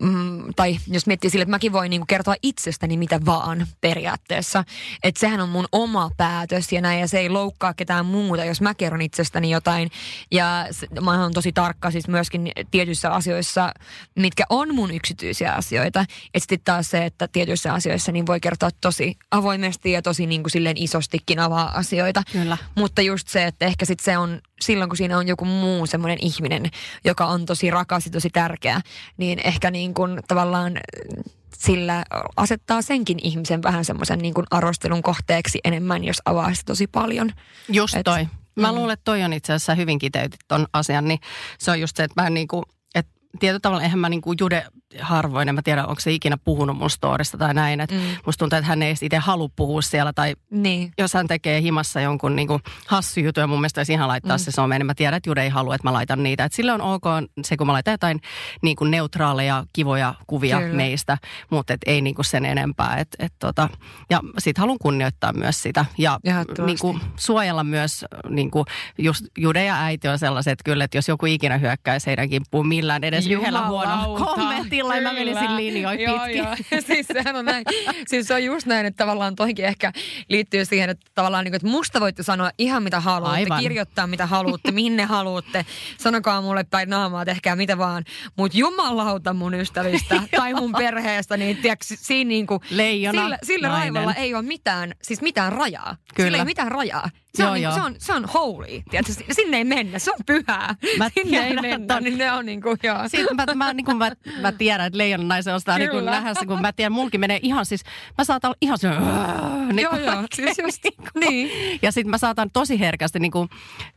mm, 0.00 0.42
tai 0.56 0.76
jos 0.86 1.06
miettii 1.06 1.30
sille, 1.30 1.42
että 1.42 1.50
mäkin 1.50 1.72
voin 1.72 1.90
niinku 1.90 2.06
kertoa 2.06 2.34
itsestäni 2.42 2.96
mitä 2.96 3.20
vaan 3.26 3.66
periaatteessa. 3.80 4.64
Että 5.02 5.20
sehän 5.20 5.40
on 5.40 5.48
mun 5.48 5.66
oma 5.72 6.10
päätös 6.16 6.72
ja 6.72 6.80
näin, 6.80 7.00
ja 7.00 7.08
se 7.08 7.18
ei 7.18 7.28
loukkaa 7.28 7.74
ketään 7.74 8.06
muuta, 8.06 8.44
jos 8.44 8.60
mä 8.60 8.74
kerron 8.74 9.02
itsestäni 9.02 9.50
jotain. 9.50 9.90
Ja 10.30 10.66
se, 10.70 10.86
mä 11.00 11.22
oon 11.22 11.32
tosi 11.32 11.52
tarkka 11.52 11.90
siis 11.90 12.08
myöskin 12.08 12.52
tietyissä 12.70 13.10
asioissa, 13.10 13.72
mitkä 14.16 14.44
on 14.50 14.74
mun 14.74 14.90
yksityisiä 14.90 15.52
asioita. 15.52 16.04
Ja 16.34 16.40
sitten 16.40 16.60
taas 16.64 16.90
se, 16.90 17.04
että 17.04 17.28
tietyissä 17.28 17.72
asioissa 17.72 18.12
niin 18.12 18.26
voi 18.26 18.40
kertoa 18.40 18.70
tosi 18.80 19.16
avoimesti 19.30 19.92
ja 19.92 20.02
tosi 20.02 20.26
niinku 20.26 20.48
silleen 20.48 20.76
isostikin 20.76 21.38
avaa 21.38 21.78
asioita. 21.78 22.22
Kyllä. 22.32 22.56
Mutta 22.74 23.02
just 23.02 23.28
se, 23.28 23.44
että 23.44 23.66
ehkä 23.66 23.84
sitten 23.84 24.04
se 24.04 24.18
on 24.18 24.40
silloin, 24.60 24.90
kun 24.90 24.96
siinä 24.96 25.18
on 25.18 25.28
joku 25.28 25.44
muu 25.44 25.86
semmoinen 25.86 26.18
ihminen, 26.20 26.70
joka 27.04 27.26
on 27.26 27.46
tosi 27.46 27.70
rakas 27.70 28.06
ja 28.06 28.10
tosi 28.10 28.30
tärkeä, 28.30 28.80
niin 29.16 29.38
ehkä 29.44 29.69
niin 29.70 29.94
kuin 29.94 30.20
tavallaan 30.28 30.76
äh, 30.76 31.24
sillä 31.58 32.04
asettaa 32.36 32.82
senkin 32.82 33.18
ihmisen 33.22 33.62
vähän 33.62 33.84
semmoisen 33.84 34.18
niin 34.18 34.34
kuin 34.34 34.46
arvostelun 34.50 35.02
kohteeksi 35.02 35.60
enemmän, 35.64 36.04
jos 36.04 36.22
avaa 36.24 36.54
sitä 36.54 36.66
tosi 36.66 36.86
paljon. 36.86 37.32
Just 37.68 37.94
Et- 37.94 38.04
toi. 38.04 38.26
Mä 38.56 38.72
mm. 38.72 38.78
luulen, 38.78 38.92
että 38.92 39.04
toi 39.04 39.22
on 39.22 39.32
itse 39.32 39.52
asiassa 39.52 39.74
hyvin 39.74 39.98
kiteytit 39.98 40.40
ton 40.48 40.66
asian, 40.72 41.08
niin 41.08 41.20
se 41.58 41.70
on 41.70 41.80
just 41.80 41.96
se, 41.96 42.04
että 42.04 42.22
mä 42.22 42.30
niin 42.30 42.48
kuin, 42.48 42.62
että 42.94 43.12
tietyllä 43.40 43.60
tavalla 43.60 43.82
eihän 43.82 43.98
mä 43.98 44.08
niin 44.08 44.20
kuin 44.20 44.36
Jude 44.40 44.66
harvoin, 45.00 45.48
en 45.48 45.54
mä 45.54 45.62
tiedä, 45.62 45.86
onko 45.86 46.00
se 46.00 46.12
ikinä 46.12 46.36
puhunut 46.44 46.78
mun 46.78 46.90
storista 46.90 47.38
tai 47.38 47.54
näin, 47.54 47.80
että 47.80 47.94
mm. 47.94 48.00
musta 48.26 48.38
tuntuu, 48.38 48.56
että 48.56 48.68
hän 48.68 48.82
ei 48.82 48.94
itse 49.02 49.18
halua 49.18 49.48
puhua 49.56 49.82
siellä 49.82 50.12
tai 50.12 50.34
Niin. 50.50 50.92
jos 50.98 51.14
hän 51.14 51.26
tekee 51.26 51.60
himassa 51.60 52.00
jonkun 52.00 52.36
niin 52.36 52.48
kuin 52.48 52.62
hassu 52.86 53.20
jutun 53.20 53.40
ja 53.40 53.46
mun 53.46 53.60
mielestä 53.60 53.80
olisi 53.80 53.92
ihan 53.92 54.08
laittaa 54.08 54.36
mm. 54.36 54.40
se 54.40 54.50
someen, 54.50 54.80
niin 54.80 54.86
mä 54.86 54.94
tiedän, 54.94 55.16
että 55.16 55.30
Jude 55.30 55.42
ei 55.42 55.48
halua, 55.48 55.74
että 55.74 55.88
mä 55.88 55.92
laitan 55.92 56.22
niitä. 56.22 56.44
Että 56.44 56.56
sille 56.56 56.72
on 56.72 56.80
ok 56.80 57.04
se, 57.44 57.56
kun 57.56 57.66
mä 57.66 57.72
laitan 57.72 57.92
jotain 57.92 58.20
niin 58.62 58.76
kuin 58.76 58.90
neutraaleja, 58.90 59.64
kivoja 59.72 60.14
kuvia 60.26 60.58
Kyllä. 60.60 60.74
Meistä, 60.74 61.18
mutta 61.50 61.72
et 61.72 61.80
ei 61.86 62.00
niin 62.00 62.14
kuin 62.14 62.24
sen 62.24 62.44
enempää. 62.44 62.96
Et, 62.96 63.08
et 63.18 63.32
tota, 63.38 63.68
ja 64.10 64.20
sit 64.38 64.58
haluan 64.58 64.78
kunnioittaa 64.78 65.32
myös 65.32 65.62
sitä 65.62 65.84
ja 65.98 66.18
niin 66.66 66.78
kuin 66.80 67.00
suojella 67.16 67.64
myös, 67.64 68.04
niin 68.28 68.50
kuin 68.50 68.64
just 68.98 69.24
Jude 69.38 69.64
ja 69.64 69.82
äiti 69.82 70.08
on 70.08 70.18
sellaiset 70.18 70.58
kyllä, 70.64 70.84
että 70.84 70.98
jos 70.98 71.08
joku 71.08 71.26
ikinä 71.26 71.58
hyökkäisi 71.58 72.06
heidän 72.06 72.28
kimppuun 72.30 72.68
millään 72.68 73.04
edes 73.04 73.26
yhdellä 73.26 73.66
huonolla 73.66 74.18
kommentilla, 74.18 74.79
niin 74.88 75.02
mä 75.02 75.12
menisin 75.12 75.56
linjoja 75.56 76.00
Joo, 76.00 76.18
pitkin. 76.18 76.36
joo. 76.38 76.56
siis 76.86 77.06
sehän 77.06 77.36
on 77.36 77.44
näin. 77.44 77.64
Siis 78.06 78.26
se 78.26 78.34
on 78.34 78.44
just 78.44 78.66
näin, 78.66 78.86
että 78.86 79.04
tavallaan 79.04 79.36
toikin 79.36 79.64
ehkä 79.64 79.92
liittyy 80.28 80.64
siihen, 80.64 80.90
että 80.90 81.06
tavallaan 81.14 81.44
niin 81.44 81.52
kuin, 81.52 81.56
että 81.56 81.68
musta 81.68 82.00
voitte 82.00 82.22
sanoa 82.22 82.50
ihan 82.58 82.82
mitä 82.82 83.00
haluatte, 83.00 83.36
Aivan. 83.36 83.60
kirjoittaa 83.60 84.06
mitä 84.06 84.26
haluatte, 84.26 84.72
minne 84.72 85.04
haluatte. 85.04 85.66
Sanokaa 85.98 86.40
mulle 86.42 86.64
päin 86.64 86.90
naamaa, 86.90 87.24
tehkää 87.24 87.56
mitä 87.56 87.78
vaan. 87.78 88.04
Mutta 88.36 88.58
jumalauta 88.58 89.32
mun 89.32 89.54
ystävistä 89.54 90.22
tai 90.36 90.54
mun 90.54 90.72
perheestä, 90.72 91.36
niin 91.36 91.56
tiedätkö, 91.56 91.84
siinä 91.88 92.28
niin 92.28 92.46
kuin, 92.46 92.60
Leijona, 92.70 93.22
sillä, 93.22 93.38
sillä 93.42 93.68
nainen. 93.68 93.94
raivolla 93.94 94.14
ei 94.14 94.34
ole 94.34 94.42
mitään, 94.42 94.94
siis 95.02 95.22
mitään 95.22 95.52
rajaa. 95.52 95.96
Kyllä. 96.14 96.26
Sillä 96.26 96.36
ei 96.36 96.40
ole 96.40 96.46
mitään 96.46 96.72
rajaa. 96.72 97.10
Se, 97.34 97.42
Joo, 97.42 97.52
on, 97.52 97.62
joo. 97.62 97.74
se, 97.74 97.80
on, 97.80 97.94
se 97.98 98.12
on 98.12 98.24
holy, 98.24 98.82
tiedätkö? 98.90 99.12
Sinne 99.32 99.56
ei 99.56 99.64
mennä, 99.64 99.98
se 99.98 100.10
on 100.10 100.18
pyhää. 100.26 100.74
Mä 100.98 101.08
Sinne 101.14 101.38
ei 101.46 101.54
mennä, 101.54 102.00
niin 102.00 102.18
ne 102.18 102.32
on 102.32 102.46
niin 102.46 102.62
kuin, 102.62 102.78
joo. 102.82 103.08
Sitten 103.08 103.36
mä, 103.36 103.46
mä, 103.54 103.72
niin 103.72 103.84
kuin 103.84 103.96
mä, 103.96 104.10
mä 104.40 104.52
tiedän, 104.52 104.86
että 104.86 104.98
leijonan 104.98 105.28
naisen 105.28 105.54
ostaa 105.54 105.78
niin 105.78 105.90
kuin 105.90 106.04
se, 106.40 106.46
kun 106.46 106.60
mä 106.60 106.72
tiedän, 106.72 106.92
mulkin 106.92 107.20
menee 107.20 107.38
ihan 107.42 107.66
siis, 107.66 107.82
mä 108.18 108.24
saatan 108.24 108.48
olla 108.48 108.56
ihan 108.60 108.78
se, 108.78 108.88
niin 108.88 109.82
Joo, 109.82 109.90
kuin 109.90 110.04
joo, 110.04 110.24
siis 110.34 110.58
just, 110.58 110.78
niin 110.84 110.96
kuin- 110.96 111.08
niin. 111.20 111.78
Ja 111.82 111.92
sitten 111.92 112.10
mä 112.10 112.18
saatan 112.18 112.50
tosi 112.52 112.80
herkästi, 112.80 113.18
niin 113.18 113.32
kuin, 113.32 113.48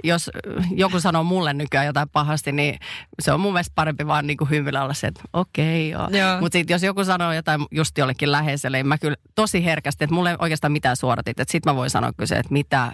jos 0.03 0.29
joku 0.75 0.99
sanoo 0.99 1.23
mulle 1.23 1.53
nykyään 1.53 1.85
jotain 1.85 2.09
pahasti, 2.09 2.51
niin 2.51 2.79
se 3.21 3.31
on 3.31 3.39
mun 3.39 3.53
mielestä 3.53 3.73
parempi 3.75 4.07
vaan 4.07 4.27
niin 4.27 4.37
kuin 4.37 4.49
hymyillä 4.49 4.83
olla 4.83 4.93
se, 4.93 5.07
että 5.07 5.21
okei 5.33 5.95
okay, 5.95 6.07
Joo. 6.11 6.27
joo. 6.27 6.39
Mutta 6.41 6.55
sitten 6.55 6.73
jos 6.75 6.83
joku 6.83 7.03
sanoo 7.03 7.33
jotain 7.33 7.65
just 7.71 7.97
jollekin 7.97 8.31
läheiselle, 8.31 8.77
niin 8.77 8.87
mä 8.87 8.97
kyllä 8.97 9.17
tosi 9.35 9.65
herkästi, 9.65 10.03
että 10.03 10.13
mulle 10.13 10.29
ei 10.29 10.35
oikeastaan 10.39 10.71
mitään 10.71 10.97
suoratit, 10.97 11.39
että 11.39 11.51
sitten 11.51 11.73
mä 11.73 11.75
voin 11.75 11.89
sanoa 11.89 12.13
kyllä 12.13 12.27
se, 12.27 12.35
että 12.35 12.53
mitä 12.53 12.91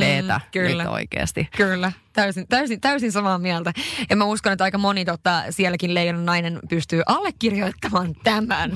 veetä 0.00 0.34
Mm, 0.44 0.50
kyllä. 0.52 0.82
nyt 0.84 0.92
oikeasti. 0.92 1.48
Kyllä, 1.56 1.92
täysin, 2.12 2.48
täysin, 2.48 2.80
täysin 2.80 3.12
samaa 3.12 3.38
mieltä. 3.38 3.72
Ja 4.10 4.16
mä 4.16 4.24
uskon, 4.24 4.52
että 4.52 4.64
aika 4.64 4.78
moni 4.78 5.04
tota, 5.04 5.42
sielläkin 5.50 5.94
leijonan 5.94 6.26
nainen 6.26 6.58
pystyy 6.70 7.02
allekirjoittamaan 7.06 8.14
tämän. 8.24 8.70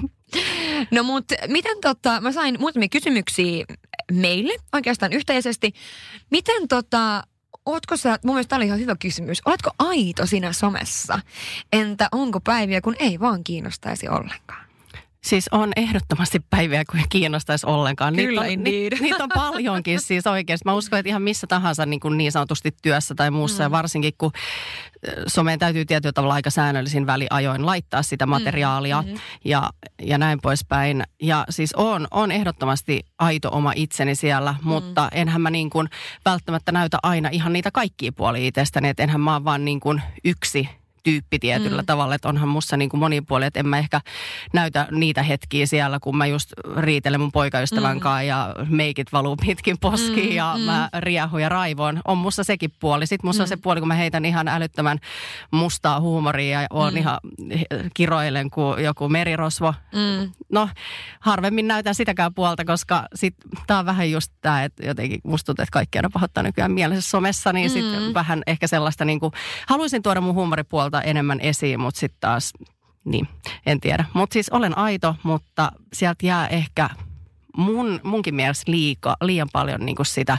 No 0.91 1.03
mutta 1.03 1.35
miten 1.47 1.77
tota, 1.83 2.21
mä 2.21 2.33
sain 2.33 2.57
muutamia 2.61 2.89
kysymyksiä 2.89 3.65
meille 4.13 4.53
oikeastaan 4.73 5.13
yhteisesti. 5.13 5.73
Miten 6.31 6.69
tota, 6.69 7.23
ootko 7.67 7.97
sä, 7.97 8.19
mun 8.25 8.35
mielestä 8.35 8.49
tämä 8.49 8.59
oli 8.59 8.67
ihan 8.67 8.79
hyvä 8.81 8.97
kysymys, 9.01 9.43
oletko 9.45 9.71
aito 9.79 10.27
siinä 10.27 10.53
somessa? 10.53 11.21
Entä 11.73 12.09
onko 12.13 12.41
päiviä, 12.41 12.81
kun 12.81 12.97
ei 12.99 13.21
vaan 13.21 13.45
kiinnostaisi 13.45 14.09
ollenkaan? 14.09 14.68
Siis 15.25 15.49
on 15.53 15.73
ehdottomasti 15.77 16.41
päiviä, 16.51 16.85
kun 16.91 17.01
kiinnostaisi 17.09 17.67
ollenkaan. 17.67 18.17
Kyllä, 18.17 18.43
niitä, 18.43 18.61
on, 18.61 18.65
ni, 18.65 18.89
niitä 19.01 19.25
on 19.25 19.31
paljonkin 19.35 20.01
siis 20.01 20.27
oikeasti. 20.27 20.63
Mä 20.65 20.75
uskon, 20.75 20.99
että 20.99 21.09
ihan 21.09 21.23
missä 21.23 21.47
tahansa 21.47 21.87
niin, 21.87 22.01
kuin 22.01 22.19
niin 22.19 22.33
sanotusti 22.33 22.71
työssä 22.83 23.15
tai 23.15 23.31
muussa. 23.31 23.63
Mm. 23.63 23.65
Ja 23.65 23.71
varsinkin 23.71 24.13
kun 24.19 24.31
someen 25.27 25.59
täytyy 25.59 25.85
tietyllä 25.85 26.13
tavalla 26.13 26.35
aika 26.35 26.51
säännöllisin 26.51 27.07
väliajoin 27.07 27.67
laittaa 27.67 28.03
sitä 28.03 28.27
materiaalia 28.27 29.03
mm. 29.03 29.15
ja, 29.45 29.71
ja 30.03 30.19
näin 30.19 30.39
poispäin. 30.43 31.03
Ja 31.23 31.45
siis 31.51 31.75
on, 31.75 32.09
on 32.11 32.31
ehdottomasti 32.31 33.01
aito 33.19 33.49
oma 33.53 33.73
itseni 33.77 34.15
siellä, 34.15 34.53
mm. 34.53 34.69
mutta 34.69 35.09
enhän 35.13 35.41
mä 35.41 35.51
niin 35.51 35.71
kuin 35.71 35.89
välttämättä 36.25 36.73
näytä 36.73 36.99
aina 37.03 37.29
ihan 37.33 37.53
niitä 37.53 37.71
kaikkia 37.71 38.13
puolia 38.13 38.49
itsestäni. 38.49 38.89
Että 38.89 39.03
enhän 39.03 39.21
mä 39.21 39.35
ole 39.35 39.45
vaan 39.45 39.65
niin 39.65 39.81
kuin 39.81 40.03
yksi 40.25 40.69
tyyppi 41.03 41.39
tietyllä 41.39 41.83
mm. 41.83 41.87
tavalla, 41.87 42.15
että 42.15 42.29
onhan 42.29 42.49
mussa 42.49 42.77
niin 42.77 42.89
kuin 42.91 43.01
monipuoli, 43.01 43.45
että 43.45 43.61
en 43.61 43.69
mä 43.69 43.79
ehkä 43.79 44.01
näytä 44.53 44.89
niitä 44.91 45.23
hetkiä 45.23 45.67
siellä, 45.67 45.99
kun 46.01 46.17
mä 46.17 46.27
just 46.27 46.53
riitelen 46.77 47.21
mun 47.21 47.33
poikaystävän 47.33 47.97
mm. 47.97 48.01
kanssa 48.01 48.23
ja 48.23 48.55
meikit 48.69 49.13
valuu 49.13 49.37
pitkin 49.37 49.77
poskiin 49.81 50.31
mm, 50.31 50.37
ja 50.37 50.55
mm. 50.59 50.63
mä 50.63 50.89
riehun 50.99 51.43
ja 51.43 51.49
raivoon. 51.49 52.01
On 52.05 52.19
mussa 52.19 52.45
sekin 52.45 52.73
puoli. 52.81 53.07
Sitten 53.07 53.29
mussa 53.29 53.41
mm. 53.41 53.45
on 53.45 53.49
se 53.49 53.57
puoli, 53.57 53.81
kun 53.81 53.89
mä 53.89 53.95
heitän 53.95 54.25
ihan 54.25 54.49
älyttömän 54.49 54.99
mustaa 55.51 56.01
huumoria 56.01 56.63
ja 56.63 56.67
on 56.71 56.93
mm. 56.93 56.97
ihan 56.97 57.19
kiroilen 57.95 58.51
kuin 58.51 58.85
joku 58.85 59.09
merirosvo. 59.09 59.75
Mm. 59.93 60.33
No, 60.53 60.69
harvemmin 61.21 61.69
näytän 61.69 61.95
sitäkään 61.95 62.35
puolta, 62.35 62.65
koska 62.65 63.07
sit 63.15 63.35
tää 63.67 63.79
on 63.79 63.87
vähän 63.87 64.11
just 64.11 64.33
tää, 64.41 64.65
että 64.65 64.87
jotenkin 64.87 65.21
musta 65.25 65.47
tuntuu, 65.47 65.63
että 65.63 65.73
kaikki 65.73 65.99
aina 65.99 66.11
pahoittaa 66.13 66.43
nykyään 66.43 66.73
mielessä 66.73 67.11
somessa, 67.11 67.53
niin 67.53 67.71
mm. 67.71 67.73
sitten 67.73 68.15
vähän 68.15 68.43
ehkä 68.47 68.67
sellaista 68.67 69.05
niin 69.05 69.21
kuin, 69.21 69.33
haluaisin 69.67 70.03
tuoda 70.03 70.21
mun 70.21 70.35
huumoripuolta 70.35 70.88
enemmän 70.97 71.41
esiin, 71.41 71.81
mutta 71.81 72.01
sitten 72.01 72.21
taas, 72.21 72.53
niin, 73.05 73.29
en 73.67 73.81
tiedä. 73.81 74.05
Mutta 74.15 74.33
siis 74.33 74.49
olen 74.49 74.79
aito, 74.79 75.15
mutta 75.23 75.73
sieltä 75.93 76.27
jää 76.27 76.47
ehkä 76.47 76.91
mun, 77.57 78.01
munkin 78.03 78.35
mielestä 78.35 78.71
liika, 78.71 79.17
liian 79.21 79.49
paljon 79.53 79.87
niin 79.87 79.97
kuin 79.97 80.07
sitä, 80.07 80.39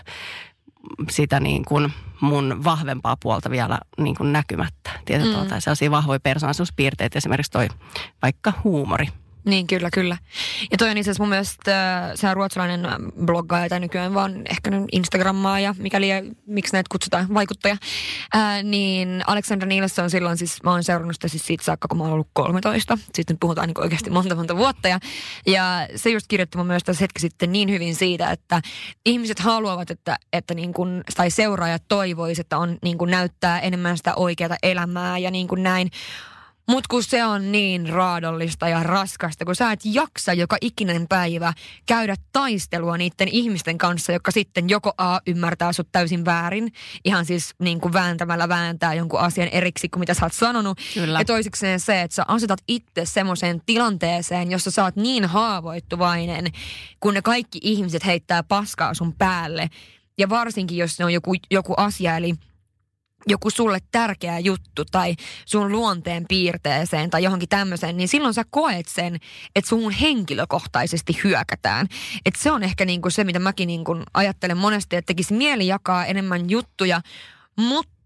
sitä 1.09 1.39
niin 1.39 1.65
kuin 1.65 1.93
mun 2.21 2.63
vahvempaa 2.63 3.17
puolta 3.21 3.49
vielä 3.49 3.79
niin 3.97 4.15
kuin 4.15 4.33
näkymättä. 4.33 4.91
Tietyllä 5.05 5.31
mm. 5.31 5.35
tavalla 5.35 5.59
sellaisia 5.59 5.91
vahvoja 5.91 6.19
persoonallisuuspiirteitä, 6.19 7.17
esimerkiksi 7.17 7.51
toi 7.51 7.67
vaikka 8.21 8.53
huumori. 8.63 9.07
Niin, 9.45 9.67
kyllä, 9.67 9.89
kyllä. 9.93 10.17
Ja 10.71 10.77
toi 10.77 10.89
on 10.89 10.97
itse 10.97 11.11
asiassa 11.11 11.23
mun 11.23 11.29
mielestä, 11.29 11.97
äh, 11.97 12.11
se 12.15 12.27
on 12.27 12.35
ruotsalainen 12.35 12.85
äh, 12.85 12.95
bloggaaja 13.25 13.69
tai 13.69 13.79
nykyään 13.79 14.13
vaan 14.13 14.41
ehkä 14.49 14.71
Instagrammaa 14.91 15.59
ja 15.59 15.75
mikäli, 15.77 16.07
miksi 16.45 16.73
näitä 16.73 16.87
kutsutaan, 16.91 17.33
vaikuttaja. 17.33 17.77
Ää, 18.33 18.63
niin 18.63 19.23
Alexandra 19.27 19.67
Nilsson 19.67 20.09
silloin 20.09 20.37
siis, 20.37 20.63
mä 20.63 20.71
oon 20.71 20.83
seurannut 20.83 21.15
sitä 21.15 21.27
siis 21.27 21.45
siitä 21.45 21.63
saakka, 21.63 21.87
kun 21.87 21.97
mä 21.97 22.03
oon 22.03 22.13
ollut 22.13 22.27
13. 22.33 22.97
Sitten 22.97 23.33
nyt 23.33 23.39
puhutaan 23.39 23.67
niin 23.67 23.81
oikeasti 23.81 24.09
monta 24.09 24.35
monta 24.35 24.57
vuotta. 24.57 24.87
Ja, 24.87 24.99
ja 25.45 25.87
se 25.95 26.09
just 26.09 26.25
kirjoitti 26.27 26.57
mun 26.57 26.67
mielestä 26.67 26.85
tässä 26.85 27.03
hetki 27.03 27.19
sitten 27.19 27.51
niin 27.51 27.69
hyvin 27.69 27.95
siitä, 27.95 28.31
että 28.31 28.61
ihmiset 29.05 29.39
haluavat, 29.39 29.91
että, 29.91 30.17
että 30.33 30.53
niin 30.53 30.73
kuin, 30.73 31.03
tai 31.15 31.31
seuraajat 31.31 31.83
toivoisivat, 31.87 32.45
että 32.45 32.57
on 32.57 32.77
niin 32.83 32.97
kuin 32.97 33.11
näyttää 33.11 33.59
enemmän 33.59 33.97
sitä 33.97 34.15
oikeaa 34.15 34.57
elämää 34.63 35.17
ja 35.17 35.31
niin 35.31 35.47
kuin 35.47 35.63
näin. 35.63 35.89
Mutta 36.70 36.88
kun 36.89 37.03
se 37.03 37.26
on 37.26 37.51
niin 37.51 37.89
raadollista 37.89 38.70
ja 38.70 38.84
raskasta, 38.84 39.45
kun 39.45 39.55
sä 39.55 39.72
et 39.72 39.80
jaksa 39.84 40.34
joka 40.34 40.57
ikinen 40.61 41.07
päivä 41.07 41.53
käydä 41.86 42.15
taistelua 42.32 42.97
niiden 42.97 43.28
ihmisten 43.28 43.78
kanssa, 43.78 44.11
jotka 44.11 44.32
sitten 44.32 44.70
joko 44.70 44.93
A 44.97 45.20
ymmärtää 45.28 45.74
sut 45.74 45.88
täysin 45.91 46.26
väärin, 46.26 46.72
ihan 47.05 47.26
siis 47.26 47.55
niin 47.59 47.82
kuin 47.82 47.93
vääntämällä 47.93 48.49
vääntää 48.49 48.93
jonkun 48.93 49.20
asian 49.20 49.47
eriksi 49.47 49.89
kuin 49.89 49.99
mitä 49.99 50.13
sä 50.13 50.26
oot 50.26 50.34
sanonut. 50.34 50.80
Kyllä. 50.93 51.20
Ja 51.20 51.26
toisekseen 51.26 51.80
se, 51.80 52.01
että 52.01 52.15
sä 52.15 52.26
asetat 52.28 52.59
itse 52.67 53.05
semmoiseen 53.05 53.61
tilanteeseen, 53.65 54.51
jossa 54.51 54.72
sä 54.72 54.84
oot 54.84 54.95
niin 54.95 55.26
haavoittuvainen, 55.26 56.45
kun 56.99 57.13
ne 57.13 57.22
kaikki 57.22 57.59
ihmiset 57.61 58.05
heittää 58.05 58.43
paskaa 58.43 58.93
sun 58.93 59.13
päälle. 59.13 59.70
Ja 60.17 60.30
varsinkin, 60.30 60.78
jos 60.78 60.95
se 60.95 61.05
on 61.05 61.13
joku, 61.13 61.36
joku 61.51 61.74
asia, 61.78 62.17
eli– 62.17 62.34
joku 63.30 63.49
sulle 63.49 63.80
tärkeä 63.91 64.39
juttu 64.39 64.86
tai 64.91 65.15
sun 65.45 65.71
luonteen 65.71 66.25
piirteeseen 66.27 67.09
tai 67.09 67.23
johonkin 67.23 67.49
tämmöiseen, 67.49 67.97
niin 67.97 68.07
silloin 68.07 68.34
sä 68.34 68.43
koet 68.49 68.88
sen, 68.88 69.15
että 69.55 69.69
sun 69.69 69.91
henkilökohtaisesti 69.91 71.19
hyökätään. 71.23 71.88
Että 72.25 72.43
se 72.43 72.51
on 72.51 72.63
ehkä 72.63 72.86
niinku 72.86 73.09
se, 73.09 73.23
mitä 73.23 73.39
mäkin 73.39 73.67
niinku 73.67 73.97
ajattelen 74.13 74.57
monesti, 74.57 74.95
että 74.95 75.07
tekisi 75.07 75.34
mieli 75.34 75.67
jakaa 75.67 76.05
enemmän 76.05 76.49
juttuja, 76.49 77.01
mutta 77.55 77.98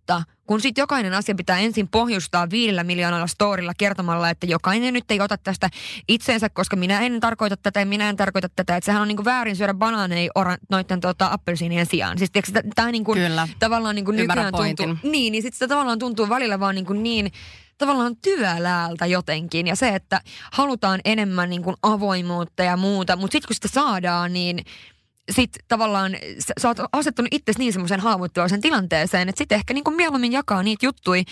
kun 0.47 0.61
sitten 0.61 0.81
jokainen 0.81 1.13
asia 1.13 1.35
pitää 1.35 1.59
ensin 1.59 1.87
pohjustaa 1.87 2.49
viidellä 2.49 2.83
miljoonalla 2.83 3.27
storilla 3.27 3.73
kertomalla, 3.77 4.29
että 4.29 4.45
jokainen 4.45 4.93
nyt 4.93 5.11
ei 5.11 5.21
ota 5.21 5.37
tästä 5.37 5.69
itseensä, 6.07 6.49
koska 6.49 6.75
minä 6.75 7.01
en 7.01 7.19
tarkoita 7.19 7.57
tätä 7.57 7.79
ja 7.79 7.85
minä 7.85 8.09
en 8.09 8.15
tarkoita 8.15 8.49
tätä. 8.55 8.77
Että 8.77 8.85
sehän 8.85 9.01
on 9.01 9.07
niinku 9.07 9.25
väärin 9.25 9.55
syödä 9.55 9.73
banaaneja 9.73 10.31
oran, 10.35 10.57
noiden 10.69 10.99
tota, 10.99 11.29
appelsiinien 11.31 11.85
sijaan. 11.85 12.17
Siis 12.17 12.31
tämä 12.75 12.91
niinku, 12.91 13.13
Kyllä. 13.13 13.47
tavallaan 13.59 13.95
niinku 13.95 14.11
nykyään 14.11 14.53
tuntuu, 14.53 14.97
niin, 15.03 15.31
niin 15.31 15.43
sitten 15.43 15.53
sitä 15.53 15.67
tavallaan 15.67 15.99
tuntuu 15.99 16.29
välillä 16.29 16.59
vaan 16.59 16.75
niinku 16.75 16.93
niin 16.93 17.31
tavallaan 17.77 18.15
työläältä 18.17 19.05
jotenkin. 19.05 19.67
Ja 19.67 19.75
se, 19.75 19.89
että 19.89 20.21
halutaan 20.51 20.99
enemmän 21.05 21.49
niin 21.49 21.63
kuin 21.63 21.75
avoimuutta 21.83 22.63
ja 22.63 22.77
muuta, 22.77 23.15
mutta 23.15 23.31
sitten 23.31 23.47
kun 23.47 23.55
sitä 23.55 23.67
saadaan, 23.67 24.33
niin 24.33 24.65
sitten 25.31 25.65
tavallaan 25.67 26.11
sä, 26.39 26.53
sä 26.61 26.67
oot 26.67 26.77
asettunut 26.91 27.33
itse 27.33 27.51
niin 27.57 27.73
semmoisen 27.73 27.99
haavoittuvaisen 27.99 28.61
tilanteeseen, 28.61 29.29
että 29.29 29.37
sitten 29.37 29.55
ehkä 29.55 29.73
niin 29.73 29.83
kuin 29.83 29.95
mieluummin 29.95 30.31
jakaa 30.31 30.63
niitä 30.63 30.85
juttuja, 30.85 31.23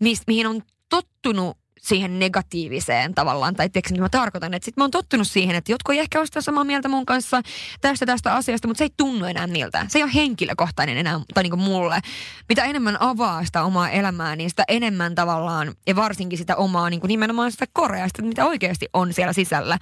mis, 0.00 0.22
mihin 0.26 0.46
on 0.46 0.62
tottunut 0.88 1.58
siihen 1.82 2.18
negatiiviseen 2.18 3.14
tavallaan, 3.14 3.54
tai 3.54 3.68
tiedätkö, 3.70 3.90
mitä 3.90 4.02
mä 4.02 4.08
tarkoitan, 4.08 4.54
että 4.54 4.64
sitten 4.64 4.82
mä 4.82 4.84
oon 4.84 4.90
tottunut 4.90 5.28
siihen, 5.28 5.56
että 5.56 5.72
jotkut 5.72 5.94
ei 5.94 5.98
ehkä 5.98 6.18
ole 6.18 6.26
sitä 6.26 6.40
samaa 6.40 6.64
mieltä 6.64 6.88
mun 6.88 7.06
kanssa 7.06 7.42
tästä 7.80 8.06
tästä 8.06 8.34
asiasta, 8.34 8.68
mutta 8.68 8.78
se 8.78 8.84
ei 8.84 8.90
tunnu 8.96 9.24
enää 9.24 9.46
miltä. 9.46 9.86
Se 9.88 9.98
ei 9.98 10.02
ole 10.02 10.14
henkilökohtainen 10.14 10.98
enää, 10.98 11.20
tai 11.34 11.42
niin 11.42 11.50
kuin 11.50 11.62
mulle. 11.62 12.00
Mitä 12.48 12.64
enemmän 12.64 13.02
avaa 13.02 13.44
sitä 13.44 13.62
omaa 13.62 13.90
elämää, 13.90 14.36
niin 14.36 14.50
sitä 14.50 14.64
enemmän 14.68 15.14
tavallaan, 15.14 15.74
ja 15.86 15.96
varsinkin 15.96 16.38
sitä 16.38 16.56
omaa 16.56 16.90
niin 16.90 17.00
kuin 17.00 17.08
nimenomaan 17.08 17.52
sitä 17.52 17.66
koreasta, 17.72 18.22
mitä 18.22 18.46
oikeasti 18.46 18.88
on 18.92 19.12
siellä 19.12 19.32
sisällä, 19.32 19.78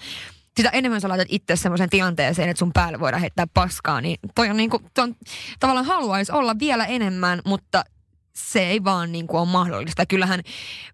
sitä 0.57 0.71
enemmän 0.71 1.01
sä 1.01 1.09
laitat 1.09 1.29
itse 1.31 1.57
semmoisen 1.57 1.91
tilanteeseen, 1.91 2.49
että 2.49 2.59
sun 2.59 2.73
päälle 2.73 3.01
voidaan 3.01 3.21
heittää 3.21 3.47
paskaa, 3.55 4.01
niin 4.01 4.19
toi 4.35 4.51
on 4.51 4.57
niinku, 4.57 4.81
toi 4.95 5.03
on, 5.03 5.17
tavallaan 5.61 5.87
haluaisi 5.87 6.33
olla 6.33 6.59
vielä 6.59 6.87
enemmän, 6.87 7.41
mutta 7.45 7.85
se 8.33 8.61
ei 8.61 8.85
vaan 8.85 9.13
niin 9.13 9.27
kuin 9.27 9.41
ole 9.41 9.49
mahdollista. 9.49 10.07
Kyllähän 10.07 10.41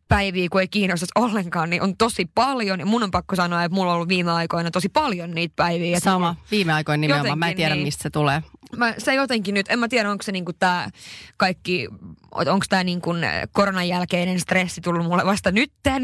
päiviä, 0.09 0.49
kun 0.53 0.61
ei 0.61 0.69
kiinnosta 0.69 1.07
ollenkaan, 1.15 1.71
niin 1.71 1.83
on 1.83 1.97
tosi 1.97 2.31
paljon. 2.35 2.81
Ja 2.81 2.87
mun 2.87 3.03
on 3.03 3.11
pakko 3.11 3.37
sanoa, 3.37 3.65
että 3.65 3.75
mulla 3.75 3.91
on 3.91 3.95
ollut 3.95 4.09
viime 4.09 4.33
aikoina 4.33 4.71
tosi 4.71 4.89
paljon 4.89 5.31
niitä 5.31 5.53
päiviä. 5.57 6.01
Sama, 6.01 6.37
viime 6.51 6.73
aikoina 6.73 7.01
nimenomaan. 7.01 7.39
Mä 7.39 7.47
en 7.47 7.51
Jotenkin 7.51 7.57
tiedä, 7.57 7.75
niin. 7.75 7.85
mistä 7.85 8.03
se 8.03 8.11
tulee. 8.11 8.43
Mä, 8.77 8.95
se 8.99 9.14
jotenkin 9.14 9.55
nyt, 9.55 9.67
en 9.69 9.79
mä 9.79 9.89
tiedä, 9.89 10.11
onko 10.11 10.23
se 10.23 10.33
niinku 10.33 10.53
tää 10.53 10.91
kaikki, 11.37 11.89
onko 12.31 12.67
tämä 12.69 12.85
niinku 12.85 13.14
koronan 13.53 13.89
jälkeinen 13.89 14.41
stressi 14.41 14.81
tullut 14.81 15.07
mulle 15.07 15.27
vasta 15.27 15.53
nytten, 15.53 16.03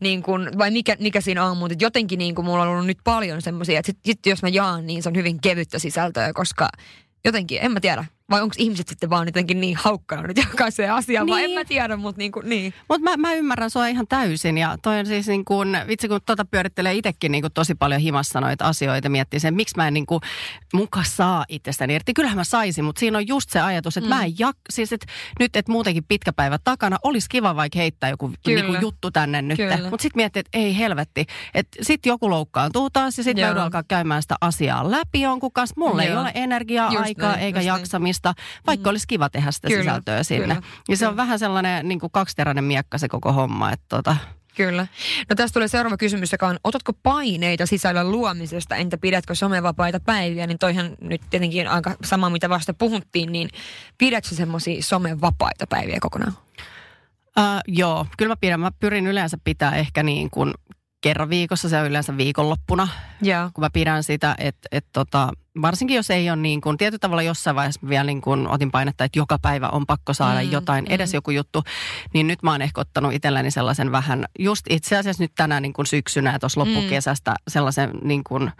niinku, 0.00 0.32
vai 0.58 0.70
mikä, 0.70 0.96
mikä 1.00 1.20
siinä 1.20 1.44
on, 1.44 1.56
mutta 1.56 1.76
jotenkin 1.80 2.18
niinku 2.18 2.42
mulla 2.42 2.62
on 2.62 2.68
ollut 2.68 2.86
nyt 2.86 2.98
paljon 3.04 3.42
semmoisia, 3.42 3.78
että 3.78 3.92
sit, 3.92 3.98
sit 4.04 4.26
jos 4.26 4.42
mä 4.42 4.48
jaan, 4.48 4.86
niin 4.86 5.02
se 5.02 5.08
on 5.08 5.16
hyvin 5.16 5.40
kevyttä 5.40 5.78
sisältöä, 5.78 6.32
koska 6.32 6.68
jotenkin, 7.24 7.58
en 7.62 7.72
mä 7.72 7.80
tiedä. 7.80 8.04
Vai 8.30 8.42
onko 8.42 8.54
ihmiset 8.58 8.88
sitten 8.88 9.10
vaan 9.10 9.28
jotenkin 9.28 9.60
niin 9.60 9.76
haukkana 9.76 10.22
nyt 10.22 10.36
jokaiseen 10.36 10.92
asiaan, 10.92 11.26
vai 11.26 11.44
en 11.44 11.48
Niin. 11.50 11.58
mä 11.60 11.64
tiedä, 11.64 11.96
mutta 11.96 12.18
niinku, 12.18 12.40
niin. 12.40 12.74
Mutta 12.88 13.04
mä, 13.10 13.16
mä 13.16 13.32
ymmärrän 13.34 13.70
sua 13.70 13.86
ihan 13.86 14.06
täysin 14.08 14.58
ja 14.58 14.76
toi 14.82 14.98
on 14.98 15.06
siis 15.06 15.26
niin 15.26 15.44
kuin, 15.44 15.78
vitsi 15.86 16.08
kun 16.08 16.20
tota 16.26 16.44
pyörittelee 16.44 16.94
itsekin 16.94 17.32
niin 17.32 17.42
kuin 17.42 17.52
tosi 17.52 17.74
paljon 17.74 18.00
himassa 18.00 18.40
noita 18.40 18.64
asioita, 18.64 19.08
miettii 19.08 19.40
sen, 19.40 19.54
miksi 19.54 19.76
mä 19.76 19.88
en 19.88 19.94
niin 19.94 20.06
kuin 20.06 20.20
muka 20.74 21.02
saa 21.06 21.44
itsestäni 21.48 21.94
irti. 21.94 22.14
Kyllähän 22.14 22.38
mä 22.38 22.44
saisin, 22.44 22.84
mutta 22.84 23.00
siinä 23.00 23.18
on 23.18 23.28
just 23.28 23.50
se 23.50 23.60
ajatus, 23.60 23.96
että 23.96 24.10
mm. 24.10 24.16
mä 24.16 24.24
en 24.24 24.38
jak, 24.38 24.56
siis 24.70 24.92
et, 24.92 25.06
nyt, 25.40 25.56
että 25.56 25.72
muutenkin 25.72 26.04
pitkä 26.04 26.32
päivä 26.32 26.58
takana, 26.64 26.96
olisi 27.02 27.28
kiva 27.30 27.56
vaikka 27.56 27.78
heittää 27.78 28.10
joku 28.10 28.32
Kyllä. 28.44 28.60
niin 28.60 28.66
kuin 28.66 28.80
juttu 28.80 29.10
tänne 29.10 29.42
nyt. 29.42 29.58
Mutta 29.90 30.02
sitten 30.02 30.20
miettii, 30.20 30.40
että 30.40 30.58
ei 30.58 30.78
helvetti, 30.78 31.26
että 31.54 31.78
sitten 31.82 32.10
joku 32.10 32.30
loukkaantuu 32.30 32.90
taas 32.90 33.18
ja 33.18 33.24
sitten 33.24 33.42
joudun 33.42 33.62
alkaa 33.62 33.82
käymään 33.82 34.22
sitä 34.22 34.34
asiaa 34.40 34.90
läpi 34.90 35.20
jonkun 35.20 35.52
kanssa. 35.52 35.74
Mulla 35.78 36.02
ei 36.02 36.08
Joo. 36.08 36.20
ole 36.20 36.32
energiaa, 36.34 36.92
Just 36.92 37.04
aikaa 37.04 37.32
näin, 37.32 37.42
eikä 37.42 37.60
just 37.60 37.86
jaksamista, 38.14 38.34
vaikka 38.66 38.90
olisi 38.90 39.06
kiva 39.08 39.30
tehdä 39.30 39.50
sitä 39.50 39.68
Kyllä, 39.68 39.82
sisältöä 39.82 40.22
sinne. 40.22 40.54
kyllä, 40.54 40.62
Ja 40.88 40.96
se 40.96 41.08
on 41.08 41.16
vähän 41.16 41.38
sellainen 41.38 41.88
niin 41.88 42.00
kuin 42.00 42.10
kaksiteräinen 42.10 42.64
miekka 42.64 42.98
se 42.98 43.08
koko 43.08 43.32
homma. 43.32 43.72
Että 43.72 43.86
tota, 43.88 44.16
Kyllä. 44.56 44.86
No 45.28 45.36
tästä 45.36 45.54
tulee 45.54 45.68
seuraava 45.68 45.96
kysymys, 45.96 46.32
joka 46.32 46.48
on, 46.48 46.58
otatko 46.64 46.92
paineita 46.92 47.66
sisällön 47.66 48.12
luomisesta, 48.12 48.76
entä 48.76 48.98
pidätkö 48.98 49.34
somevapaita 49.34 50.00
päiviä, 50.00 50.46
niin 50.46 50.58
toihan 50.58 50.90
nyt 51.00 51.22
tietenkin 51.30 51.68
aika 51.68 51.96
sama, 52.04 52.30
mitä 52.30 52.48
vasta 52.48 52.74
puhuttiin, 52.74 53.32
niin 53.32 53.48
pidätkö 53.98 54.34
semmoisia 54.34 54.82
somevapaita 54.82 55.66
päiviä 55.66 55.98
kokonaan? 56.00 56.32
Uh, 57.38 57.60
joo, 57.68 58.06
kyllä 58.18 58.32
mä 58.32 58.36
pidän. 58.40 58.60
Mä 58.60 58.70
pyrin 58.80 59.06
yleensä 59.06 59.38
pitää 59.44 59.76
ehkä 59.76 60.02
niin 60.02 60.30
kuin 60.30 60.54
kerran 61.00 61.28
viikossa, 61.28 61.68
se 61.68 61.80
on 61.80 61.86
yleensä 61.86 62.16
viikonloppuna, 62.16 62.88
Joo. 63.22 63.50
kun 63.54 63.64
mä 63.64 63.70
pidän 63.72 64.04
sitä, 64.04 64.34
että 64.38 64.68
et 64.72 64.86
tota, 64.92 65.28
varsinkin 65.62 65.96
jos 65.96 66.10
ei 66.10 66.30
ole 66.30 66.36
niin 66.36 66.60
kuin, 66.60 66.76
tietyllä 66.76 66.98
tavalla 66.98 67.22
jossain 67.22 67.56
vaiheessa 67.56 67.88
vielä 67.88 68.04
niin 68.04 68.20
kuin 68.20 68.48
otin 68.48 68.70
painetta, 68.70 69.04
että 69.04 69.18
joka 69.18 69.38
päivä 69.38 69.68
on 69.68 69.86
pakko 69.86 70.12
saada 70.14 70.40
Mm, 70.40 70.46
mm, 70.46 70.52
jotain, 70.52 70.86
edes 70.88 71.12
mm. 71.12 71.16
joku 71.16 71.30
juttu, 71.30 71.62
niin 72.14 72.26
nyt 72.26 72.42
mä 72.42 72.50
oon 72.50 72.62
ehkä 72.62 72.80
ottanut 72.80 73.12
itselleni 73.12 73.50
sellaisen 73.50 73.92
vähän, 73.92 74.24
just 74.38 74.66
itse 74.70 74.96
asiassa 74.96 75.22
nyt 75.22 75.32
tänään 75.36 75.62
niin 75.62 75.72
kuin 75.72 75.86
syksynä 75.86 76.32
ja 76.32 76.38
tuossa 76.38 76.60
loppukesästä 76.60 77.34
sellaisen 77.48 77.90
niin 78.02 78.24
kuin 78.24 78.50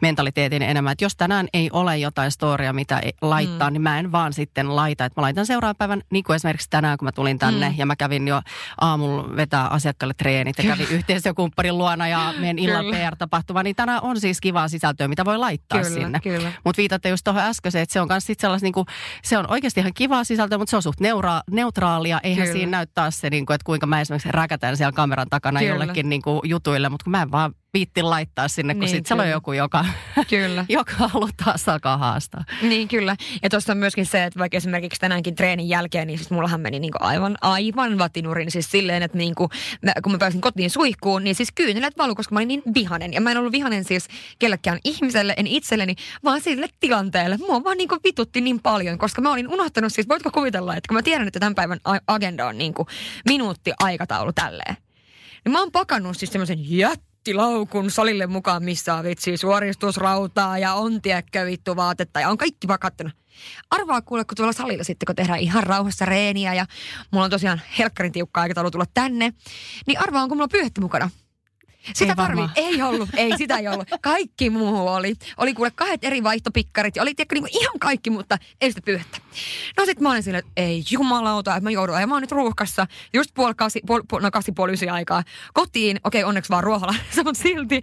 mentaliteetin 0.00 0.62
enemmän, 0.62 0.92
että 0.92 1.04
jos 1.04 1.16
tänään 1.16 1.48
ei 1.52 1.70
ole 1.72 1.98
jotain 1.98 2.30
storia, 2.30 2.72
mitä 2.72 3.00
laittaa, 3.22 3.70
mm. 3.70 3.72
niin 3.72 3.82
mä 3.82 3.98
en 3.98 4.12
vaan 4.12 4.32
sitten 4.32 4.76
laita, 4.76 5.04
että 5.04 5.20
mä 5.20 5.22
laitan 5.22 5.46
seuraavan 5.46 5.76
päivän, 5.76 6.02
niin 6.10 6.24
kuin 6.24 6.36
esimerkiksi 6.36 6.70
tänään, 6.70 6.98
kun 6.98 7.06
mä 7.06 7.12
tulin 7.12 7.38
tänne 7.38 7.68
mm. 7.68 7.74
ja 7.78 7.86
mä 7.86 7.96
kävin 7.96 8.28
jo 8.28 8.42
aamulla 8.80 9.36
vetää 9.36 9.66
asiakkaalle 9.68 10.14
treenit 10.14 10.58
ja 10.58 10.64
kävin 10.64 10.88
yhteistyökumppanin 10.90 11.78
luona 11.78 12.08
ja 12.08 12.34
menen 12.38 12.58
illan 12.58 12.84
Kyllä. 12.84 12.96
PR-tapahtumaan, 12.96 13.64
niin 13.64 13.76
tänään 13.76 14.02
on 14.02 14.20
siis 14.20 14.40
kivaa 14.40 14.68
sisältöä, 14.68 15.08
mitä 15.08 15.24
voi 15.24 15.38
laittaa 15.38 15.80
Kyllä, 15.80 15.94
sinne. 15.94 16.20
kyllä. 16.22 16.37
Mutta 16.64 16.78
viitatte 16.78 17.08
just 17.08 17.24
tuohon 17.24 17.42
äskeiseen, 17.42 17.82
että 17.82 17.92
se 17.92 18.00
on 18.00 18.08
myös 18.10 18.26
sellaista, 18.38 18.64
niinku, 18.64 18.86
se 19.22 19.38
on 19.38 19.50
oikeasti 19.50 19.80
ihan 19.80 19.94
kivaa 19.94 20.24
sisältöä, 20.24 20.58
mutta 20.58 20.70
se 20.70 20.76
on 20.76 20.82
suht 20.82 21.00
neura, 21.00 21.40
neutraalia. 21.50 22.20
Eihän 22.22 22.46
Kyllä. 22.46 22.58
siinä 22.58 22.70
näy 22.70 22.86
taas 22.94 23.20
se, 23.20 23.30
niinku, 23.30 23.52
että 23.52 23.64
kuinka 23.64 23.86
mä 23.86 24.00
esimerkiksi 24.00 24.32
räkätän 24.32 24.76
siellä 24.76 24.92
kameran 24.92 25.26
takana 25.30 25.60
Kyllä. 25.60 25.72
jollekin 25.72 26.08
niinku, 26.08 26.40
jutuille, 26.44 26.88
mutta 26.88 27.04
kun 27.04 27.10
mä 27.10 27.22
en 27.22 27.30
vaan 27.30 27.54
viitti 27.74 28.02
laittaa 28.02 28.48
sinne, 28.48 28.74
kun 28.74 28.80
Niin, 28.80 28.88
sitten 28.88 29.08
siellä 29.08 29.22
on 29.22 29.30
joku, 29.30 29.52
joka, 29.52 29.84
Kyllä. 30.28 30.64
joka 30.78 30.92
haluaa 30.92 31.30
taas 31.44 31.68
alkaa 31.68 31.98
haastaa. 31.98 32.44
Niin 32.62 32.88
kyllä. 32.88 33.16
Ja 33.42 33.50
tuossa 33.50 33.72
on 33.72 33.78
myöskin 33.78 34.06
se, 34.06 34.24
että 34.24 34.38
vaikka 34.38 34.56
esimerkiksi 34.56 35.00
tänäänkin 35.00 35.34
treenin 35.34 35.68
jälkeen, 35.68 36.06
niin 36.06 36.18
siis 36.18 36.30
mullahan 36.30 36.60
meni 36.60 36.80
niinku 36.80 36.98
aivan, 37.00 37.36
aivan 37.40 37.98
vatinurin. 37.98 38.50
Siis 38.50 38.70
silleen, 38.70 39.02
että 39.02 39.18
niinku, 39.18 39.48
mä, 39.82 39.92
kun 40.02 40.12
mä 40.12 40.18
pääsin 40.18 40.40
kotiin 40.40 40.70
suihkuun, 40.70 41.24
niin 41.24 41.34
siis 41.34 41.52
kyynelet 41.54 41.98
valu, 41.98 42.14
koska 42.14 42.34
mä 42.34 42.38
olin 42.38 42.48
niin 42.48 42.62
vihanen. 42.74 43.12
Ja 43.12 43.20
mä 43.20 43.30
en 43.30 43.38
ollut 43.38 43.52
vihanen 43.52 43.84
siis 43.84 44.08
kellekään 44.38 44.78
ihmiselle, 44.84 45.34
en 45.36 45.46
itselleni, 45.46 45.94
vaan 46.24 46.40
sille 46.40 46.68
tilanteelle. 46.80 47.36
Mua 47.36 47.64
vaan 47.64 47.76
niinku 47.76 47.96
vitutti 48.04 48.40
niin 48.40 48.60
paljon, 48.60 48.98
koska 48.98 49.22
mä 49.22 49.32
olin 49.32 49.48
unohtanut 49.48 49.92
siis, 49.92 50.08
voitko 50.08 50.30
kuvitella, 50.30 50.76
että 50.76 50.88
kun 50.88 50.96
mä 50.96 51.02
tiedän, 51.02 51.26
että 51.26 51.40
tämän 51.40 51.54
päivän 51.54 51.80
agenda 52.06 52.46
on 52.46 52.58
niinku 52.58 52.86
minuutti 53.28 53.72
aikataulu 53.78 54.32
tälleen. 54.32 54.76
Niin 55.44 55.52
mä 55.52 55.60
oon 55.60 55.72
pakannut 55.72 56.16
siis 56.16 56.32
semmoisen 56.32 56.68
jättilaukun 57.28 57.90
salille 57.90 58.26
mukaan, 58.26 58.64
missä 58.64 58.94
on 58.94 59.04
vitsi 59.04 59.36
suoristusrautaa 59.36 60.58
ja 60.58 60.74
on 60.74 61.02
tiekkä 61.02 61.46
vittu 61.46 61.76
vaatetta 61.76 62.20
ja 62.20 62.28
on 62.28 62.38
kaikki 62.38 62.66
pakattanut. 62.66 63.12
Arvaa 63.70 64.02
kuule, 64.02 64.24
kun 64.24 64.36
tuolla 64.36 64.52
salilla 64.52 64.84
sitten, 64.84 65.06
kun 65.06 65.16
tehdään 65.16 65.38
ihan 65.38 65.62
rauhassa 65.62 66.04
reeniä 66.04 66.54
ja 66.54 66.66
mulla 67.10 67.24
on 67.24 67.30
tosiaan 67.30 67.60
helkkarin 67.78 68.12
tiukka 68.12 68.40
aikataulu 68.40 68.70
tulla 68.70 68.84
tänne, 68.94 69.32
niin 69.86 70.00
arvaa, 70.00 70.22
onko 70.22 70.34
mulla 70.34 70.48
pyyhetty 70.48 70.80
mukana? 70.80 71.10
Sitä 71.94 72.12
Ei 72.12 72.16
tarvii. 72.16 72.36
varmaan. 72.36 72.50
Ei 72.56 72.82
ollut, 72.82 73.08
ei 73.16 73.32
sitä 73.38 73.56
ei 73.58 73.68
ollut. 73.68 73.88
Kaikki 74.00 74.50
muu 74.50 74.88
oli. 74.88 75.14
Oli 75.36 75.54
kuule 75.54 75.70
kahdet 75.74 76.04
eri 76.04 76.22
vaihtopikkarit 76.22 76.96
ja 76.96 77.02
oli 77.02 77.14
tiedätkö, 77.14 77.34
niin 77.34 77.48
ihan 77.62 77.78
kaikki, 77.78 78.10
mutta 78.10 78.38
ei 78.60 78.70
sitä 78.70 78.80
pyyhettä. 78.84 79.18
No 79.76 79.84
sit 79.84 80.00
mä 80.00 80.10
olin 80.10 80.22
silleen, 80.22 80.44
että 80.46 80.52
ei 80.56 80.84
jumalauta, 80.90 81.50
että 81.56 81.60
mä 81.64 81.70
joudun 81.70 81.96
ajamaan 81.96 82.20
nyt 82.22 82.32
ruuhkassa. 82.32 82.86
Just 83.12 83.30
puoli 83.34 83.54
kasi, 83.54 83.80
puol, 83.86 84.02
puol, 84.08 84.20
no 84.22 84.30
kasi 84.30 84.52
puoli 84.52 84.72
ysi 84.72 84.88
aikaa. 84.88 85.22
Kotiin, 85.54 86.00
okei 86.04 86.24
onneksi 86.24 86.50
vaan 86.50 86.64
ruohalla, 86.64 86.94
mutta 87.16 87.42
silti 87.42 87.80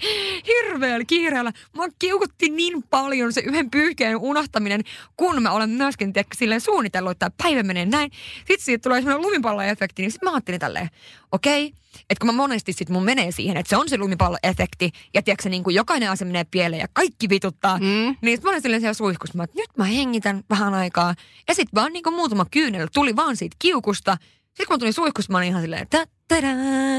hirveällä 0.47 1.05
kiireellä. 1.05 1.51
Mä 1.77 1.83
kiukutti 1.99 2.49
niin 2.49 2.83
paljon 2.83 3.33
se 3.33 3.41
yhden 3.41 3.71
pyyhkeen 3.71 4.17
unohtaminen, 4.17 4.81
kun 5.17 5.43
mä 5.43 5.51
olen 5.51 5.69
myöskin 5.69 6.13
tiedätkö, 6.13 6.35
silleen 6.37 6.61
suunnitellut, 6.61 7.11
että 7.11 7.31
päivä 7.43 7.63
menee 7.63 7.85
näin. 7.85 8.11
Sitten 8.37 8.59
siitä 8.65 8.81
tulee 8.81 9.01
semmoinen 9.01 9.21
lumipalloefekti, 9.27 10.01
niin 10.01 10.11
sitten 10.11 10.29
mä 10.29 10.33
ajattelin 10.33 10.59
tälleen, 10.59 10.89
okei, 11.35 11.73
että 12.09 12.19
kun 12.19 12.27
mä 12.27 12.31
monesti 12.31 12.73
sit 12.73 12.89
mun 12.89 13.03
menee 13.03 13.31
siihen, 13.31 13.57
että 13.57 13.69
se 13.69 13.77
on 13.77 13.89
se 13.89 13.97
lumipalloefekti 13.97 14.91
ja 15.13 15.21
tiedätkö, 15.21 15.49
niin 15.49 15.63
kuin 15.63 15.75
jokainen 15.75 16.09
asia 16.09 16.27
menee 16.27 16.43
pieleen 16.43 16.79
ja 16.79 16.87
kaikki 16.93 17.29
vituttaa, 17.29 17.77
mm. 17.77 18.15
niin 18.21 18.37
sit 18.37 18.43
mä 18.43 18.49
olin 18.49 18.61
silleen 18.61 18.81
siellä 18.81 18.93
suihkussa, 18.93 19.37
mä, 19.37 19.43
että 19.43 19.57
nyt 19.59 19.77
mä 19.77 19.83
hengitän 19.83 20.43
vähän 20.49 20.73
aikaa. 20.73 21.15
Ja 21.47 21.55
sitten 21.55 21.75
vaan 21.75 21.93
niin 21.93 22.03
kuin 22.03 22.15
muutama 22.15 22.45
kyynel 22.51 22.87
tuli 22.93 23.15
vaan 23.15 23.37
siitä 23.37 23.55
kiukusta. 23.59 24.17
Sitten 24.47 24.67
kun 24.67 24.73
mä 24.73 24.77
tulin 24.77 24.93
suihkussa, 24.93 25.31
mä 25.31 25.37
olin 25.37 25.47
ihan 25.49 25.61
silleen, 25.61 25.81
että 25.81 26.07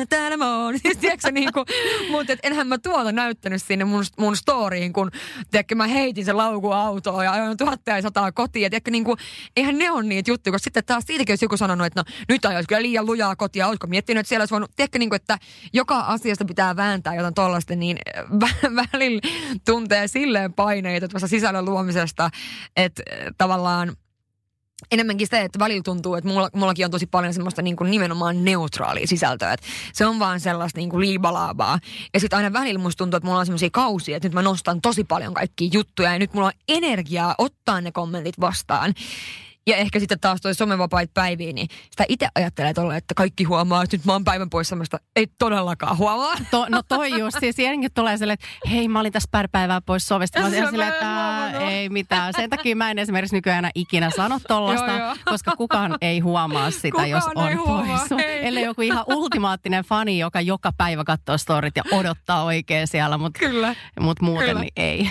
täällä 0.09 0.37
mä 0.37 0.57
oon. 0.57 0.79
Siis 0.83 0.97
tiedätkö 0.97 1.31
niin 1.31 1.53
kuin, 1.53 1.67
mutta 2.11 2.33
et 2.33 2.39
enhän 2.43 2.67
mä 2.67 2.79
tuota 2.79 3.13
näyttänyt 3.13 3.63
sinne 3.63 3.85
mun, 3.85 4.05
mun 4.19 4.37
storyin, 4.37 4.93
kun 4.93 5.11
tiedätkö, 5.51 5.75
mä 5.75 5.87
heitin 5.87 6.25
sen 6.25 6.37
laukun 6.37 6.75
autoon 6.75 7.25
ja 7.25 7.33
ajoin 7.33 7.57
tuhatta 7.57 7.91
ja 7.91 8.03
sataa 8.03 8.33
kotiin. 8.33 8.63
Ja 8.63 8.71
tiedätkö, 8.71 8.91
niin 8.91 9.05
kuin, 9.05 9.19
eihän 9.57 9.79
ne 9.79 9.91
on 9.91 10.09
niitä 10.09 10.31
juttuja, 10.31 10.53
koska 10.53 10.65
sitten 10.65 10.85
taas 10.85 11.05
siitäkin 11.07 11.33
olisi 11.33 11.45
joku 11.45 11.57
sanonut, 11.57 11.87
että 11.87 12.01
no 12.01 12.05
nyt 12.29 12.45
ajoisi 12.45 12.69
kyllä 12.69 12.83
liian 12.83 13.07
lujaa 13.07 13.37
kotia, 13.37 13.69
ootko 13.69 13.87
miettinyt, 13.87 14.21
että 14.21 14.29
siellä 14.29 14.43
olisi 14.43 14.53
voinut, 14.53 14.71
tiedätkö, 14.77 14.99
niin 14.99 15.11
kuin, 15.11 15.17
että 15.17 15.39
joka 15.73 15.99
asiasta 15.99 16.45
pitää 16.45 16.77
vääntää 16.77 17.15
jotain 17.15 17.35
tollaista, 17.35 17.77
niin 17.77 17.99
vä- 18.45 18.87
välillä 18.93 19.21
tuntee 19.65 20.09
silleen 20.09 20.53
paineita 20.53 21.09
tuossa 21.09 21.29
sisällön 21.29 21.65
luomisesta, 21.65 22.31
että 22.77 23.03
äh, 23.13 23.27
tavallaan 23.39 23.97
enemmänkin 24.91 25.27
se, 25.31 25.41
että 25.41 25.59
välillä 25.59 25.83
tuntuu, 25.83 26.15
että 26.15 26.29
mulla, 26.31 26.51
mullakin 26.55 26.85
on 26.85 26.91
tosi 26.91 27.07
paljon 27.07 27.35
semmoista 27.35 27.63
niin 27.63 27.77
kuin 27.77 27.91
nimenomaan 27.91 28.45
neutraalia 28.45 29.07
sisältöä. 29.07 29.53
Että 29.53 29.67
se 29.93 30.07
on 30.07 30.19
vaan 30.19 30.41
sellaista 30.41 30.81
niin 30.81 30.91
kuin 30.91 31.01
liibalaabaa. 31.01 31.79
Ja 32.15 32.21
sitten 32.21 32.37
aina 32.37 32.53
välillä 32.53 32.79
musta 32.79 32.99
tuntuu, 32.99 33.17
että 33.17 33.27
mulla 33.27 33.41
on 33.41 33.47
semmoisia 33.47 33.71
kausia, 33.73 34.17
että 34.17 34.29
nyt 34.29 34.35
mä 34.35 34.43
nostan 34.43 34.81
tosi 34.81 35.05
paljon 35.05 35.35
kaikkia 35.35 35.71
juttuja 35.73 36.13
ja 36.13 36.19
nyt 36.19 36.35
mulla 36.35 36.47
on 36.47 36.53
energiaa 36.69 37.35
ottaa 37.39 37.81
ne 37.81 37.93
kommentit 37.93 38.41
vastaan. 38.41 38.95
Ja 39.69 39.77
ehkä 39.77 40.01
sitten 40.01 40.21
taas 40.21 40.41
toi 40.41 40.55
somevapaita 40.55 41.11
päiviä, 41.15 41.53
niin 41.53 41.69
sitä 41.91 42.05
itse 42.09 42.29
ajattelee 42.35 42.75
tolle, 42.75 42.97
että 42.97 43.15
kaikki 43.15 43.45
huomaa, 43.45 43.83
että 43.83 43.97
nyt 43.97 44.05
mä 44.05 44.13
oon 44.13 44.25
päivän 44.25 44.51
pois 44.51 44.69
semmoista. 44.69 44.99
Ei 45.17 45.27
todellakaan 45.39 45.99
huomaa. 45.99 46.35
To, 46.51 46.67
no 46.69 46.83
toi 46.89 47.19
just, 47.19 47.37
siis 47.41 47.59
jengi 47.59 47.91
tulee 47.91 48.17
silleen, 48.17 48.35
että 48.35 48.47
hei 48.71 48.89
mä 48.89 49.01
olin 49.01 49.13
tässä 49.13 49.29
pari 49.33 49.49
päivää 49.53 49.81
pois 49.81 50.09
sovesta. 50.09 50.41
Mä 50.41 50.47
olin 50.47 50.69
silleen, 50.69 50.89
en 50.89 50.95
että 50.95 51.51
ei 51.71 51.89
mitään. 51.89 52.33
Sen 52.37 52.51
takia 52.51 52.77
mä 52.77 52.91
en 52.91 52.99
esimerkiksi 52.99 53.37
nykyään 53.37 53.71
ikinä 53.75 54.11
sano 54.17 54.41
tollasta, 54.49 55.17
koska 55.25 55.53
kukaan 55.57 55.95
ei 56.01 56.21
huomaa 56.21 56.71
sitä, 56.71 56.91
Kukaan 56.91 57.11
jos 57.11 57.25
on 57.35 57.59
huomaa, 57.59 58.07
pois. 58.09 58.25
ei. 58.25 58.47
Ellei 58.47 58.65
joku 58.65 58.83
ihan 58.83 59.05
ultimaattinen 59.07 59.85
fani, 59.85 60.19
joka 60.19 60.41
joka 60.41 60.73
päivä 60.79 61.05
katsoo 61.05 61.39
storit 61.39 61.77
ja 61.77 61.83
odottaa 61.93 62.43
oikein 62.45 62.87
siellä, 62.87 63.19
mutta 63.19 63.41
mut 64.01 64.21
muuten 64.21 64.49
Kyllä. 64.49 64.61
niin 64.61 64.73
ei. 64.77 65.11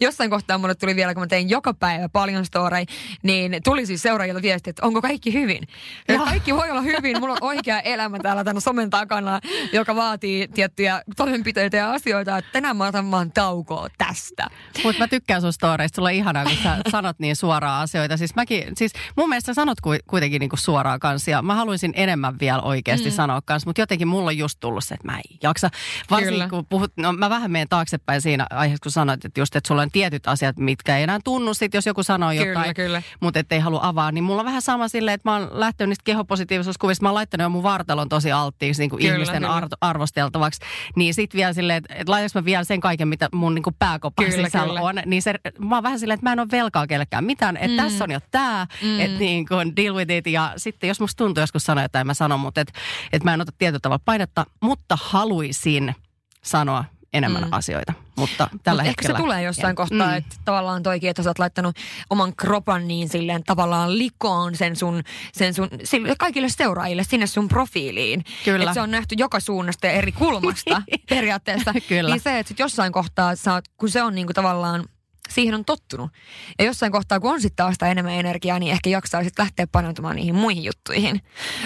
jossain 0.00 0.30
kohtaa 0.30 0.58
mulle 0.58 0.74
tuli 0.74 0.96
vielä, 0.96 1.14
kun 1.14 1.22
mä 1.22 1.26
tein 1.26 1.50
joka 1.50 1.74
päivä 1.74 2.08
paljon 2.08 2.44
storeja, 2.46 2.86
niin 3.22 3.56
tuli 3.64 3.83
siis 3.86 4.02
seuraajilta 4.02 4.42
viesti, 4.42 4.70
että 4.70 4.86
onko 4.86 5.02
kaikki 5.02 5.32
hyvin. 5.32 5.68
Ja 6.08 6.18
kaikki 6.18 6.54
voi 6.54 6.70
olla 6.70 6.80
hyvin. 6.80 7.20
Mulla 7.20 7.32
on 7.32 7.38
oikea 7.40 7.80
elämä 7.80 8.18
täällä 8.18 8.44
tämän 8.44 8.60
somen 8.60 8.90
takana, 8.90 9.40
joka 9.72 9.96
vaatii 9.96 10.48
tiettyjä 10.48 11.02
toimenpiteitä 11.16 11.76
ja 11.76 11.92
asioita, 11.92 12.38
että 12.38 12.52
tänään 12.52 12.76
mä 12.76 12.86
otan 12.86 13.10
vaan 13.10 13.32
taukoa 13.32 13.88
tästä. 13.98 14.46
Mutta 14.84 15.02
mä 15.02 15.08
tykkään 15.08 15.40
sun 15.40 15.52
storeista. 15.52 15.96
Sulla 15.96 16.08
on 16.08 16.14
ihanaa, 16.14 16.44
kun 16.44 16.56
sä 16.62 16.76
sanot 16.90 17.18
niin 17.18 17.36
suoraan 17.36 17.82
asioita. 17.82 18.16
Siis, 18.16 18.34
mäkin, 18.34 18.76
siis 18.76 18.92
mun 19.16 19.28
mielestä 19.28 19.46
sä 19.46 19.54
sanot 19.54 19.80
ku- 19.80 19.90
kuitenkin 20.06 20.40
niinku 20.40 20.56
suoraan 20.56 21.00
kanssa. 21.00 21.30
Ja 21.30 21.42
mä 21.42 21.54
haluaisin 21.54 21.92
enemmän 21.96 22.38
vielä 22.40 22.62
oikeasti 22.62 23.10
mm. 23.10 23.14
sanoa 23.14 23.42
kanssa. 23.44 23.68
Mutta 23.68 23.80
jotenkin 23.80 24.08
mulla 24.08 24.26
on 24.26 24.38
just 24.38 24.60
tullut 24.60 24.84
se, 24.84 24.94
että 24.94 25.12
mä 25.12 25.16
en 25.16 25.38
jaksa. 25.42 25.70
Varsinkin 26.10 26.34
Kyllä. 26.34 26.48
kun 26.48 26.66
puhut, 26.66 26.92
no 26.96 27.12
mä 27.12 27.30
vähän 27.30 27.50
menen 27.50 27.68
taaksepäin 27.68 28.20
siinä 28.20 28.46
aiheessa, 28.50 28.82
kun 28.82 28.92
sanoit, 28.92 29.24
että 29.24 29.40
just, 29.40 29.56
että 29.56 29.68
sulla 29.68 29.82
on 29.82 29.90
tietyt 29.90 30.28
asiat, 30.28 30.58
mitkä 30.58 30.96
ei 30.96 31.02
enää 31.02 31.18
tunnu 31.24 31.54
sit, 31.54 31.74
jos 31.74 31.86
joku 31.86 32.02
sanoo 32.02 32.30
Kyllä, 32.30 32.46
jotain. 32.46 32.74
kyllä. 32.74 33.02
Mutta 33.20 33.40
ettei 33.40 33.58
halua 33.58 33.73
avaa. 33.82 34.12
Niin 34.12 34.24
mulla 34.24 34.40
on 34.40 34.46
vähän 34.46 34.62
sama 34.62 34.88
silleen, 34.88 35.14
että 35.14 35.30
mä 35.30 35.36
oon 35.36 35.48
lähtenyt 35.52 35.88
niistä 35.88 36.04
kehopositiivisuuskuvista. 36.04 37.02
Mä 37.02 37.08
oon 37.08 37.14
laittanut 37.14 37.42
jo 37.42 37.48
mun 37.48 37.62
vartalon 37.62 38.08
tosi 38.08 38.32
alttiiksi 38.32 38.82
niin 38.82 38.90
kuin 38.90 39.00
Kyllä, 39.00 39.14
ihmisten 39.14 39.42
kyllä. 39.42 39.54
ar- 39.54 39.68
arvosteltavaksi. 39.80 40.60
Niin 40.96 41.14
sit 41.14 41.34
vielä 41.34 41.52
silleen, 41.52 41.76
että, 41.76 41.94
että 41.94 42.12
laitanko 42.12 42.40
mä 42.40 42.44
vielä 42.44 42.64
sen 42.64 42.80
kaiken, 42.80 43.08
mitä 43.08 43.28
mun 43.32 43.54
niin 43.54 43.62
kuin 43.62 43.76
pääkopan 43.78 44.26
Kyllä, 44.26 44.46
sisällä 44.46 44.66
kyllä. 44.66 44.80
on. 44.82 44.94
Niin 45.06 45.22
se, 45.22 45.34
mä 45.58 45.76
oon 45.76 45.82
vähän 45.82 45.98
silleen, 45.98 46.14
että 46.14 46.26
mä 46.26 46.32
en 46.32 46.40
ole 46.40 46.48
velkaa 46.52 46.86
kellekään 46.86 47.24
mitään. 47.24 47.56
Että 47.56 47.68
mm. 47.68 47.76
tässä 47.76 48.04
on 48.04 48.10
jo 48.10 48.20
tää, 48.30 48.66
mm. 48.82 49.00
että 49.00 49.18
niin 49.18 49.46
kuin 49.48 49.76
deal 49.76 49.94
with 49.94 50.10
it. 50.10 50.26
Ja 50.26 50.52
sitten 50.56 50.88
jos 50.88 51.00
musta 51.00 51.24
tuntuu 51.24 51.42
joskus 51.42 51.64
sanoa 51.64 51.84
jotain, 51.84 52.06
mä 52.06 52.14
sanon, 52.14 52.40
mutta 52.40 52.60
että 52.60 52.72
että 53.12 53.24
mä 53.24 53.34
en 53.34 53.40
ota 53.40 53.52
tietyllä 53.58 53.80
tavalla 53.80 54.02
painetta. 54.04 54.46
Mutta 54.60 54.98
haluaisin 55.02 55.94
sanoa 56.42 56.84
enemmän 57.14 57.42
Mm. 57.44 57.48
asioita. 57.52 57.92
Mutta 58.16 58.48
tällä 58.62 58.82
Mut 58.82 58.88
ehkä 58.88 59.02
hetkellä... 59.02 59.18
se 59.18 59.22
tulee 59.22 59.42
jossain 59.42 59.70
en. 59.70 59.76
kohtaa, 59.76 60.06
Mm. 60.10 60.14
että 60.16 60.36
tavallaan 60.44 60.82
toikin, 60.82 61.10
että 61.10 61.22
sä 61.22 61.30
oot 61.30 61.38
laittanut 61.38 61.76
oman 62.10 62.36
kropan 62.36 62.88
niin 62.88 63.08
silleen 63.08 63.44
tavallaan 63.44 63.98
likoon 63.98 64.54
sen 64.56 64.76
sun, 64.76 65.02
sen 65.32 65.54
sun 65.54 65.68
sille, 65.84 66.14
kaikille 66.18 66.48
seuraajille 66.48 67.04
sinne 67.04 67.26
sun 67.26 67.48
profiiliin. 67.48 68.24
Kyllä. 68.44 68.62
Että 68.64 68.74
se 68.74 68.80
on 68.80 68.90
nähty 68.90 69.14
joka 69.18 69.40
suunnasta 69.40 69.86
ja 69.86 69.92
eri 69.92 70.12
kulmasta 70.12 70.82
periaatteessa. 71.08 71.72
Kyllä. 71.88 72.10
Niin 72.14 72.20
se, 72.22 72.38
että 72.38 72.48
sit 72.48 72.58
jossain 72.58 72.92
kohtaa 72.92 73.36
sä 73.36 73.52
oot, 73.54 73.64
kun 73.76 73.88
se 73.90 74.02
on 74.02 74.14
niinku 74.14 74.32
tavallaan 74.32 74.84
siihen 75.28 75.54
on 75.54 75.64
tottunut. 75.64 76.10
Ja 76.58 76.64
jossain 76.64 76.92
kohtaa, 76.92 77.20
kun 77.20 77.32
on 77.32 77.40
sitten 77.40 77.56
taas 77.56 77.72
sitä 77.74 77.88
enemmän 77.90 78.12
energiaa, 78.14 78.58
niin 78.58 78.72
ehkä 78.72 78.90
jaksaa 78.90 79.24
sitten 79.24 79.42
lähteä 79.42 79.66
paneutumaan 79.66 80.16
niihin 80.16 80.34
muihin 80.34 80.64
juttuihin. 80.64 81.20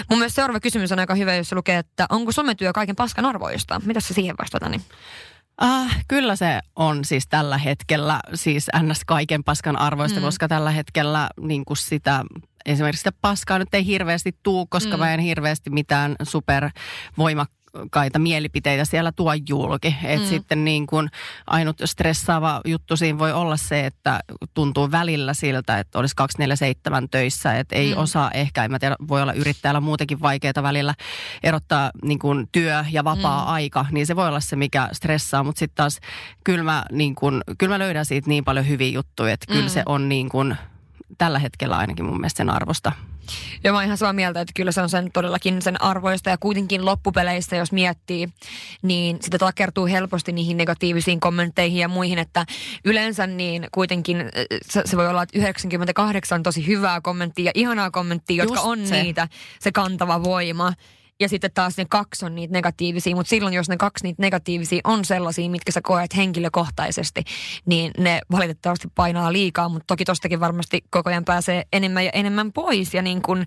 Mun 0.09 0.19
mielestä 0.19 0.35
seuraava 0.35 0.59
kysymys 0.59 0.91
on 0.91 0.99
aika 0.99 1.15
hyvä, 1.15 1.35
jos 1.35 1.49
se 1.49 1.55
lukee, 1.55 1.77
että 1.77 2.05
onko 2.09 2.31
sometyö 2.31 2.73
kaiken 2.73 2.95
paskan 2.95 3.25
arvoista? 3.25 3.81
Mitä 3.85 3.99
sä 3.99 4.13
siihen 4.13 4.35
vastaat, 4.41 4.63
Ani? 4.63 4.81
Ah, 5.61 5.97
kyllä 6.07 6.35
se 6.35 6.59
on 6.75 7.05
siis 7.05 7.27
tällä 7.27 7.57
hetkellä 7.57 8.19
siis 8.33 8.67
ns. 8.81 9.01
kaiken 9.05 9.43
paskan 9.43 9.79
arvoista, 9.79 10.19
Mm. 10.19 10.23
koska 10.25 10.47
tällä 10.47 10.71
hetkellä 10.71 11.29
niin 11.41 11.65
kuin 11.65 11.77
sitä 11.77 12.23
esimerkiksi 12.65 12.99
sitä 12.99 13.17
paskaa 13.21 13.59
nyt 13.59 13.73
ei 13.73 13.85
hirveästi 13.85 14.35
tuu, 14.43 14.65
koska 14.65 14.97
Mm. 14.97 14.99
mä 14.99 15.13
en 15.13 15.19
hirveästi 15.19 15.69
mitään 15.69 16.15
super 16.23 16.69
voimakkaita 17.73 18.19
mielipiteitä 18.19 18.85
siellä 18.85 19.11
tuo 19.11 19.33
julki. 19.49 19.95
Et 20.03 20.19
Mm. 20.19 20.25
sitten 20.25 20.65
niin 20.65 20.87
kuin 20.87 21.09
ainut 21.47 21.77
stressaava 21.85 22.61
juttu 22.65 22.97
siinä 22.97 23.19
voi 23.19 23.33
olla 23.33 23.57
se, 23.57 23.85
että 23.85 24.19
tuntuu 24.53 24.91
välillä 24.91 25.33
siltä, 25.33 25.79
että 25.79 25.99
olisi 25.99 26.15
247 26.15 27.09
töissä, 27.09 27.59
että 27.59 27.75
ei 27.75 27.89
Mm. 27.89 27.95
mm. 27.97 28.01
osaa 28.03 28.31
ehkä, 28.31 28.63
en 28.65 28.71
mä 28.71 28.79
tiedä, 28.79 28.95
voi 29.07 29.21
olla 29.21 29.33
yrittäjällä 29.33 29.79
muutenkin 29.81 30.21
vaikeaa 30.21 30.63
välillä 30.63 30.93
erottaa 31.43 31.91
niin 32.03 32.19
kuin 32.19 32.49
työ 32.51 32.85
ja 32.91 33.03
vapaa-aika, 33.03 33.85
niin 33.91 34.07
se 34.07 34.15
voi 34.15 34.27
olla 34.27 34.39
se, 34.39 34.55
mikä 34.55 34.89
stressaa, 34.93 35.43
mutta 35.43 35.59
sitten 35.59 35.75
taas 35.75 35.99
kyllä 36.43 36.63
mä, 36.63 36.85
niin 36.91 37.15
kuin, 37.15 37.41
kyllä 37.57 37.73
mä 37.73 37.79
löydän 37.79 38.05
siitä 38.05 38.29
niin 38.29 38.43
paljon 38.45 38.67
hyviä 38.67 38.89
juttuja, 38.89 39.33
että 39.33 39.45
kyllä 39.47 39.65
Mm. 39.65 39.69
se 39.69 39.83
on 39.85 40.09
niin 40.09 40.29
kuin, 40.29 40.55
tällä 41.17 41.39
hetkellä 41.39 41.77
ainakin 41.77 42.05
mun 42.05 42.17
mielestä 42.17 42.37
sen 42.37 42.49
arvosta. 42.49 42.91
Ja 43.63 43.71
mä 43.71 43.77
oon 43.77 43.85
ihan 43.85 43.97
samaa 43.97 44.13
mieltä, 44.13 44.41
että 44.41 44.51
kyllä 44.55 44.71
se 44.71 44.81
on 44.81 44.89
sen 44.89 45.11
todellakin 45.13 45.61
sen 45.61 45.81
arvoista 45.81 46.29
ja 46.29 46.37
kuitenkin 46.37 46.85
loppupeleissä, 46.85 47.55
jos 47.55 47.71
miettii, 47.71 48.29
niin 48.81 49.17
sitä 49.21 49.37
takertuu 49.37 49.85
helposti 49.85 50.31
niihin 50.31 50.57
negatiivisiin 50.57 51.19
kommentteihin 51.19 51.79
ja 51.79 51.87
muihin, 51.87 52.19
että 52.19 52.45
yleensä 52.85 53.27
niin 53.27 53.67
kuitenkin 53.71 54.21
äh, 54.21 54.27
se, 54.69 54.81
se 54.85 54.97
voi 54.97 55.07
olla, 55.07 55.23
että 55.23 55.39
98 55.39 56.35
on 56.35 56.43
tosi 56.43 56.67
hyvää 56.67 57.01
kommenttia 57.01 57.45
ja 57.45 57.51
ihanaa 57.55 57.91
kommenttia, 57.91 58.43
jotka 58.43 58.55
Just 58.55 58.67
on 58.67 58.87
se. 58.87 59.03
niitä, 59.03 59.27
se 59.59 59.71
kantava 59.71 60.23
voima. 60.23 60.73
Ja 61.19 61.29
sitten 61.29 61.51
taas 61.53 61.77
ne 61.77 61.85
kaksi 61.89 62.25
on 62.25 62.35
niitä 62.35 62.51
negatiivisia, 62.51 63.15
mutta 63.15 63.29
silloin 63.29 63.53
jos 63.53 63.69
ne 63.69 63.77
kaksi 63.77 64.03
niitä 64.03 64.21
negatiivisia 64.21 64.81
on 64.83 65.05
sellaisia, 65.05 65.49
mitkä 65.49 65.71
sä 65.71 65.81
koet 65.83 66.15
henkilökohtaisesti, 66.15 67.23
niin 67.65 67.91
ne 67.97 68.19
valitettavasti 68.31 68.87
painaa 68.95 69.33
liikaa, 69.33 69.69
mutta 69.69 69.87
toki 69.87 70.05
tostakin 70.05 70.39
varmasti 70.39 70.83
koko 70.89 71.09
ajan 71.09 71.25
pääsee 71.25 71.63
enemmän 71.73 72.05
ja 72.05 72.11
enemmän 72.13 72.53
pois. 72.53 72.93
Ja 72.93 73.01
niin 73.01 73.21
kun 73.21 73.45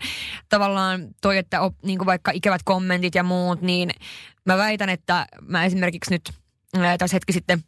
tavallaan 0.48 1.08
toi, 1.20 1.38
että 1.38 1.60
op, 1.60 1.74
niin 1.82 1.98
kun 1.98 2.06
vaikka 2.06 2.30
ikävät 2.34 2.62
kommentit 2.64 3.14
ja 3.14 3.22
muut, 3.22 3.62
niin 3.62 3.90
mä 4.46 4.56
väitän, 4.56 4.88
että 4.88 5.26
mä 5.42 5.64
esimerkiksi 5.64 6.10
nyt 6.10 6.30
tässä 6.98 7.16
hetki 7.16 7.32
sitten 7.32 7.64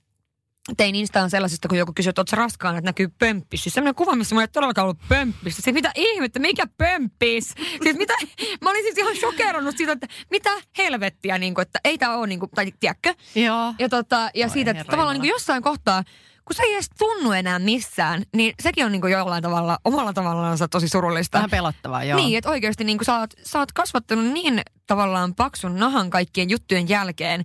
tein 0.77 0.95
Instaan 0.95 1.31
sellaisesta, 1.31 1.69
kun 1.69 1.79
joku 1.79 1.93
kysyi, 1.95 2.09
että 2.09 2.21
ootko 2.21 2.37
raskaana, 2.37 2.79
että 2.79 2.89
näkyy 2.89 3.09
pömppis. 3.19 3.62
Siis 3.62 3.75
sellainen 3.75 3.95
kuva, 3.95 4.17
missä 4.17 4.35
mulla 4.35 4.43
ei 4.43 4.49
todellakaan 4.49 4.85
ollut 4.85 5.09
pömppis. 5.09 5.57
Siis 5.57 5.75
mitä 5.75 5.93
ihmettä, 5.95 6.39
mikä 6.39 6.67
pömppis? 6.79 7.55
Siis 7.83 7.97
mitä, 7.97 8.15
mä 8.62 8.71
olin 8.71 8.83
siis 8.83 8.99
ihan 8.99 9.17
shokerannut 9.17 9.77
siitä, 9.77 9.93
että 9.93 10.07
mitä 10.31 10.51
helvettiä, 10.79 11.39
niin 11.39 11.55
kuin, 11.55 11.62
että 11.62 11.81
ei 11.85 11.99
tää 11.99 12.17
ole, 12.17 12.27
niin 12.27 12.41
kuin, 12.41 12.51
tai 12.51 12.73
tiedätkö? 12.81 13.15
Joo. 13.35 13.75
Ja, 13.79 13.89
tota, 13.89 14.31
ja 14.35 14.47
Voi 14.47 14.53
siitä, 14.53 14.71
että 14.71 14.85
tavallaan 14.85 15.15
niin 15.15 15.21
kuin 15.23 15.31
jossain 15.31 15.62
kohtaa, 15.62 16.05
kun 16.45 16.57
se 16.57 16.62
ei 16.62 16.75
edes 16.75 16.91
tunnu 16.99 17.33
enää 17.33 17.59
missään, 17.59 18.23
niin 18.37 18.55
sekin 18.62 18.85
on 18.87 18.93
niin 18.93 19.01
kuin 19.01 19.12
jollain 19.12 19.43
tavalla, 19.43 19.79
omalla 19.85 20.12
tavallaan 20.12 20.59
tosi 20.71 20.89
surullista. 20.89 21.39
Vähän 21.39 21.51
pelottavaa, 21.51 22.05
joo. 22.05 22.17
Niin, 22.17 22.39
että 22.39 22.51
oikeasti 22.51 22.85
niin 22.85 22.99
sä, 23.03 23.19
oot, 23.19 23.31
sä 23.43 23.59
oot 23.59 23.73
kasvattanut 23.73 24.25
niin 24.25 24.61
tavallaan 24.87 25.35
paksun 25.35 25.79
nahan 25.79 26.11
kaikkien 26.11 26.51
juttujen 26.51 26.89
jälkeen, 26.89 27.45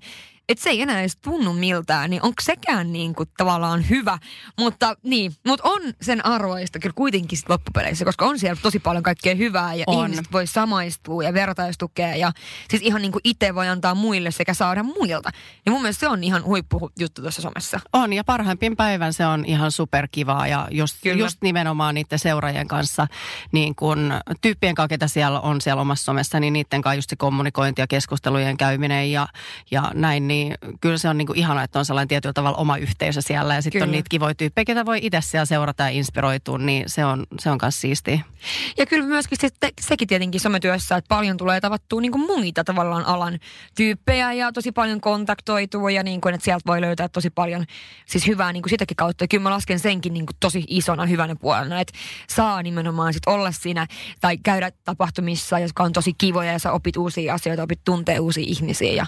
että 0.49 0.63
se 0.63 0.69
ei 0.69 0.81
enää 0.81 0.99
edes 0.99 1.17
tunnu 1.17 1.53
miltään, 1.53 2.09
niin 2.09 2.23
onko 2.23 2.41
sekään 2.41 2.93
niin 2.93 3.15
kuin 3.15 3.29
tavallaan 3.37 3.89
hyvä. 3.89 4.17
Mutta 4.59 4.95
niin, 5.03 5.31
mutta 5.47 5.69
on 5.69 5.81
sen 6.01 6.25
arvoista 6.25 6.79
kyllä 6.79 6.93
kuitenkin 6.95 7.37
sit 7.37 7.49
loppupeleissä, 7.49 8.05
koska 8.05 8.25
on 8.25 8.39
siellä 8.39 8.59
tosi 8.61 8.79
paljon 8.79 9.03
kaikkea 9.03 9.35
hyvää 9.35 9.73
ja 9.73 9.83
On. 9.87 10.05
ihmiset 10.05 10.31
voi 10.31 10.47
samaistua 10.47 11.23
ja 11.23 11.33
vertaistukea 11.33 12.15
ja 12.15 12.31
siis 12.69 12.81
ihan 12.81 13.01
niin 13.01 13.11
kuin 13.11 13.21
itse 13.23 13.55
voi 13.55 13.67
antaa 13.67 13.95
muille 13.95 14.31
sekä 14.31 14.53
saada 14.53 14.83
muilta. 14.83 15.29
Ja 15.65 15.71
mun 15.71 15.81
mielestä 15.81 15.99
se 15.99 16.07
on 16.07 16.23
ihan 16.23 16.43
huippujuttu 16.43 17.21
tuossa 17.21 17.41
somessa. 17.41 17.79
On 17.93 18.13
ja 18.13 18.23
parhaimpien 18.23 18.75
päivän 18.75 19.13
se 19.13 19.25
on 19.25 19.45
ihan 19.45 19.71
superkivaa 19.71 20.47
ja 20.47 20.67
just, 20.71 20.97
Kyllä. 21.03 21.17
just 21.17 21.37
nimenomaan 21.41 21.95
niiden 21.95 22.19
seuraajien 22.19 22.67
kanssa, 22.67 23.07
niin 23.51 23.75
kun 23.75 24.13
tyyppien 24.41 24.75
kanssa, 24.75 24.87
ketä 24.87 25.07
siellä 25.07 25.39
on 25.39 25.61
siellä 25.61 25.81
omassa 25.81 26.03
somessa, 26.05 26.39
niin 26.39 26.53
niiden 26.53 26.81
kanssa 26.81 26.95
just 26.95 27.09
se 27.09 27.15
kommunikointi 27.15 27.81
ja 27.81 27.87
keskustelujen 27.87 28.57
käyminen 28.57 29.11
ja, 29.11 29.27
ja 29.71 29.91
näin, 29.93 30.27
niin 30.27 30.38
kyllä 30.81 30.97
se 30.97 31.09
on 31.09 31.17
niin 31.17 31.27
kuin 31.27 31.39
ihanaa, 31.39 31.63
että 31.63 31.79
on 31.79 31.85
sellainen 31.85 32.07
tietyllä 32.07 32.33
tavalla 32.33 32.57
oma 32.57 32.77
yhteisö 32.77 33.21
siellä 33.21 33.55
ja 33.55 33.61
sitten 33.61 33.83
on 33.83 33.91
niitä 33.91 34.09
kivoja 34.09 34.35
tyyppejä, 34.35 34.65
ketä 34.65 34.85
voi 34.85 34.99
itse 35.01 35.21
siellä 35.21 35.45
seurata 35.45 35.83
ja 35.83 35.89
inspiroitua, 35.89 36.57
niin 36.57 36.83
se 36.87 37.05
on, 37.05 37.25
se 37.39 37.49
on 37.49 37.57
myös 37.61 37.81
siistiä. 37.81 38.19
Ja 38.77 38.85
kyllä 38.85 39.05
myöskin 39.05 39.37
se, 39.41 39.49
sekin 39.81 40.07
tietenkin 40.07 40.41
sometyössä, 40.41 40.97
että 40.97 41.07
paljon 41.07 41.37
tulee 41.37 41.61
tavattua 41.61 42.01
niin 42.01 42.11
kuin 42.11 42.25
muita 42.25 42.63
tavallaan 42.63 43.05
alan 43.05 43.39
tyyppejä 43.75 44.33
ja 44.33 44.51
tosi 44.51 44.71
paljon 44.71 45.01
kontaktoitua 45.01 45.91
ja 45.91 46.03
niin 46.03 46.21
kuin, 46.21 46.35
että 46.35 46.45
sieltä 46.45 46.63
voi 46.67 46.81
löytää 46.81 47.09
tosi 47.09 47.29
paljon 47.29 47.65
siis 48.05 48.27
hyvää 48.27 48.53
niin 48.53 48.63
kuin 48.63 48.69
sitäkin 48.69 48.97
kautta. 48.97 49.23
Ja 49.23 49.27
kyllä 49.27 49.43
mä 49.43 49.49
lasken 49.49 49.79
senkin 49.79 50.13
niin 50.13 50.25
kuin 50.25 50.37
tosi 50.39 50.63
isona 50.67 51.05
hyvänä 51.05 51.35
puolena, 51.35 51.79
että 51.79 51.93
saa 52.29 52.63
nimenomaan 52.63 53.13
sit 53.13 53.27
olla 53.27 53.51
siinä 53.51 53.87
tai 54.21 54.37
käydä 54.37 54.71
tapahtumissa, 54.83 55.59
jotka 55.59 55.83
on 55.83 55.93
tosi 55.93 56.13
kivoja 56.17 56.51
ja 56.51 56.59
sä 56.59 56.71
opit 56.71 56.97
uusia 56.97 57.33
asioita, 57.33 57.63
opit 57.63 57.79
tuntee 57.85 58.19
uusia 58.19 58.43
ihmisiä 58.47 58.93
ja 58.93 59.05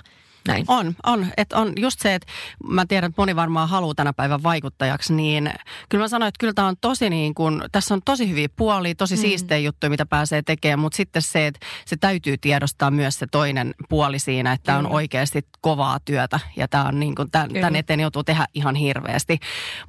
näin. 0.48 0.66
On, 0.68 0.96
on. 1.06 1.28
Et 1.38 1.54
on 1.54 1.74
just 1.78 2.00
se, 2.00 2.16
että 2.16 2.28
mä 2.68 2.86
tiedän, 2.86 3.10
että 3.10 3.22
moni 3.22 3.36
varmaan 3.36 3.70
haluaa 3.70 3.96
tänä 3.96 4.14
päivän 4.14 4.44
vaikuttajaksi, 4.44 5.14
niin 5.14 5.54
kyllä 5.90 6.04
mä 6.04 6.08
sanoin, 6.08 6.28
että 6.28 6.40
kyllä 6.40 6.54
tämä 6.54 6.68
on 6.68 6.76
tosi 6.82 7.10
niin 7.10 7.34
kuin, 7.34 7.64
tässä 7.72 7.94
on 7.94 8.02
tosi 8.06 8.30
hyviä 8.30 8.48
puolia, 8.56 8.96
tosi 8.96 9.16
mm. 9.16 9.22
siistejä 9.22 9.60
juttuja, 9.60 9.90
mitä 9.90 10.06
pääsee 10.06 10.42
tekemään, 10.42 10.80
mutta 10.80 10.98
sitten 10.98 11.22
se, 11.22 11.48
että 11.48 11.60
se 11.86 11.98
täytyy 11.98 12.38
tiedostaa 12.38 12.92
myös 12.92 13.20
se 13.20 13.28
toinen 13.32 13.76
puoli 13.90 14.20
siinä, 14.20 14.54
että 14.54 14.66
tämä 14.66 14.78
on 14.78 14.88
oikeasti 14.88 15.48
kovaa 15.62 16.00
työtä 16.06 16.40
ja 16.56 16.68
tämä 16.68 16.84
on 16.84 17.00
niin 17.00 17.16
kuin, 17.16 17.32
tämän, 17.32 17.48
Kyllä. 17.48 17.62
tämän 17.62 17.76
eteen 17.76 18.00
joutuu 18.00 18.24
tehdä 18.24 18.46
ihan 18.54 18.76
hirveästi. 18.76 19.40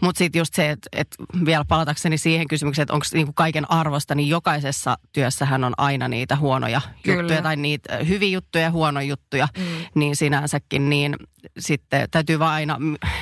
Mutta 0.03 0.19
sitten 0.19 0.41
just 0.41 0.55
se, 0.55 0.71
että, 0.71 0.89
että 0.93 1.17
vielä 1.45 1.65
palatakseni 1.69 2.19
siihen 2.19 2.49
kysymykseen, 2.49 2.83
että 2.83 2.95
onko 2.95 3.07
niin 3.15 3.27
kuin 3.27 3.35
kaiken 3.35 3.71
arvosta, 3.71 4.15
niin 4.15 4.29
jokaisessa 4.29 4.99
työssähän 5.13 5.65
on 5.65 5.75
aina 5.79 6.09
niitä 6.09 6.37
huonoja 6.37 6.81
Kyllä. 7.03 7.23
juttuja 7.23 7.43
tai 7.43 7.57
niitä 7.57 7.97
hyviä 7.97 8.29
juttuja 8.29 8.65
ja 8.65 8.71
huonoja 8.71 9.07
juttuja, 9.07 9.49
Mm. 9.59 9.65
niin 9.95 10.17
sinänsäkin, 10.43 10.91
niin 10.91 11.17
sitten 11.59 12.09
täytyy 12.11 12.39
vaan 12.39 12.53
aina 12.53 12.79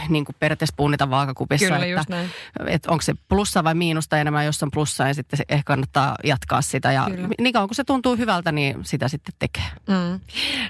niin 0.09 0.25
kuin 0.25 0.37
periaatteessa 0.39 0.75
punnita 0.77 1.11
vaakakupissa, 1.11 1.79
Kyllä, 1.79 2.01
että, 2.01 2.25
että 2.67 2.91
onko 2.91 3.03
se 3.03 3.15
plussa 3.29 3.65
vai 3.65 3.75
miinusta 3.75 4.19
enemmän, 4.19 4.47
jos 4.47 4.63
on 4.63 4.71
plussa, 4.71 5.05
niin 5.05 5.15
sitten 5.15 5.39
ehkä 5.49 5.63
kannattaa 5.67 6.17
jatkaa 6.25 6.63
sitä. 6.63 6.93
Ja 6.93 7.07
Kyllä. 7.11 7.29
niin 7.41 7.53
kauan 7.53 7.69
kun 7.69 7.75
se 7.75 7.85
tuntuu 7.85 8.17
hyvältä, 8.17 8.53
niin 8.53 8.85
sitä 8.85 9.09
sitten 9.09 9.35
tekee. 9.39 9.65
Mm. 9.89 10.21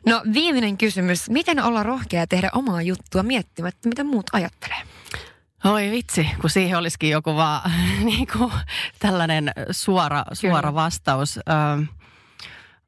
No 0.06 0.22
viimeinen 0.34 0.78
kysymys. 0.78 1.30
Miten 1.30 1.62
olla 1.62 1.82
rohkea 1.82 2.26
tehdä 2.26 2.50
omaa 2.52 2.82
juttua 2.82 3.22
miettimättä, 3.22 3.88
mitä 3.88 4.04
muut 4.04 4.26
ajattelee? 4.32 4.82
Oi 5.64 5.90
vitsi, 5.90 6.30
kun 6.40 6.50
siihen 6.50 6.78
olisikin 6.78 7.10
joku 7.10 7.36
vaan 7.36 7.70
niin 8.04 8.26
kuin 8.32 8.52
tällainen 8.98 9.52
suora, 9.70 10.24
suora 10.32 10.60
Kyllä. 10.60 10.74
vastaus. 10.74 11.36
Ö, 11.38 11.42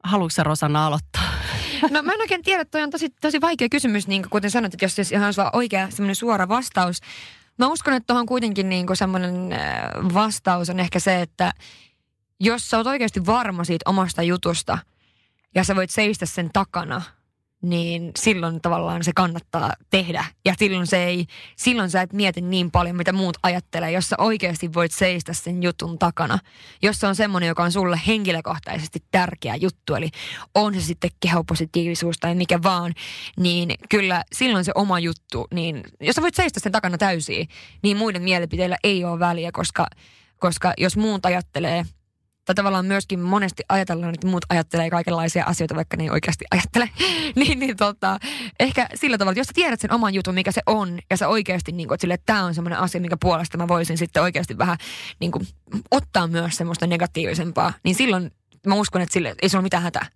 haluatko 0.04 0.42
Rosanna 0.42 0.86
aloittaa? 0.86 1.22
No 1.90 2.02
mä 2.02 2.12
en 2.12 2.20
oikein 2.20 2.42
tiedä, 2.42 2.64
toi 2.64 2.82
on 2.82 2.90
tosi, 2.90 3.10
tosi 3.20 3.40
vaikea 3.40 3.68
kysymys, 3.68 4.06
niin 4.06 4.24
kuten 4.30 4.50
sanoit, 4.50 4.74
että 4.74 4.84
jos 4.84 4.96
se 4.96 5.02
ihan 5.12 5.34
sulla 5.34 5.50
oikea 5.52 5.90
semmoinen 5.90 6.16
suora 6.16 6.48
vastaus. 6.48 7.00
Mä 7.58 7.66
uskon, 7.66 7.94
että 7.94 8.06
tuohon 8.06 8.26
kuitenkin 8.26 8.68
niin 8.68 8.86
semmoinen 8.94 9.52
äh, 9.52 9.60
vastaus 10.14 10.70
on 10.70 10.80
ehkä 10.80 11.00
se, 11.00 11.22
että 11.22 11.52
jos 12.40 12.70
sä 12.70 12.76
oot 12.76 12.86
oikeasti 12.86 13.26
varma 13.26 13.64
siitä 13.64 13.90
omasta 13.90 14.22
jutusta 14.22 14.78
ja 15.54 15.64
sä 15.64 15.76
voit 15.76 15.90
seistä 15.90 16.26
sen 16.26 16.50
takana, 16.52 17.02
niin 17.62 18.10
silloin 18.18 18.60
tavallaan 18.60 19.04
se 19.04 19.12
kannattaa 19.14 19.72
tehdä. 19.90 20.24
Ja 20.44 20.54
silloin, 20.58 20.86
se 20.86 21.04
ei, 21.04 21.26
silloin 21.56 21.90
sä 21.90 22.02
et 22.02 22.12
mieti 22.12 22.40
niin 22.40 22.70
paljon, 22.70 22.96
mitä 22.96 23.12
muut 23.12 23.36
ajattelee, 23.42 23.90
jos 23.90 24.08
sä 24.08 24.16
oikeasti 24.18 24.74
voit 24.74 24.92
seistä 24.92 25.32
sen 25.32 25.62
jutun 25.62 25.98
takana. 25.98 26.38
Jos 26.82 27.00
se 27.00 27.06
on 27.06 27.16
semmoinen, 27.16 27.48
joka 27.48 27.62
on 27.62 27.72
sulle 27.72 28.00
henkilökohtaisesti 28.06 28.98
tärkeä 29.10 29.56
juttu, 29.56 29.94
eli 29.94 30.08
on 30.54 30.74
se 30.74 30.80
sitten 30.80 31.10
kehopositiivisuus 31.20 32.18
tai 32.18 32.34
mikä 32.34 32.62
vaan, 32.62 32.94
niin 33.36 33.74
kyllä 33.88 34.22
silloin 34.32 34.64
se 34.64 34.72
oma 34.74 34.98
juttu, 34.98 35.46
niin 35.54 35.82
jos 36.00 36.14
sä 36.14 36.22
voit 36.22 36.34
seistä 36.34 36.60
sen 36.60 36.72
takana 36.72 36.98
täysin, 36.98 37.48
niin 37.82 37.96
muiden 37.96 38.22
mielipiteillä 38.22 38.76
ei 38.84 39.04
ole 39.04 39.18
väliä, 39.18 39.50
koska, 39.52 39.86
koska 40.38 40.72
jos 40.78 40.96
muut 40.96 41.26
ajattelee 41.26 41.84
tai 42.44 42.54
tavallaan 42.54 42.86
myöskin 42.86 43.20
monesti 43.20 43.62
ajatellaan, 43.68 44.14
että 44.14 44.26
muut 44.26 44.44
ajattelee 44.48 44.90
kaikenlaisia 44.90 45.44
asioita, 45.44 45.74
vaikka 45.74 45.96
ne 45.96 46.04
ei 46.04 46.10
oikeasti 46.10 46.44
ajattele. 46.50 46.90
niin, 47.36 47.58
niin 47.58 47.76
tota, 47.76 48.18
ehkä 48.60 48.88
sillä 48.94 49.18
tavalla, 49.18 49.32
että 49.32 49.40
jos 49.40 49.46
sä 49.46 49.52
tiedät 49.54 49.80
sen 49.80 49.92
oman 49.92 50.14
jutun, 50.14 50.34
mikä 50.34 50.52
se 50.52 50.60
on, 50.66 50.98
ja 51.10 51.16
sä 51.16 51.28
oikeasti, 51.28 51.72
niin 51.72 51.88
kuin, 51.88 51.94
että, 51.94 52.00
sille, 52.00 52.14
että 52.14 52.32
tämä 52.32 52.44
on 52.44 52.54
semmoinen 52.54 52.78
asia, 52.78 53.00
minkä 53.00 53.16
puolesta 53.20 53.58
mä 53.58 53.68
voisin 53.68 53.98
sitten 53.98 54.22
oikeasti 54.22 54.58
vähän 54.58 54.78
niin 55.20 55.32
kuin, 55.32 55.46
ottaa 55.90 56.26
myös 56.26 56.56
semmoista 56.56 56.86
negatiivisempaa, 56.86 57.72
niin 57.84 57.94
silloin 57.94 58.32
mä 58.66 58.74
uskon, 58.74 59.02
että 59.02 59.12
sille 59.12 59.34
ei 59.42 59.48
sulla 59.48 59.60
ole 59.60 59.66
mitään 59.66 59.82
hätää. 59.82 60.06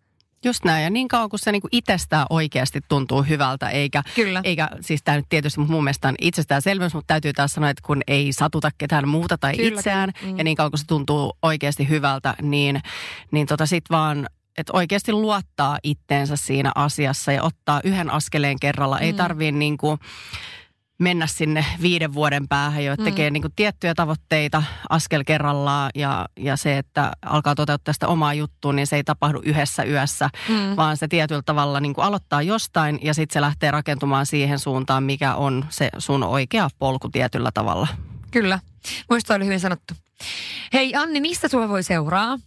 Just 0.47 0.65
näin, 0.65 0.85
ja 0.85 0.91
niin 0.91 1.09
kauan 1.09 1.29
kun 1.29 1.39
se 1.39 1.53
niinku 1.53 1.69
itsestään 1.73 2.27
oikeasti 2.31 2.81
tuntuu 2.89 3.23
hyvältä, 3.23 3.69
eikä, 3.71 4.03
Kyllä. 4.15 4.41
eikä 4.45 4.69
siis 4.81 5.03
tämä 5.03 5.17
nyt 5.17 5.27
tietysti 5.29 5.61
mun 5.61 5.85
mielestä 5.85 6.09
on 6.09 6.15
itsestäänselvyys, 6.21 6.95
mutta 6.95 7.07
täytyy 7.15 7.33
taas 7.33 7.53
sanoa, 7.53 7.71
että 7.71 7.83
kun 7.87 8.03
ei 8.07 8.33
satuta 8.33 8.71
ketään 8.79 9.09
muuta 9.09 9.39
tai 9.39 9.57
Kyllä, 9.57 9.69
itseään. 9.79 10.13
Mm. 10.23 10.39
ja 10.39 10.45
niin 10.45 10.57
kauan 10.57 10.71
kun 10.71 10.79
se 10.79 10.87
tuntuu 10.87 11.33
oikeasti 11.43 11.89
hyvältä, 11.89 12.35
niin, 12.43 12.81
niin 13.31 13.47
tota 13.47 13.67
sit 13.67 13.85
vaan 13.91 14.27
että 14.59 14.73
oikeasti 14.77 15.13
luottaa 15.13 15.79
itteensä 15.83 16.37
siinä 16.37 16.73
asiassa 16.75 17.33
ja 17.33 17.43
ottaa 17.43 17.81
yhden 17.85 18.11
askeleen 18.11 18.57
kerralla. 18.61 18.99
Ei 18.99 19.13
Mm. 19.13 19.17
tarvii 19.17 19.53
niinku, 19.53 19.99
mennä 20.99 21.27
sinne 21.27 21.65
viiden 21.83 22.15
vuoden 22.15 22.49
päähän 22.49 22.85
jo, 22.85 22.93
että 22.93 23.03
Mm. 23.03 23.11
tekee 23.11 23.31
niin 23.31 23.41
kuin 23.43 23.53
tiettyjä 23.57 23.95
tavoitteita 23.95 24.63
askel 24.91 25.25
kerrallaan 25.27 25.91
ja, 25.95 26.27
ja 26.39 26.57
se, 26.57 26.79
että 26.79 27.13
alkaa 27.23 27.55
toteuttaa 27.55 27.93
sitä 27.95 28.09
omaa 28.09 28.35
juttua, 28.35 28.73
niin 28.73 28.87
se 28.87 28.97
ei 28.97 29.05
tapahdu 29.05 29.41
yhdessä 29.45 29.85
yössä, 29.85 30.31
Mm. 30.49 30.77
vaan 30.77 30.97
se 30.97 31.09
tietyllä 31.09 31.43
tavalla 31.47 31.81
niin 31.81 31.95
kuin 31.95 32.05
aloittaa 32.05 32.43
jostain 32.43 32.99
ja 33.03 33.15
sitten 33.15 33.33
se 33.35 33.41
lähtee 33.41 33.71
rakentumaan 33.71 34.27
siihen 34.27 34.59
suuntaan, 34.59 35.03
mikä 35.03 35.35
on 35.35 35.65
se 35.69 35.91
sun 35.99 36.23
oikea 36.23 36.69
polku 36.79 37.09
tietyllä 37.09 37.51
tavalla. 37.55 37.89
Kyllä. 38.31 38.59
Muista 39.11 39.35
oli 39.35 39.45
hyvin 39.45 39.61
sanottu. 39.61 39.95
Hei 40.73 40.95
Anni, 40.95 41.21
mistä 41.21 41.49
sua 41.49 41.69
voi 41.69 41.83
seuraa? 41.83 42.39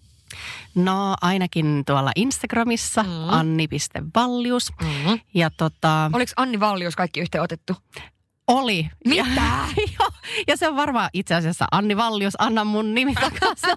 No 0.75 1.15
ainakin 1.21 1.83
tuolla 1.85 2.11
Instagramissa 2.15 3.03
Mm. 3.03 3.09
anni.vallius. 3.29 4.71
Mm-hmm. 4.81 5.19
Ja 5.33 5.49
tota, 5.57 6.09
Oliko 6.13 6.31
Anni 6.35 6.59
Vallius 6.59 6.95
kaikki 6.95 7.19
yhteen 7.19 7.41
otettu? 7.43 7.75
Oli. 8.49 8.89
Mitä? 9.07 9.25
Ja, 9.35 9.65
joo, 9.99 10.09
ja 10.47 10.57
se 10.57 10.67
on 10.67 10.75
varmaan 10.75 11.09
itse 11.13 11.35
asiassa 11.35 11.65
Anni 11.71 11.97
Vallius, 11.97 12.33
anna 12.39 12.63
mun 12.63 12.93
nimi 12.93 13.15
takaisin. 13.15 13.69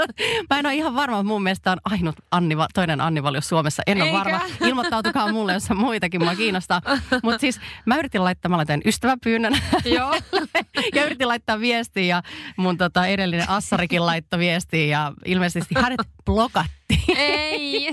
Mä 0.50 0.58
en 0.58 0.66
ole 0.66 0.74
ihan 0.74 0.94
varma, 0.94 1.16
mutta 1.16 1.28
mun 1.28 1.42
mielestä 1.42 1.72
on 1.72 1.78
ainut 1.84 2.16
Anni, 2.30 2.54
toinen 2.74 3.00
Anni 3.00 3.22
Vallius 3.22 3.48
Suomessa. 3.48 3.82
En 3.86 4.02
ole 4.02 4.04
Eikä? 4.04 4.18
varma. 4.18 4.40
Ilmoittautukaa 4.60 5.32
mulle, 5.32 5.52
jos 5.52 5.70
on 5.70 5.76
muitakin, 5.76 6.22
mua 6.22 6.34
kiinnostaa. 6.34 6.82
Mutta 7.22 7.38
siis 7.38 7.60
mä 7.86 7.96
yritin 7.96 8.24
laittaa, 8.24 8.48
mä 8.48 8.56
laitan 8.56 8.82
ystäväpyynnön. 8.84 9.58
Joo. 9.84 10.14
ja 10.94 11.06
yritin 11.06 11.28
laittaa 11.28 11.60
viestiä 11.60 12.04
ja 12.04 12.22
mun 12.56 12.78
tota 12.78 13.06
edellinen 13.06 13.50
Assarikin 13.50 14.06
laittoi 14.06 14.38
viestiä 14.38 14.84
ja 14.84 15.12
ilmeisesti 15.24 15.74
hänet 15.74 16.00
blokattiin. 16.24 16.81
Ei. 17.16 17.90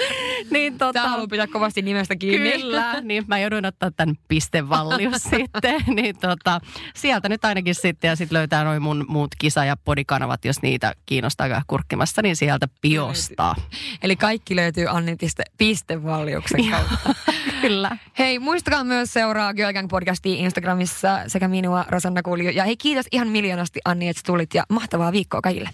niin 0.50 0.78
tota, 0.78 0.92
Tää 0.92 1.08
haluaa 1.08 1.26
pitää 1.26 1.46
kovasti 1.46 1.82
nimestä 1.82 2.16
kiinni. 2.16 2.52
Kyllä, 2.52 3.00
niin 3.00 3.24
mä 3.26 3.38
jouduin 3.38 3.66
ottaa 3.66 3.90
tämän 3.90 4.16
pistevallius 4.28 5.22
sitten. 5.36 5.80
Niin 5.86 6.18
tota, 6.18 6.60
sieltä 6.94 7.28
nyt 7.28 7.44
ainakin 7.44 7.74
sitten 7.74 8.08
ja 8.08 8.16
sitten 8.16 8.38
löytää 8.38 8.64
noin 8.64 8.82
mun 8.82 9.04
muut 9.08 9.30
kisa- 9.38 9.64
ja 9.64 9.76
podikanavat, 9.84 10.44
jos 10.44 10.62
niitä 10.62 10.94
kiinnostaa 11.06 11.62
kurkkimassa, 11.66 12.22
niin 12.22 12.36
sieltä 12.36 12.68
biosta. 12.82 13.54
Eli 14.02 14.16
kaikki 14.16 14.56
löytyy 14.56 14.86
Annin 14.88 15.18
piste, 15.18 15.42
pistevalliuksen 15.58 16.70
kautta. 16.70 17.14
Kyllä. 17.60 17.96
Hei, 18.18 18.38
muistakaa 18.38 18.84
myös 18.84 19.12
seuraa 19.12 19.54
Girl 19.54 19.72
Gang 19.72 19.88
podcastia 19.88 20.36
Instagramissa 20.36 21.20
sekä 21.26 21.48
minua, 21.48 21.84
Rosanna 21.88 22.22
Kulju. 22.22 22.50
Ja 22.50 22.64
hei, 22.64 22.76
kiitos 22.76 23.06
ihan 23.12 23.28
miljoonasti 23.28 23.80
Anni, 23.84 24.08
että 24.08 24.22
tulit 24.26 24.54
ja 24.54 24.64
mahtavaa 24.68 25.12
viikkoa 25.12 25.40
kaikille. 25.40 25.70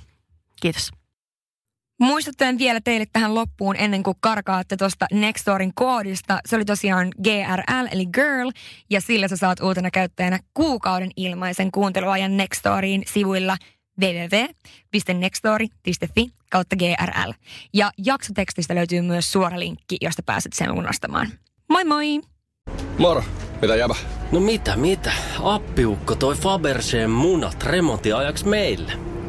Kiitos. 0.63 0.91
Muistuttelen 2.01 2.59
vielä 2.59 2.81
teille 2.85 3.07
tähän 3.13 3.35
loppuun 3.35 3.77
ennen 3.77 4.03
kuin 4.03 4.17
karkaatte 4.21 4.77
tuosta 4.77 5.07
Nextorin 5.13 5.75
koodista. 5.75 6.41
Se 6.47 6.57
oli 6.57 6.65
tosiaan 6.65 7.09
GRL 7.23 7.87
eli 7.91 8.07
Girl 8.07 8.51
ja 8.91 9.01
sillä 9.01 9.29
sä 9.29 9.37
saat 9.37 9.61
uutena 9.61 9.91
käyttäjänä 9.91 10.39
kuukauden 10.55 11.11
ilmaisen 11.17 11.73
kuunteluajan 11.73 12.37
Nextoriin 12.37 13.03
sivuilla 13.07 13.57
www.nextori.fi 14.01 16.33
kautta 16.51 16.77
GRL. 16.77 17.33
Ja 17.75 17.91
jaksotekstistä 17.99 18.75
löytyy 18.75 19.03
myös 19.03 19.33
suora 19.33 19.59
linkki, 19.59 19.97
josta 20.01 20.23
pääset 20.23 20.53
sen 20.53 20.75
lunastamaan. 20.75 21.29
Moi 21.69 21.85
moi! 21.85 22.21
Moro, 22.99 23.25
mitä 23.63 23.77
jäbä? 23.77 23.95
No 24.33 24.41
mitä, 24.41 24.77
mitä? 24.77 25.13
Appiukko 25.43 26.15
toi 26.15 26.35
Faberseen 26.35 27.11
munat 27.11 27.63
remontiajaksi 27.63 28.49
meille. 28.49 29.18